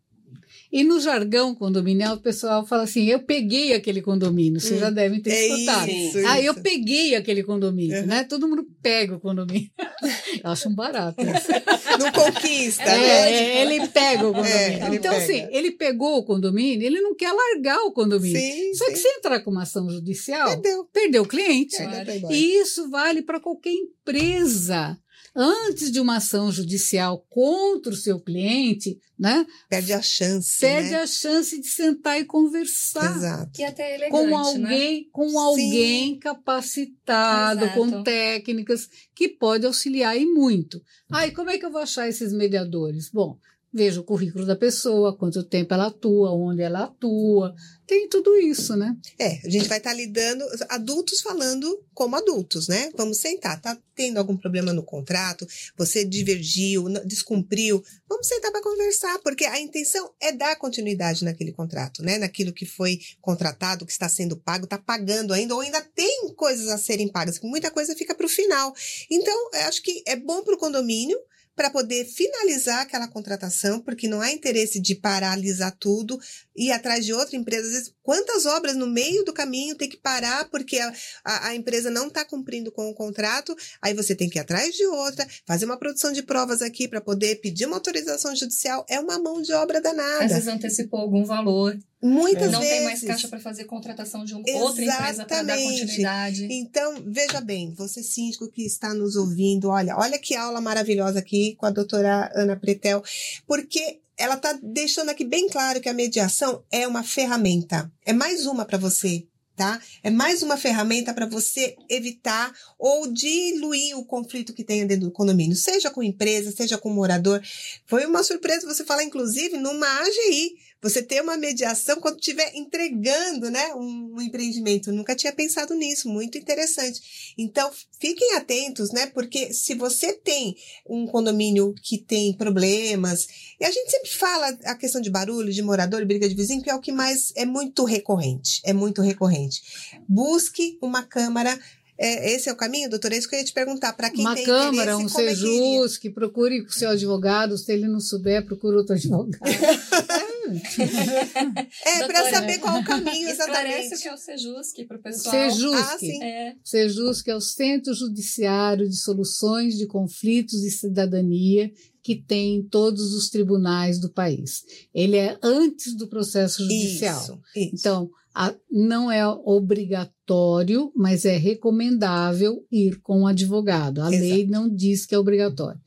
E 0.77 0.83
no 0.83 0.99
jargão 0.99 1.55
condominial, 1.55 2.15
o 2.17 2.19
pessoal 2.19 2.65
fala 2.67 2.83
assim: 2.83 3.05
eu 3.05 3.19
peguei 3.19 3.71
aquele 3.73 4.01
condomínio. 4.01 4.59
Vocês 4.59 4.73
Hum. 4.75 4.79
já 4.81 4.89
devem 4.89 5.21
ter 5.21 5.29
É 5.31 5.47
escutado. 5.47 5.89
isso, 5.89 6.17
Ah, 6.27 6.41
eu 6.41 6.51
isso. 6.51 6.61
peguei 6.61 7.15
aquele 7.15 7.43
condomínio, 7.43 8.01
Uhum. 8.01 8.05
né? 8.07 8.25
Todo 8.25 8.45
mundo 8.45 8.67
pega 8.81 9.15
o 9.15 9.19
condomínio. 9.21 9.69
Eu 10.43 10.51
acho 10.51 10.67
um 10.67 10.75
barato. 10.75 11.15
isso. 11.21 11.47
Não 11.97 12.11
conquista, 12.11 12.83
É, 12.83 12.97
né? 12.97 13.31
é, 13.31 13.61
ele 13.61 13.87
pega 13.87 14.27
o 14.27 14.33
condomínio. 14.33 14.57
É, 14.57 14.85
ele 14.87 14.95
então, 14.97 15.13
pega. 15.13 15.23
assim, 15.23 15.47
ele 15.49 15.71
pegou 15.71 16.17
o 16.17 16.25
condomínio, 16.25 16.85
ele 16.85 16.99
não 16.99 17.15
quer 17.15 17.31
largar 17.31 17.79
o 17.85 17.91
condomínio. 17.93 18.37
Sim, 18.37 18.73
Só 18.73 18.85
que 18.87 18.97
sim. 18.97 19.03
se 19.03 19.07
entrar 19.17 19.39
com 19.39 19.51
uma 19.51 19.63
ação 19.63 19.89
judicial, 19.89 20.49
Perdeu. 20.49 20.83
perdeu 20.91 21.23
o 21.23 21.27
cliente. 21.27 21.77
Claro. 21.77 22.05
tá. 22.05 22.33
E 22.33 22.57
isso 22.59 22.89
vale 22.89 23.21
para 23.21 23.39
qualquer 23.39 23.71
empresa. 23.71 24.97
Antes 25.35 25.91
de 25.91 25.99
uma 25.99 26.15
ação 26.17 26.49
judicial 26.49 27.25
contra 27.29 27.91
o 27.91 27.95
seu 27.95 28.19
cliente, 28.21 28.97
né, 29.19 29.45
Perde 29.69 29.91
a 29.91 30.01
chance, 30.01 30.59
perde 30.59 30.91
né? 30.91 31.01
a 31.01 31.07
chance 31.07 31.59
de 31.59 31.67
sentar 31.67 32.19
e 32.19 32.23
conversar 32.25 33.17
Exato. 33.17 33.59
E 33.59 33.63
até 33.65 33.95
elegante, 33.95 34.11
com 34.11 34.27
né? 34.27 34.35
alguém, 34.35 35.09
com 35.11 35.29
Sim. 35.29 35.37
alguém 35.37 36.19
capacitado, 36.19 37.65
Exato. 37.65 37.79
com 37.79 38.03
técnicas 38.03 38.87
que 39.13 39.27
pode 39.27 39.65
auxiliar 39.65 40.17
e 40.17 40.25
muito. 40.25 40.81
Ah, 41.11 41.27
e 41.27 41.31
como 41.31 41.49
é 41.49 41.57
que 41.57 41.65
eu 41.65 41.71
vou 41.71 41.81
achar 41.81 42.07
esses 42.07 42.31
mediadores? 42.31 43.09
Bom, 43.11 43.37
vejo 43.75 43.99
o 43.99 44.03
currículo 44.05 44.45
da 44.45 44.55
pessoa, 44.55 45.17
quanto 45.17 45.43
tempo 45.43 45.73
ela 45.73 45.87
atua, 45.87 46.31
onde 46.31 46.61
ela 46.61 46.85
atua, 46.85 47.53
tem 47.85 48.07
tudo 48.07 48.37
isso, 48.37 48.73
né? 48.77 48.95
É, 49.19 49.45
a 49.45 49.49
gente 49.49 49.67
vai 49.67 49.79
estar 49.79 49.89
tá 49.89 49.93
lidando, 49.95 50.45
adultos 50.69 51.19
falando 51.19 51.83
como 51.93 52.15
adultos, 52.15 52.69
né? 52.69 52.89
Vamos 52.95 53.17
sentar, 53.17 53.61
tá 53.61 53.77
tendo 53.93 54.17
algum 54.17 54.37
problema 54.37 54.71
no 54.71 54.81
contrato, 54.81 55.45
você 55.77 56.05
divergiu, 56.05 56.85
descumpriu, 57.05 57.83
vamos 58.07 58.27
sentar 58.27 58.49
para 58.49 58.63
conversar, 58.63 59.19
porque 59.19 59.43
a 59.43 59.59
intenção 59.59 60.09
é 60.21 60.31
dar 60.31 60.55
continuidade 60.55 61.25
naquele 61.25 61.51
contrato, 61.51 62.01
né? 62.01 62.17
Naquilo 62.17 62.53
que 62.53 62.65
foi 62.65 62.99
contratado, 63.19 63.85
que 63.85 63.91
está 63.91 64.07
sendo 64.07 64.37
pago, 64.37 64.63
está 64.63 64.77
pagando 64.77 65.33
ainda, 65.33 65.53
ou 65.53 65.59
ainda 65.59 65.81
tem 65.81 66.33
coisas 66.33 66.69
a 66.69 66.77
serem 66.77 67.09
pagas, 67.09 67.41
muita 67.41 67.69
coisa 67.69 67.93
fica 67.93 68.15
para 68.15 68.25
o 68.25 68.29
final. 68.29 68.73
Então, 69.11 69.49
eu 69.53 69.67
acho 69.67 69.83
que 69.83 70.01
é 70.07 70.15
bom 70.15 70.43
para 70.43 70.55
o 70.55 70.57
condomínio, 70.57 71.19
para 71.55 71.69
poder 71.69 72.05
finalizar 72.05 72.81
aquela 72.81 73.07
contratação, 73.07 73.79
porque 73.79 74.07
não 74.07 74.21
há 74.21 74.31
interesse 74.31 74.79
de 74.79 74.95
paralisar 74.95 75.75
tudo, 75.79 76.19
ir 76.55 76.71
atrás 76.71 77.05
de 77.05 77.13
outra 77.13 77.35
empresa. 77.35 77.67
Às 77.67 77.73
vezes, 77.73 77.93
quantas 78.01 78.45
obras 78.45 78.75
no 78.75 78.87
meio 78.87 79.23
do 79.25 79.33
caminho 79.33 79.75
tem 79.75 79.89
que 79.89 79.97
parar 79.97 80.49
porque 80.49 80.79
a, 80.79 80.93
a, 81.23 81.47
a 81.49 81.55
empresa 81.55 81.89
não 81.89 82.07
está 82.07 82.23
cumprindo 82.23 82.71
com 82.71 82.89
o 82.89 82.93
contrato, 82.93 83.55
aí 83.81 83.93
você 83.93 84.15
tem 84.15 84.29
que 84.29 84.39
ir 84.39 84.41
atrás 84.41 84.73
de 84.73 84.85
outra, 84.85 85.27
fazer 85.45 85.65
uma 85.65 85.77
produção 85.77 86.11
de 86.11 86.23
provas 86.23 86.61
aqui 86.61 86.87
para 86.87 87.01
poder 87.01 87.35
pedir 87.41 87.65
uma 87.65 87.75
autorização 87.77 88.35
judicial. 88.35 88.85
É 88.89 88.99
uma 88.99 89.19
mão 89.19 89.41
de 89.41 89.51
obra 89.53 89.81
danada. 89.81 90.25
Às 90.25 90.31
vezes 90.31 90.47
antecipou 90.47 90.99
algum 90.99 91.25
valor. 91.25 91.77
Muitas 92.01 92.51
não 92.51 92.59
vezes. 92.59 92.75
Não 92.75 92.77
tem 92.77 92.85
mais 92.85 93.01
caixa 93.01 93.27
para 93.27 93.39
fazer 93.39 93.63
contratação 93.65 94.23
de 94.23 94.35
outra 94.35 94.83
empresa 94.83 95.25
para 95.25 95.43
dar 95.43 95.57
continuidade. 95.57 96.47
Então, 96.51 97.03
veja 97.07 97.41
bem, 97.41 97.73
você 97.73 98.03
síndico 98.03 98.47
que 98.47 98.63
está 98.63 98.93
nos 98.93 99.15
ouvindo, 99.15 99.69
olha, 99.69 99.97
olha 99.97 100.19
que 100.19 100.35
aula 100.35 100.61
maravilhosa 100.61 101.19
aqui 101.19 101.55
com 101.55 101.65
a 101.65 101.71
doutora 101.71 102.31
Ana 102.35 102.55
Pretel, 102.55 103.03
porque 103.47 103.99
ela 104.17 104.35
está 104.35 104.57
deixando 104.61 105.09
aqui 105.09 105.25
bem 105.25 105.49
claro 105.49 105.81
que 105.81 105.89
a 105.89 105.93
mediação 105.93 106.63
é 106.71 106.87
uma 106.87 107.03
ferramenta, 107.03 107.91
é 108.05 108.13
mais 108.13 108.45
uma 108.45 108.65
para 108.65 108.77
você 108.77 109.27
tá? 109.55 109.81
É 110.03 110.09
mais 110.09 110.43
uma 110.43 110.57
ferramenta 110.57 111.13
para 111.13 111.25
você 111.25 111.75
evitar 111.89 112.53
ou 112.77 113.11
diluir 113.11 113.97
o 113.97 114.05
conflito 114.05 114.53
que 114.53 114.63
tem 114.63 114.85
dentro 114.85 115.05
do 115.05 115.11
condomínio, 115.11 115.55
seja 115.55 115.89
com 115.89 116.03
empresa, 116.03 116.51
seja 116.51 116.77
com 116.77 116.89
morador. 116.89 117.41
Foi 117.85 118.05
uma 118.05 118.21
surpresa 118.21 118.67
você 118.67 118.83
falar, 118.83 119.03
inclusive, 119.03 119.57
numa 119.57 119.87
AGI, 120.01 120.55
você 120.85 121.01
ter 121.01 121.19
uma 121.19 121.35
mediação 121.35 121.99
quando 121.99 122.19
estiver 122.19 122.51
entregando, 122.53 123.49
né, 123.49 123.73
um, 123.73 124.13
um 124.13 124.21
empreendimento. 124.21 124.91
Eu 124.91 124.93
nunca 124.93 125.15
tinha 125.15 125.33
pensado 125.33 125.73
nisso, 125.73 126.07
muito 126.07 126.37
interessante. 126.37 127.33
Então, 127.35 127.71
fiquem 127.99 128.35
atentos, 128.35 128.91
né, 128.91 129.07
porque 129.07 129.51
se 129.51 129.73
você 129.73 130.13
tem 130.13 130.55
um 130.87 131.07
condomínio 131.07 131.73
que 131.81 131.97
tem 131.97 132.31
problemas, 132.33 133.27
e 133.59 133.65
a 133.65 133.71
gente 133.71 133.89
sempre 133.89 134.11
fala 134.11 134.47
a 134.65 134.75
questão 134.75 135.01
de 135.01 135.09
barulho, 135.09 135.51
de 135.51 135.63
morador, 135.63 136.05
briga 136.05 136.29
de 136.29 136.35
vizinho, 136.35 136.61
que 136.61 136.69
é 136.69 136.75
o 136.75 136.79
que 136.79 136.91
mais 136.91 137.33
é 137.35 137.45
muito 137.45 137.83
recorrente, 137.83 138.61
é 138.63 138.71
muito 138.71 139.01
recorrente. 139.01 139.63
Busque 140.07 140.77
uma 140.83 141.01
câmara 141.01 141.59
é, 141.97 142.33
esse 142.33 142.49
é 142.49 142.51
o 142.51 142.57
caminho, 142.57 142.89
doutor? 142.89 143.13
É 143.13 143.17
isso 143.17 143.29
que 143.29 143.35
eu 143.35 143.39
ia 143.39 143.45
te 143.45 143.53
perguntar. 143.53 143.93
Para 143.93 144.09
quem 144.09 144.25
Uma 144.25 144.35
tem 144.35 144.43
câmara, 144.43 144.97
um 144.97 145.07
sejus, 145.07 145.95
é 145.95 145.99
que 145.99 146.09
procure 146.09 146.61
o 146.61 146.69
seu 146.69 146.89
advogado. 146.89 147.57
Se 147.57 147.71
ele 147.71 147.87
não 147.87 148.01
souber, 148.01 148.45
procure 148.45 148.75
outro 148.75 148.93
advogado. 148.95 149.39
é, 151.85 152.07
para 152.07 152.29
saber 152.29 152.59
qual 152.59 152.79
o 152.79 152.83
caminho 152.83 153.29
exatamente. 153.29 153.73
Parece 153.73 154.01
que 154.01 154.07
é 154.07 154.13
o 154.13 154.17
Sejusc 154.17 154.85
para 154.87 154.97
o 154.97 155.01
pessoal. 155.01 155.31
Sejusc. 155.31 155.75
Ah, 155.75 155.97
sim. 155.99 156.23
É. 156.23 156.55
Sejusc 156.63 157.27
é 157.27 157.35
o 157.35 157.41
Centro 157.41 157.93
Judiciário 157.93 158.87
de 158.87 158.97
Soluções 158.97 159.77
de 159.77 159.87
Conflitos 159.87 160.63
e 160.63 160.71
Cidadania 160.71 161.71
que 162.05 162.15
tem 162.15 162.57
em 162.57 162.63
todos 162.63 163.15
os 163.15 163.29
tribunais 163.29 163.99
do 163.99 164.11
país. 164.11 164.63
Ele 164.93 165.17
é 165.17 165.39
antes 165.41 165.95
do 165.95 166.07
processo 166.07 166.61
judicial. 166.61 167.19
Isso, 167.19 167.39
isso. 167.55 167.71
Então, 167.73 168.11
a, 168.35 168.53
não 168.69 169.11
é 169.11 169.25
obrigatório, 169.27 170.91
mas 170.95 171.25
é 171.25 171.35
recomendável 171.35 172.63
ir 172.71 173.01
com 173.01 173.21
um 173.21 173.27
advogado. 173.27 174.03
A 174.03 174.13
Exato. 174.13 174.21
lei 174.21 174.45
não 174.45 174.69
diz 174.69 175.03
que 175.03 175.15
é 175.15 175.17
obrigatório. 175.17 175.81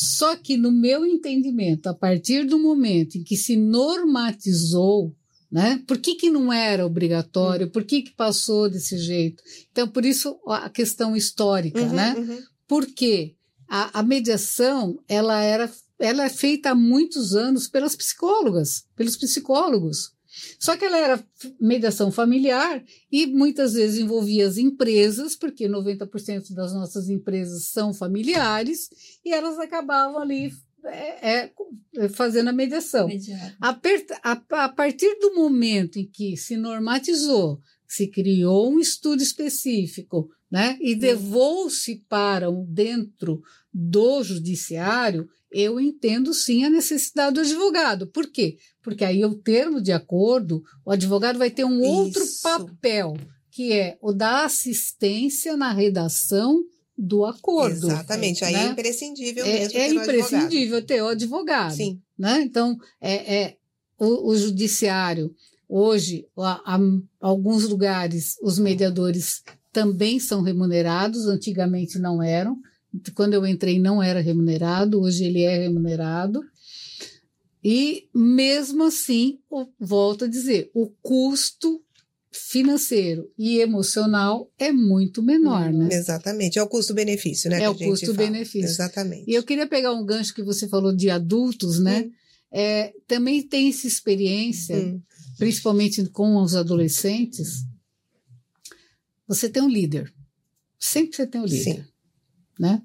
Só 0.00 0.36
que, 0.36 0.56
no 0.56 0.70
meu 0.70 1.04
entendimento, 1.04 1.88
a 1.88 1.92
partir 1.92 2.46
do 2.46 2.56
momento 2.56 3.18
em 3.18 3.24
que 3.24 3.36
se 3.36 3.56
normatizou, 3.56 5.12
né? 5.50 5.82
Por 5.88 5.98
que, 5.98 6.14
que 6.14 6.30
não 6.30 6.52
era 6.52 6.86
obrigatório? 6.86 7.66
Hum. 7.66 7.70
Por 7.70 7.82
que, 7.82 8.02
que 8.02 8.14
passou 8.14 8.70
desse 8.70 8.96
jeito? 8.96 9.42
Então, 9.72 9.88
por 9.88 10.04
isso 10.04 10.38
a 10.46 10.70
questão 10.70 11.16
histórica, 11.16 11.80
uhum, 11.80 11.92
né? 11.92 12.14
Uhum. 12.16 12.38
Por 12.68 12.86
quê? 12.86 13.34
A, 13.68 13.98
a 13.98 14.02
mediação, 14.04 15.02
ela 15.08 15.42
era 15.42 15.68
ela 15.98 16.26
é 16.26 16.28
feita 16.28 16.70
há 16.70 16.74
muitos 16.76 17.34
anos 17.34 17.66
pelas 17.66 17.96
psicólogas, 17.96 18.84
pelos 18.94 19.16
psicólogos. 19.16 20.12
Só 20.58 20.76
que 20.76 20.84
ela 20.84 20.98
era 20.98 21.24
mediação 21.60 22.10
familiar 22.10 22.82
e 23.10 23.26
muitas 23.26 23.74
vezes 23.74 23.98
envolvia 23.98 24.46
as 24.46 24.58
empresas, 24.58 25.36
porque 25.36 25.68
90% 25.68 26.54
das 26.54 26.72
nossas 26.72 27.08
empresas 27.08 27.68
são 27.68 27.92
familiares, 27.92 28.88
e 29.24 29.32
elas 29.32 29.58
acabavam 29.58 30.18
ali 30.18 30.52
é, 30.84 31.50
é, 31.96 32.08
fazendo 32.08 32.48
a 32.48 32.52
mediação. 32.52 33.08
A, 33.60 33.78
a, 34.22 34.64
a 34.64 34.68
partir 34.68 35.18
do 35.20 35.34
momento 35.34 35.98
em 35.98 36.06
que 36.06 36.36
se 36.36 36.56
normatizou, 36.56 37.60
se 37.86 38.06
criou 38.08 38.70
um 38.70 38.78
estudo 38.78 39.22
específico, 39.22 40.28
né, 40.50 40.78
e 40.80 40.94
levou-se 40.94 41.96
para 42.08 42.48
um 42.48 42.64
dentro 42.64 43.42
do 43.72 44.22
judiciário, 44.22 45.28
eu 45.50 45.80
entendo 45.80 46.32
sim 46.34 46.64
a 46.64 46.70
necessidade 46.70 47.34
do 47.34 47.40
advogado. 47.40 48.06
Por 48.06 48.30
quê? 48.30 48.56
Porque 48.82 49.04
aí 49.04 49.24
o 49.24 49.34
termo 49.34 49.80
de 49.80 49.92
acordo, 49.92 50.62
o 50.84 50.90
advogado 50.90 51.38
vai 51.38 51.50
ter 51.50 51.64
um 51.64 51.80
Isso. 51.80 51.90
outro 51.90 52.24
papel, 52.42 53.16
que 53.50 53.72
é 53.72 53.98
o 54.00 54.12
da 54.12 54.44
assistência 54.44 55.56
na 55.56 55.72
redação 55.72 56.62
do 56.96 57.24
acordo. 57.24 57.86
Exatamente, 57.86 58.44
aí 58.44 58.54
é 58.54 58.58
né? 58.58 58.66
é 58.66 58.70
imprescindível 58.70 59.44
é, 59.44 59.52
mesmo. 59.52 59.78
É 59.78 59.88
ter 59.88 59.94
imprescindível 59.94 60.84
ter 60.84 61.02
o 61.02 61.08
advogado. 61.08 61.74
Sim. 61.74 62.00
Né? 62.18 62.42
Então, 62.42 62.76
é, 63.00 63.36
é 63.36 63.56
o, 63.98 64.30
o 64.30 64.36
judiciário, 64.36 65.34
hoje, 65.68 66.26
há 66.36 66.78
alguns 67.20 67.64
lugares, 67.68 68.36
os 68.42 68.58
mediadores 68.58 69.42
também 69.72 70.18
são 70.18 70.42
remunerados, 70.42 71.26
antigamente 71.26 71.98
não 71.98 72.22
eram. 72.22 72.56
Quando 73.14 73.34
eu 73.34 73.46
entrei, 73.46 73.78
não 73.78 74.02
era 74.02 74.20
remunerado, 74.20 75.00
hoje 75.00 75.24
ele 75.24 75.42
é 75.42 75.58
remunerado. 75.58 76.42
E 77.62 78.08
mesmo 78.14 78.84
assim, 78.84 79.38
volto 79.78 80.24
a 80.24 80.28
dizer, 80.28 80.70
o 80.72 80.88
custo 81.02 81.82
financeiro 82.30 83.30
e 83.36 83.58
emocional 83.58 84.50
é 84.58 84.70
muito 84.70 85.22
menor, 85.22 85.72
né? 85.72 85.88
Exatamente, 85.90 86.58
é 86.58 86.62
o 86.62 86.68
custo-benefício, 86.68 87.50
né? 87.50 87.62
É 87.62 87.68
o 87.68 87.74
custo-benefício. 87.74 88.68
Exatamente. 88.68 89.24
E 89.26 89.34
eu 89.34 89.42
queria 89.42 89.66
pegar 89.66 89.92
um 89.92 90.04
gancho 90.04 90.34
que 90.34 90.42
você 90.42 90.68
falou 90.68 90.94
de 90.94 91.10
adultos, 91.10 91.80
né? 91.80 92.02
Hum. 92.02 92.12
É, 92.50 92.92
também 93.06 93.42
tem 93.42 93.68
essa 93.68 93.86
experiência, 93.86 94.76
hum. 94.76 95.00
principalmente 95.36 96.04
com 96.06 96.36
os 96.36 96.54
adolescentes. 96.54 97.64
Você 99.26 99.48
tem 99.48 99.62
um 99.62 99.68
líder. 99.68 100.12
Sempre 100.78 101.16
você 101.16 101.26
tem 101.26 101.40
um 101.40 101.44
líder. 101.44 101.74
Sim. 101.76 101.84
Né? 102.58 102.82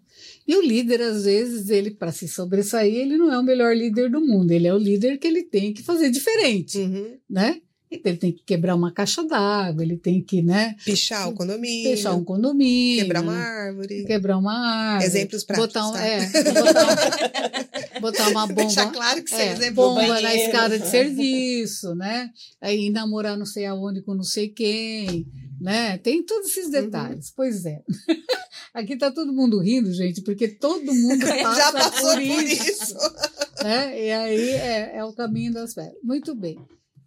E 0.48 0.56
o 0.56 0.62
líder, 0.62 1.02
às 1.02 1.24
vezes, 1.24 1.70
ele 1.70 1.92
para 1.92 2.12
se 2.12 2.28
sobressair, 2.28 2.94
ele 2.94 3.18
não 3.18 3.32
é 3.32 3.40
o 3.40 3.44
melhor 3.44 3.76
líder 3.76 4.10
do 4.10 4.22
mundo. 4.22 4.52
Ele 4.52 4.68
é 4.68 4.74
o 4.74 4.78
líder 4.78 5.18
que 5.18 5.26
ele 5.26 5.44
tem 5.44 5.74
que 5.74 5.82
fazer 5.82 6.12
diferente, 6.12 6.78
uhum. 6.78 7.18
né? 7.30 7.60
Então, 7.96 8.12
ele 8.12 8.20
tem 8.20 8.32
que 8.32 8.44
quebrar 8.44 8.76
uma 8.76 8.92
caixa 8.92 9.24
d'água, 9.24 9.84
ele 9.84 9.98
tem 9.98 10.22
que, 10.22 10.42
né? 10.42 10.76
Pichar 10.84 11.30
o 11.30 11.34
condomínio. 11.34 11.92
Pichar 11.92 12.18
um 12.18 12.24
condomínio. 12.24 13.04
Quebrar 13.04 13.22
uma 13.22 13.36
árvore. 13.36 14.06
Quebrar 14.06 14.38
uma 14.38 14.54
árvore. 14.54 15.06
Exemplos 15.06 15.44
práticos, 15.44 15.74
botar, 15.74 15.90
um, 15.90 15.94
tá? 15.94 16.06
é, 16.06 16.30
botar, 16.62 18.00
botar, 18.02 18.30
uma 18.30 18.48
bomba. 18.48 18.62
Deixar 18.64 18.92
claro 18.92 19.24
que 19.24 19.30
você 19.30 19.36
é, 19.44 19.52
exemplo 19.54 19.76
bomba 19.76 20.22
na 20.22 20.36
escada 20.36 20.80
de 20.80 20.88
serviço, 20.88 21.94
né? 21.94 22.32
Aí 22.60 22.90
namorar 22.90 23.38
não 23.38 23.46
sei 23.46 23.66
aonde 23.68 24.02
com 24.02 24.16
não 24.16 24.24
sei 24.24 24.50
quem, 24.50 25.28
né? 25.64 25.98
Tem 25.98 26.22
todos 26.22 26.50
esses 26.50 26.66
uhum. 26.66 26.72
detalhes. 26.72 27.28
Uhum. 27.28 27.34
Pois 27.38 27.66
é. 27.66 27.82
Aqui 28.74 28.98
tá 28.98 29.10
todo 29.10 29.32
mundo 29.32 29.60
rindo, 29.60 29.94
gente, 29.94 30.22
porque 30.22 30.50
todo 30.50 30.94
mundo 30.94 31.26
passa 31.42 31.56
Já 31.56 31.72
passou 31.72 32.10
por, 32.10 32.16
por 32.16 32.44
isso. 32.44 32.70
isso. 32.70 32.96
Né? 33.64 34.08
E 34.08 34.12
aí 34.12 34.50
é, 34.50 34.98
é 34.98 35.06
o 35.06 35.14
caminho 35.14 35.54
das 35.54 35.74
pedras. 35.74 35.96
Muito 36.04 36.36
bem. 36.36 36.60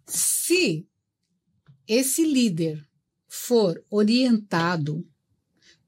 Se 0.07 0.87
esse 1.87 2.23
líder 2.23 2.83
for 3.27 3.85
orientado 3.91 5.05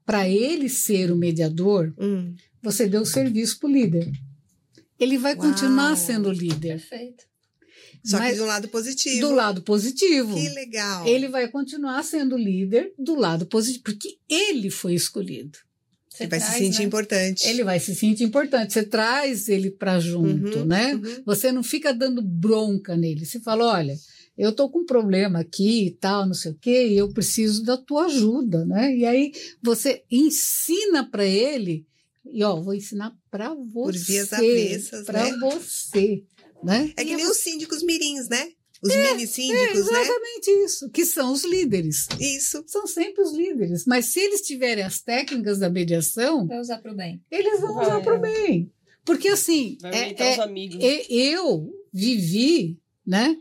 para 0.06 0.28
ele 0.28 0.68
ser 0.68 1.10
o 1.10 1.16
mediador, 1.16 1.92
hum. 1.98 2.36
você 2.62 2.86
deu 2.86 3.04
serviço 3.04 3.58
para 3.58 3.68
o 3.68 3.72
líder. 3.72 4.12
Ele 4.96 5.18
vai 5.18 5.34
Uau. 5.34 5.48
continuar 5.48 5.96
sendo 5.96 6.30
líder. 6.30 6.78
Perfeito. 6.78 7.24
Só 8.04 8.18
Mas 8.18 8.32
que 8.32 8.38
do 8.38 8.46
lado 8.46 8.68
positivo. 8.68 9.20
Do 9.20 9.34
lado 9.34 9.62
positivo. 9.62 10.34
Que 10.34 10.48
legal. 10.50 11.06
Ele 11.06 11.28
vai 11.28 11.48
continuar 11.48 12.02
sendo 12.02 12.36
líder 12.36 12.92
do 12.98 13.14
lado 13.14 13.46
positivo, 13.46 13.84
porque 13.84 14.16
ele 14.28 14.70
foi 14.70 14.94
escolhido. 14.94 15.58
Você 16.08 16.24
Ele 16.24 16.30
vai 16.30 16.38
traz, 16.40 16.52
se 16.54 16.58
sentir 16.58 16.78
né? 16.80 16.84
importante. 16.84 17.46
Ele 17.46 17.64
vai 17.64 17.80
se 17.80 17.94
sentir 17.94 18.24
importante. 18.24 18.72
Você 18.72 18.82
traz 18.82 19.48
ele 19.48 19.70
para 19.70 19.98
junto, 20.00 20.58
Uhum, 20.60 20.64
né? 20.64 20.94
uhum. 20.94 21.22
Você 21.24 21.52
não 21.52 21.62
fica 21.62 21.92
dando 21.94 22.20
bronca 22.20 22.96
nele. 22.96 23.24
Você 23.24 23.38
fala, 23.40 23.64
olha, 23.66 23.96
eu 24.36 24.52
tô 24.52 24.68
com 24.68 24.80
um 24.80 24.86
problema 24.86 25.40
aqui 25.40 25.86
e 25.86 25.90
tal, 25.90 26.26
não 26.26 26.34
sei 26.34 26.52
o 26.52 26.58
quê, 26.60 26.88
e 26.88 26.96
eu 26.96 27.12
preciso 27.12 27.62
da 27.62 27.76
tua 27.76 28.06
ajuda, 28.06 28.64
né? 28.64 28.96
E 28.96 29.04
aí 29.04 29.32
você 29.62 30.02
ensina 30.10 31.04
para 31.08 31.24
ele, 31.26 31.86
e 32.32 32.42
ó, 32.42 32.60
vou 32.60 32.74
ensinar 32.74 33.12
para 33.30 33.54
você, 33.54 33.72
Por 33.72 33.92
vias 33.96 34.32
avessas, 34.32 35.04
para 35.06 35.24
né? 35.24 35.38
você, 35.38 36.22
né? 36.62 36.92
É 36.96 37.04
que 37.04 37.12
E 37.12 37.16
nem 37.16 37.24
você- 37.24 37.30
os 37.32 37.36
síndicos 37.38 37.82
mirins, 37.82 38.28
né? 38.28 38.48
Os 38.82 38.88
mini 38.94 39.24
é 39.24 39.26
síndicos, 39.26 39.90
né? 39.90 40.00
exatamente 40.00 40.50
isso, 40.64 40.88
que 40.90 41.04
são 41.04 41.32
os 41.34 41.44
líderes. 41.44 42.06
Isso. 42.18 42.64
São 42.66 42.86
sempre 42.86 43.22
os 43.22 43.32
líderes. 43.34 43.84
Mas 43.84 44.06
se 44.06 44.20
eles 44.20 44.40
tiverem 44.40 44.82
as 44.82 45.02
técnicas 45.02 45.58
da 45.58 45.68
mediação, 45.68 46.46
Vai 46.46 46.58
usar 46.60 46.78
pro 46.78 46.94
bem. 46.94 47.22
eles 47.30 47.60
vão 47.60 47.74
Vai. 47.74 47.84
usar 47.84 48.00
para 48.00 48.16
o 48.16 48.20
bem. 48.20 48.72
Porque 49.04 49.28
assim, 49.28 49.76
Vai 49.82 49.92
é- 49.92 50.14
é- 50.18 50.32
os 50.32 50.38
amigos. 50.40 50.82
e- 50.82 51.06
eu 51.14 51.70
vivi, 51.92 52.78
né, 53.06 53.36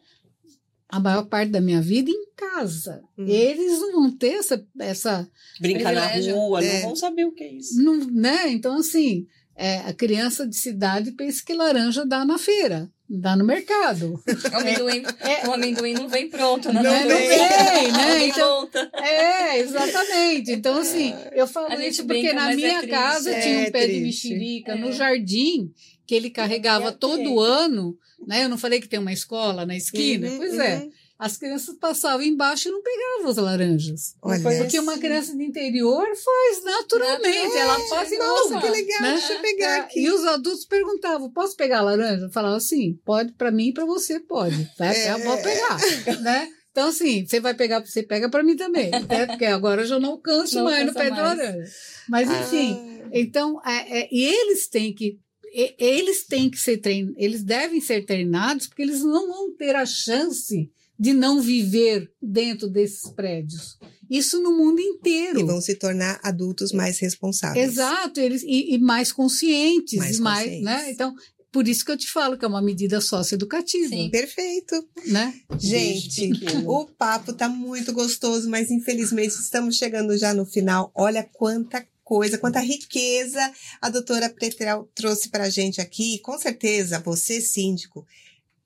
a 0.89 0.99
maior 0.99 1.23
parte 1.27 1.51
da 1.51 1.61
minha 1.61 1.81
vida 1.81 2.09
em 2.11 2.25
casa. 2.35 3.01
Hum. 3.17 3.25
Eles 3.25 3.79
não 3.79 3.91
vão 3.93 4.11
ter 4.11 4.33
essa, 4.33 4.67
essa 4.79 5.29
Brincar 5.61 5.93
na 5.93 6.07
rua, 6.33 6.61
É. 6.65 6.73
não 6.81 6.87
vão 6.89 6.95
saber 6.97 7.25
o 7.25 7.31
que 7.31 7.43
é 7.45 7.53
isso. 7.53 7.81
não, 7.81 7.95
né? 8.07 8.49
Então 8.49 8.75
assim, 8.77 9.25
é, 9.55 9.77
a 9.79 9.93
criança 9.93 10.45
de 10.45 10.55
cidade 10.57 11.11
pensa 11.13 11.41
que 11.45 11.53
laranja 11.53 12.05
dá 12.05 12.25
na 12.25 12.37
feira, 12.37 12.91
dá 13.09 13.35
no 13.35 13.43
mercado. 13.43 14.21
O 14.53 14.55
amendoim, 14.57 15.03
É. 15.21 15.47
o 15.47 15.53
amendoim 15.53 15.93
não 15.93 16.07
vem 16.07 16.29
pronto, 16.29 16.71
né? 16.71 16.81
Não 16.81 16.91
Não 16.91 17.07
vem. 17.07 17.27
vem, 17.27 17.91
né? 17.91 18.27
Então. 18.27 18.69
É, 18.93 19.59
exatamente. 19.59 20.51
Então, 20.51 20.77
assim, 20.77 21.13
eu 21.31 21.47
falo 21.47 21.67
A 21.67 21.75
gente 21.75 21.91
isso 21.93 22.05
porque 22.05 22.21
brinca, 22.21 22.35
na 22.35 22.51
é 22.51 22.55
minha 22.55 22.77
triste. 22.79 22.87
casa 22.89 23.31
É 23.31 23.39
tinha 23.41 23.59
um 23.67 23.71
pé 23.71 23.87
de 23.87 23.99
mexerica 24.01 24.71
É. 24.73 24.75
no 24.75 24.91
jardim 24.91 25.71
que 26.05 26.15
ele 26.15 26.29
carregava 26.29 26.91
todo 26.91 27.39
ano, 27.39 27.97
né? 28.27 28.43
Eu 28.43 28.49
não 28.49 28.57
falei 28.57 28.79
que 28.79 28.87
tem 28.87 28.99
uma 28.99 29.13
escola 29.13 29.65
na 29.65 29.75
esquina? 29.75 30.27
Uhum, 30.27 30.37
pois 30.37 30.57
é. 30.59 30.87
As 31.19 31.35
crianças 31.35 31.75
passavam 31.75 32.25
embaixo 32.25 32.69
e 32.69 32.71
não 32.71 32.81
pegavam 32.81 33.29
as 33.29 33.35
laranjas. 33.35 34.15
Olha. 34.21 34.39
Porque 34.41 34.79
uma 34.79 34.97
criança 34.97 35.35
do 35.35 35.41
interior 35.41 36.05
faz 36.15 36.63
naturalmente, 36.63 37.57
ela 37.57 37.77
faz 37.89 38.09
e 38.09 38.17
Nossa, 38.17 38.61
que 38.61 38.69
legal. 38.69 39.01
né? 39.01 39.11
Deixa 39.17 39.33
eu 39.33 39.41
pegar 39.41 39.75
É, 39.75 39.79
aqui. 39.81 39.99
E 39.99 40.09
os 40.09 40.23
adultos 40.25 40.63
perguntavam: 40.65 41.29
posso 41.29 41.57
pegar 41.57 41.79
a 41.79 41.81
laranja? 41.81 42.27
Eu 42.27 42.31
falava 42.31 42.55
assim: 42.55 42.97
pode 43.03 43.33
para 43.33 43.51
mim 43.51 43.67
e 43.67 43.73
para 43.73 43.83
você, 43.83 44.17
pode. 44.21 44.71
Vai, 44.77 44.95
É. 44.95 45.11
eu 45.11 45.19
vou 45.19 45.37
pegar. 45.41 45.77
né? 46.21 46.47
Então, 46.71 46.87
assim, 46.87 47.25
você 47.27 47.41
vai 47.41 47.53
pegar, 47.53 47.85
você 47.85 48.01
pega 48.01 48.29
para 48.29 48.41
mim 48.43 48.55
também. 48.55 48.89
Né? 48.89 49.25
Porque 49.25 49.43
agora 49.45 49.81
eu 49.81 49.85
já 49.87 49.99
não 49.99 50.11
alcanço 50.11 50.55
Não 50.55 50.63
mais 50.65 50.85
no 50.85 50.93
pé 50.93 51.09
mais. 51.09 51.21
laranja. 51.21 51.69
Mas, 52.07 52.29
enfim, 52.31 53.01
Ah, 53.03 53.09
então, 53.11 53.59
é, 53.65 54.03
é, 54.03 54.09
e 54.09 54.23
eles 54.23 54.69
têm 54.69 54.93
que. 54.95 55.19
Eles 55.77 56.25
têm 56.25 56.49
que 56.49 56.57
ser 56.59 56.77
treinados, 56.77 57.15
eles 57.17 57.43
devem 57.43 57.81
ser 57.81 58.05
treinados, 58.05 58.67
porque 58.67 58.83
eles 58.83 59.01
não 59.01 59.27
vão 59.27 59.51
ter 59.55 59.75
a 59.75 59.85
chance 59.85 60.71
de 60.99 61.13
não 61.13 61.41
viver 61.41 62.11
dentro 62.21 62.69
desses 62.69 63.09
prédios. 63.11 63.77
Isso 64.09 64.41
no 64.41 64.51
mundo 64.57 64.81
inteiro. 64.81 65.39
e 65.39 65.43
vão 65.43 65.61
se 65.61 65.75
tornar 65.75 66.19
adultos 66.23 66.71
mais 66.73 66.99
responsáveis. 66.99 67.69
Exato, 67.69 68.19
eles, 68.19 68.43
e, 68.43 68.73
e 68.73 68.77
mais 68.77 69.11
conscientes, 69.11 69.97
Mais 69.99 70.17
e 70.17 70.21
mais, 70.21 70.43
conscientes. 70.43 70.65
né? 70.65 70.91
Então, 70.91 71.15
por 71.51 71.67
isso 71.67 71.85
que 71.85 71.91
eu 71.91 71.97
te 71.97 72.09
falo 72.11 72.37
que 72.37 72.43
é 72.43 72.47
uma 72.47 72.61
medida 72.61 72.99
socioeducativa, 72.99 73.87
Sim. 73.89 74.09
Perfeito. 74.09 74.75
né? 75.07 75.33
Gente, 75.57 76.31
o 76.65 76.85
papo 76.85 77.33
tá 77.33 77.47
muito 77.47 77.93
gostoso, 77.93 78.49
mas 78.49 78.69
infelizmente 78.69 79.35
estamos 79.35 79.75
chegando 79.77 80.17
já 80.17 80.33
no 80.33 80.45
final. 80.45 80.91
Olha 80.95 81.23
quanta 81.23 81.85
coisa, 82.03 82.37
quanta 82.39 82.59
riqueza 82.59 83.51
a 83.79 83.89
doutora 83.89 84.29
Pretel 84.29 84.89
trouxe 84.95 85.29
para 85.29 85.43
a 85.45 85.49
gente 85.49 85.79
aqui. 85.79 86.19
Com 86.19 86.37
certeza, 86.37 86.99
você, 86.99 87.39
síndico, 87.39 88.05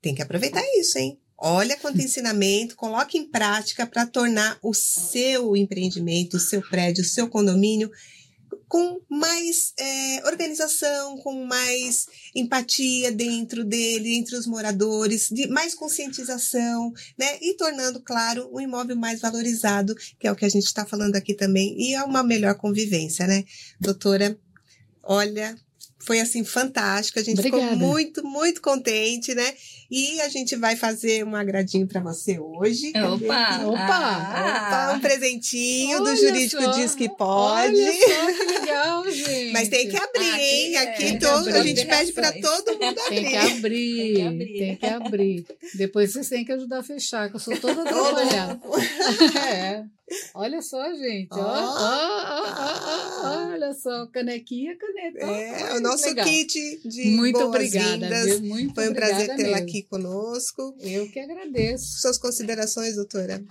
tem 0.00 0.14
que 0.14 0.22
aproveitar 0.22 0.62
isso, 0.78 0.98
hein? 0.98 1.18
Olha 1.46 1.76
quanto 1.76 2.00
ensinamento, 2.00 2.74
coloque 2.74 3.18
em 3.18 3.28
prática 3.28 3.86
para 3.86 4.06
tornar 4.06 4.58
o 4.62 4.72
seu 4.72 5.54
empreendimento, 5.54 6.38
o 6.38 6.40
seu 6.40 6.62
prédio, 6.62 7.02
o 7.02 7.06
seu 7.06 7.28
condomínio 7.28 7.90
com 8.66 8.98
mais 9.10 9.74
é, 9.78 10.26
organização, 10.26 11.18
com 11.18 11.44
mais 11.44 12.06
empatia 12.34 13.12
dentro 13.12 13.62
dele, 13.62 14.14
entre 14.14 14.36
os 14.36 14.46
moradores, 14.46 15.28
de 15.28 15.46
mais 15.48 15.74
conscientização, 15.74 16.90
né? 17.18 17.36
E 17.42 17.54
tornando, 17.58 18.00
claro, 18.00 18.48
o 18.50 18.58
imóvel 18.58 18.96
mais 18.96 19.20
valorizado, 19.20 19.94
que 20.18 20.26
é 20.26 20.32
o 20.32 20.36
que 20.36 20.46
a 20.46 20.48
gente 20.48 20.64
está 20.64 20.86
falando 20.86 21.14
aqui 21.14 21.34
também, 21.34 21.76
e 21.78 21.92
é 21.92 22.02
uma 22.02 22.22
melhor 22.22 22.54
convivência, 22.54 23.26
né? 23.26 23.44
Doutora, 23.78 24.34
olha, 25.02 25.54
foi 26.04 26.20
assim 26.20 26.44
fantástico, 26.44 27.18
a 27.18 27.22
gente 27.22 27.38
Obrigada. 27.38 27.62
ficou 27.72 27.76
muito, 27.78 28.24
muito 28.26 28.60
contente, 28.60 29.34
né? 29.34 29.54
E 29.90 30.20
a 30.22 30.28
gente 30.28 30.56
vai 30.56 30.74
fazer 30.76 31.24
um 31.24 31.36
agradinho 31.36 31.86
para 31.86 32.00
você 32.00 32.38
hoje. 32.38 32.88
Opa! 32.90 33.64
Opa! 33.66 33.86
Ah, 33.86 34.86
Opa, 34.88 34.96
um 34.96 35.00
presentinho 35.00 36.02
do 36.02 36.16
Jurídico 36.16 36.62
só, 36.62 36.70
Diz 36.72 36.94
que 36.94 37.08
Pode. 37.08 37.76
Olha 37.76 37.92
só 37.92 38.26
que 38.32 38.44
legal, 38.44 39.10
gente. 39.10 39.52
Mas 39.54 39.68
tem 39.68 39.88
que 39.88 39.96
abrir, 39.96 40.30
Aqui 40.30 40.40
hein? 40.40 40.74
é, 40.76 40.78
Aqui 40.78 41.12
que 41.12 41.18
todo, 41.20 41.48
a 41.48 41.56
abrir. 41.58 41.76
gente 41.76 41.86
pede 41.86 42.12
para 42.12 42.32
todo 42.32 42.78
mundo 42.78 43.00
Tem 43.08 43.24
que 43.24 43.36
abrir. 43.36 43.56
abrir, 43.56 44.14
Tem 44.14 44.14
que 44.14 44.22
abrir. 44.26 44.58
tem 44.58 44.76
que 44.76 44.86
abrir. 44.86 45.46
Depois 45.74 46.12
vocês 46.12 46.28
têm 46.28 46.44
que 46.44 46.52
ajudar 46.52 46.78
a 46.78 46.82
fechar, 46.82 47.28
que 47.30 47.36
eu 47.36 47.40
sou 47.40 47.56
toda 47.56 47.82
atrapalhada. 47.82 48.60
é. 49.48 49.84
Olha 50.34 50.60
só, 50.60 50.82
gente. 50.92 51.28
Ó, 51.32 51.38
ó, 51.38 53.22
ó, 53.22 53.52
olha 53.52 53.72
só, 53.72 54.06
canequinha, 54.08 54.76
caneta. 54.76 55.18
É, 55.24 55.74
o 55.76 55.80
nosso 55.94 56.06
legal. 56.08 56.26
kit 56.26 56.80
de 56.88 57.04
Muito 57.10 57.38
obrigada? 57.40 58.38
Muito 58.40 58.74
Foi 58.74 58.88
um 58.88 58.94
prazer 58.94 59.36
tê-la 59.36 59.58
aqui 59.58 59.82
conosco. 59.82 60.74
Eu 60.80 61.08
que 61.10 61.18
agradeço. 61.18 62.00
Suas 62.00 62.18
considerações, 62.18 62.96
doutora? 62.96 63.42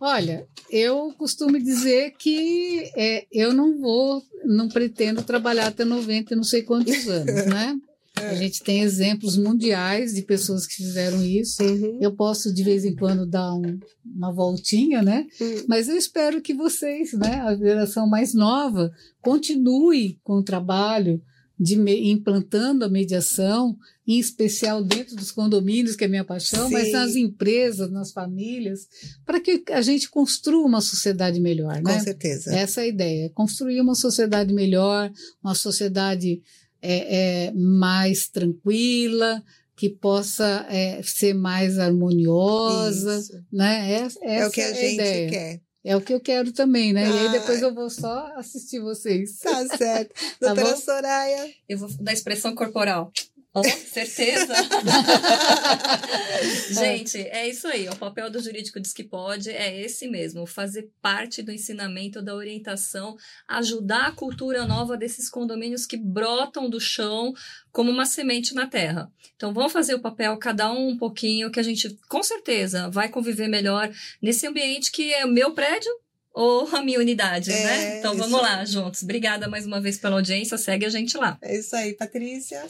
Olha, 0.00 0.46
eu 0.70 1.12
costumo 1.16 1.58
dizer 1.60 2.14
que 2.18 2.90
é, 2.96 3.24
eu 3.30 3.52
não 3.52 3.78
vou, 3.78 4.20
não 4.44 4.68
pretendo 4.68 5.22
trabalhar 5.22 5.68
até 5.68 5.84
90 5.84 6.32
e 6.32 6.36
não 6.36 6.42
sei 6.42 6.62
quantos 6.62 7.06
anos, 7.08 7.46
né? 7.46 7.76
A 8.16 8.34
gente 8.34 8.62
tem 8.62 8.82
exemplos 8.82 9.38
mundiais 9.38 10.12
de 10.12 10.22
pessoas 10.22 10.66
que 10.66 10.74
fizeram 10.74 11.24
isso. 11.24 11.62
Uhum. 11.62 11.98
Eu 12.00 12.14
posso 12.14 12.52
de 12.52 12.62
vez 12.62 12.84
em 12.84 12.94
quando 12.94 13.24
dar 13.26 13.54
um- 13.54 13.78
uma 14.04 14.30
voltinha, 14.32 15.00
né? 15.02 15.26
Hum. 15.40 15.64
Mas 15.66 15.88
eu 15.88 15.96
espero 15.96 16.42
que 16.42 16.52
vocês, 16.52 17.12
né, 17.14 17.40
a 17.40 17.56
geração 17.56 18.06
mais 18.06 18.34
nova, 18.34 18.92
continue 19.22 20.18
com 20.22 20.34
o 20.34 20.42
trabalho 20.44 21.22
de 21.58 21.76
me- 21.76 22.10
implantando 22.10 22.84
a 22.84 22.88
mediação, 22.88 23.76
em 24.06 24.18
especial 24.18 24.82
dentro 24.82 25.14
dos 25.14 25.30
condomínios, 25.30 25.94
que 25.94 26.02
é 26.04 26.06
a 26.06 26.10
minha 26.10 26.24
paixão, 26.24 26.68
mas 26.70 26.86
Sim. 26.86 26.92
nas 26.92 27.14
empresas, 27.16 27.90
nas 27.90 28.10
famílias, 28.12 28.88
para 29.24 29.40
que 29.40 29.62
a 29.70 29.80
gente 29.80 30.10
construa 30.10 30.66
uma 30.66 30.80
sociedade 30.80 31.38
melhor, 31.40 31.76
Com 31.82 31.88
né? 31.88 32.00
certeza. 32.00 32.52
Essa 32.54 32.80
é 32.80 32.84
a 32.84 32.88
ideia, 32.88 33.30
construir 33.30 33.80
uma 33.80 33.94
sociedade 33.94 34.52
melhor, 34.52 35.12
uma 35.42 35.54
sociedade 35.54 36.42
é, 36.80 37.46
é, 37.46 37.52
mais 37.52 38.28
tranquila, 38.28 39.42
que 39.76 39.88
possa 39.88 40.66
é, 40.68 41.00
ser 41.02 41.32
mais 41.34 41.78
harmoniosa, 41.78 43.18
Isso. 43.18 43.32
né? 43.52 43.92
Essa, 43.92 44.18
É 44.24 44.46
o 44.46 44.50
que 44.50 44.60
a 44.60 44.64
essa 44.68 44.80
gente 44.80 44.94
ideia. 44.94 45.30
quer. 45.30 45.60
É 45.84 45.96
o 45.96 46.00
que 46.00 46.14
eu 46.14 46.20
quero 46.20 46.52
também, 46.52 46.92
né? 46.92 47.08
E 47.08 47.12
aí 47.18 47.26
Ah. 47.26 47.32
depois 47.32 47.60
eu 47.60 47.74
vou 47.74 47.90
só 47.90 48.32
assistir 48.36 48.78
vocês. 48.80 49.38
Tá 49.38 49.66
certo. 49.76 50.14
Tá 50.38 50.54
Doutora 50.54 50.70
bom? 50.70 50.80
Soraya. 50.80 51.50
Eu 51.68 51.78
vou 51.78 51.88
dar 52.00 52.12
expressão 52.12 52.54
corporal. 52.54 53.10
Oh, 53.54 53.62
certeza! 53.64 54.54
Gente, 56.70 57.18
é 57.18 57.48
isso 57.48 57.68
aí. 57.68 57.88
O 57.88 57.96
papel 57.96 58.30
do 58.30 58.42
jurídico 58.42 58.80
diz 58.80 58.92
que 58.92 59.04
pode 59.04 59.50
é 59.50 59.80
esse 59.82 60.08
mesmo: 60.08 60.46
fazer 60.46 60.90
parte 61.02 61.42
do 61.42 61.52
ensinamento, 61.52 62.22
da 62.22 62.34
orientação, 62.34 63.14
ajudar 63.46 64.06
a 64.06 64.12
cultura 64.12 64.66
nova 64.66 64.96
desses 64.96 65.28
condomínios 65.28 65.84
que 65.84 65.96
brotam 65.96 66.70
do 66.70 66.80
chão 66.80 67.32
como 67.70 67.90
uma 67.90 68.06
semente 68.06 68.54
na 68.54 68.66
terra. 68.66 69.10
Então, 69.36 69.52
vamos 69.52 69.72
fazer 69.72 69.94
o 69.94 70.00
papel, 70.00 70.36
cada 70.38 70.72
um 70.72 70.88
um 70.88 70.96
pouquinho, 70.96 71.50
que 71.50 71.60
a 71.60 71.62
gente, 71.62 71.96
com 72.08 72.22
certeza, 72.22 72.88
vai 72.90 73.08
conviver 73.08 73.48
melhor 73.48 73.90
nesse 74.20 74.46
ambiente 74.46 74.90
que 74.90 75.12
é 75.12 75.24
o 75.24 75.28
meu 75.28 75.52
prédio. 75.52 75.92
Ou 76.34 76.66
a 76.74 76.82
minha 76.82 76.98
unidade, 76.98 77.52
É, 77.52 77.62
né? 77.62 77.98
Então 77.98 78.16
vamos 78.16 78.40
lá, 78.40 78.64
juntos. 78.64 79.02
Obrigada 79.02 79.48
mais 79.48 79.66
uma 79.66 79.82
vez 79.82 79.98
pela 79.98 80.16
audiência. 80.16 80.56
Segue 80.56 80.86
a 80.86 80.88
gente 80.88 81.14
lá. 81.18 81.36
É 81.42 81.58
isso 81.58 81.76
aí, 81.76 81.92
Patrícia. 81.92 82.66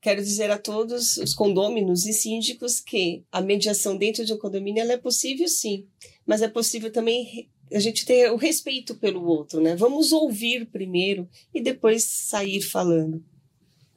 Quero 0.00 0.22
dizer 0.22 0.50
a 0.50 0.58
todos 0.58 1.16
os 1.16 1.34
condôminos 1.34 2.06
e 2.06 2.12
síndicos 2.12 2.80
que 2.80 3.24
a 3.32 3.40
mediação 3.40 3.96
dentro 3.96 4.24
de 4.24 4.32
um 4.32 4.38
condomínio 4.38 4.82
é 4.90 4.96
possível 4.96 5.48
sim, 5.48 5.86
mas 6.24 6.42
é 6.42 6.48
possível 6.48 6.92
também 6.92 7.48
a 7.72 7.80
gente 7.80 8.04
ter 8.04 8.30
o 8.30 8.36
respeito 8.36 8.94
pelo 8.94 9.24
outro, 9.24 9.60
né? 9.60 9.74
Vamos 9.74 10.12
ouvir 10.12 10.66
primeiro 10.66 11.28
e 11.52 11.60
depois 11.60 12.04
sair 12.04 12.62
falando. 12.62 13.24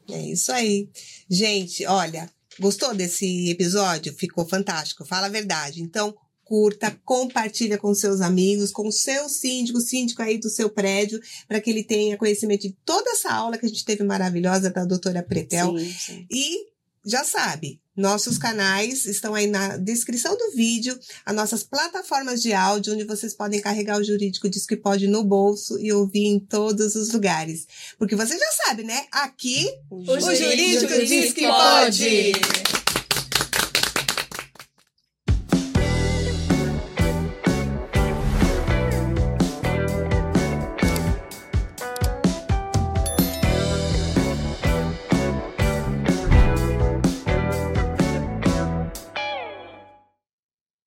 É 0.10 0.20
isso 0.22 0.52
aí. 0.52 0.90
Gente, 1.30 1.86
olha, 1.86 2.32
gostou 2.60 2.96
desse 2.96 3.50
episódio? 3.50 4.14
Ficou 4.14 4.48
fantástico. 4.48 5.06
Fala 5.06 5.28
a 5.28 5.30
verdade. 5.30 5.82
Então, 5.82 6.16
curta, 6.50 7.00
compartilha 7.06 7.78
com 7.78 7.94
seus 7.94 8.22
amigos, 8.22 8.72
com 8.72 8.88
o 8.88 8.92
seu 8.92 9.30
síndico, 9.30 9.80
síndico 9.80 10.24
aí 10.24 10.40
do 10.40 10.50
seu 10.50 10.68
prédio, 10.68 11.22
para 11.48 11.62
que 11.62 11.70
ele 11.70 11.84
tenha 11.84 12.18
conhecimento 12.18 12.64
de 12.64 12.76
toda 12.84 13.12
essa 13.12 13.32
aula 13.32 13.56
que 13.56 13.68
a 13.68 13.70
gente 13.70 13.86
teve 13.86 14.04
maravilhosa 14.04 14.72
da 14.72 14.84
doutora 14.84 15.22
Pretel. 15.22 15.78
Sim, 15.78 15.94
sim. 15.94 16.28
E 16.32 16.70
já 17.06 17.24
sabe, 17.24 17.80
nossos 17.96 18.40
canais 18.40 19.06
estão 19.06 19.36
aí 19.36 19.46
na 19.46 19.78
descrição 19.78 20.36
do 20.36 20.56
vídeo, 20.56 21.00
as 21.24 21.36
nossas 21.36 21.64
plataformas 21.64 22.42
de 22.42 22.52
áudio, 22.52 22.94
onde 22.94 23.04
vocês 23.04 23.36
podem 23.36 23.62
carregar 23.62 24.00
o 24.00 24.04
jurídico 24.04 24.50
diz 24.50 24.66
que 24.66 24.76
pode 24.76 25.08
no 25.08 25.24
bolso 25.24 25.80
e 25.80 25.94
ouvir 25.94 26.26
em 26.26 26.40
todos 26.40 26.96
os 26.96 27.12
lugares. 27.12 27.68
Porque 28.00 28.16
você 28.16 28.36
já 28.38 28.52
sabe, 28.66 28.84
né? 28.84 29.06
Aqui 29.12 29.70
O 29.88 29.98
o 30.02 30.36
jurídico 30.36 31.06
diz 31.06 31.32
que 31.32 31.46
pode. 31.46 32.79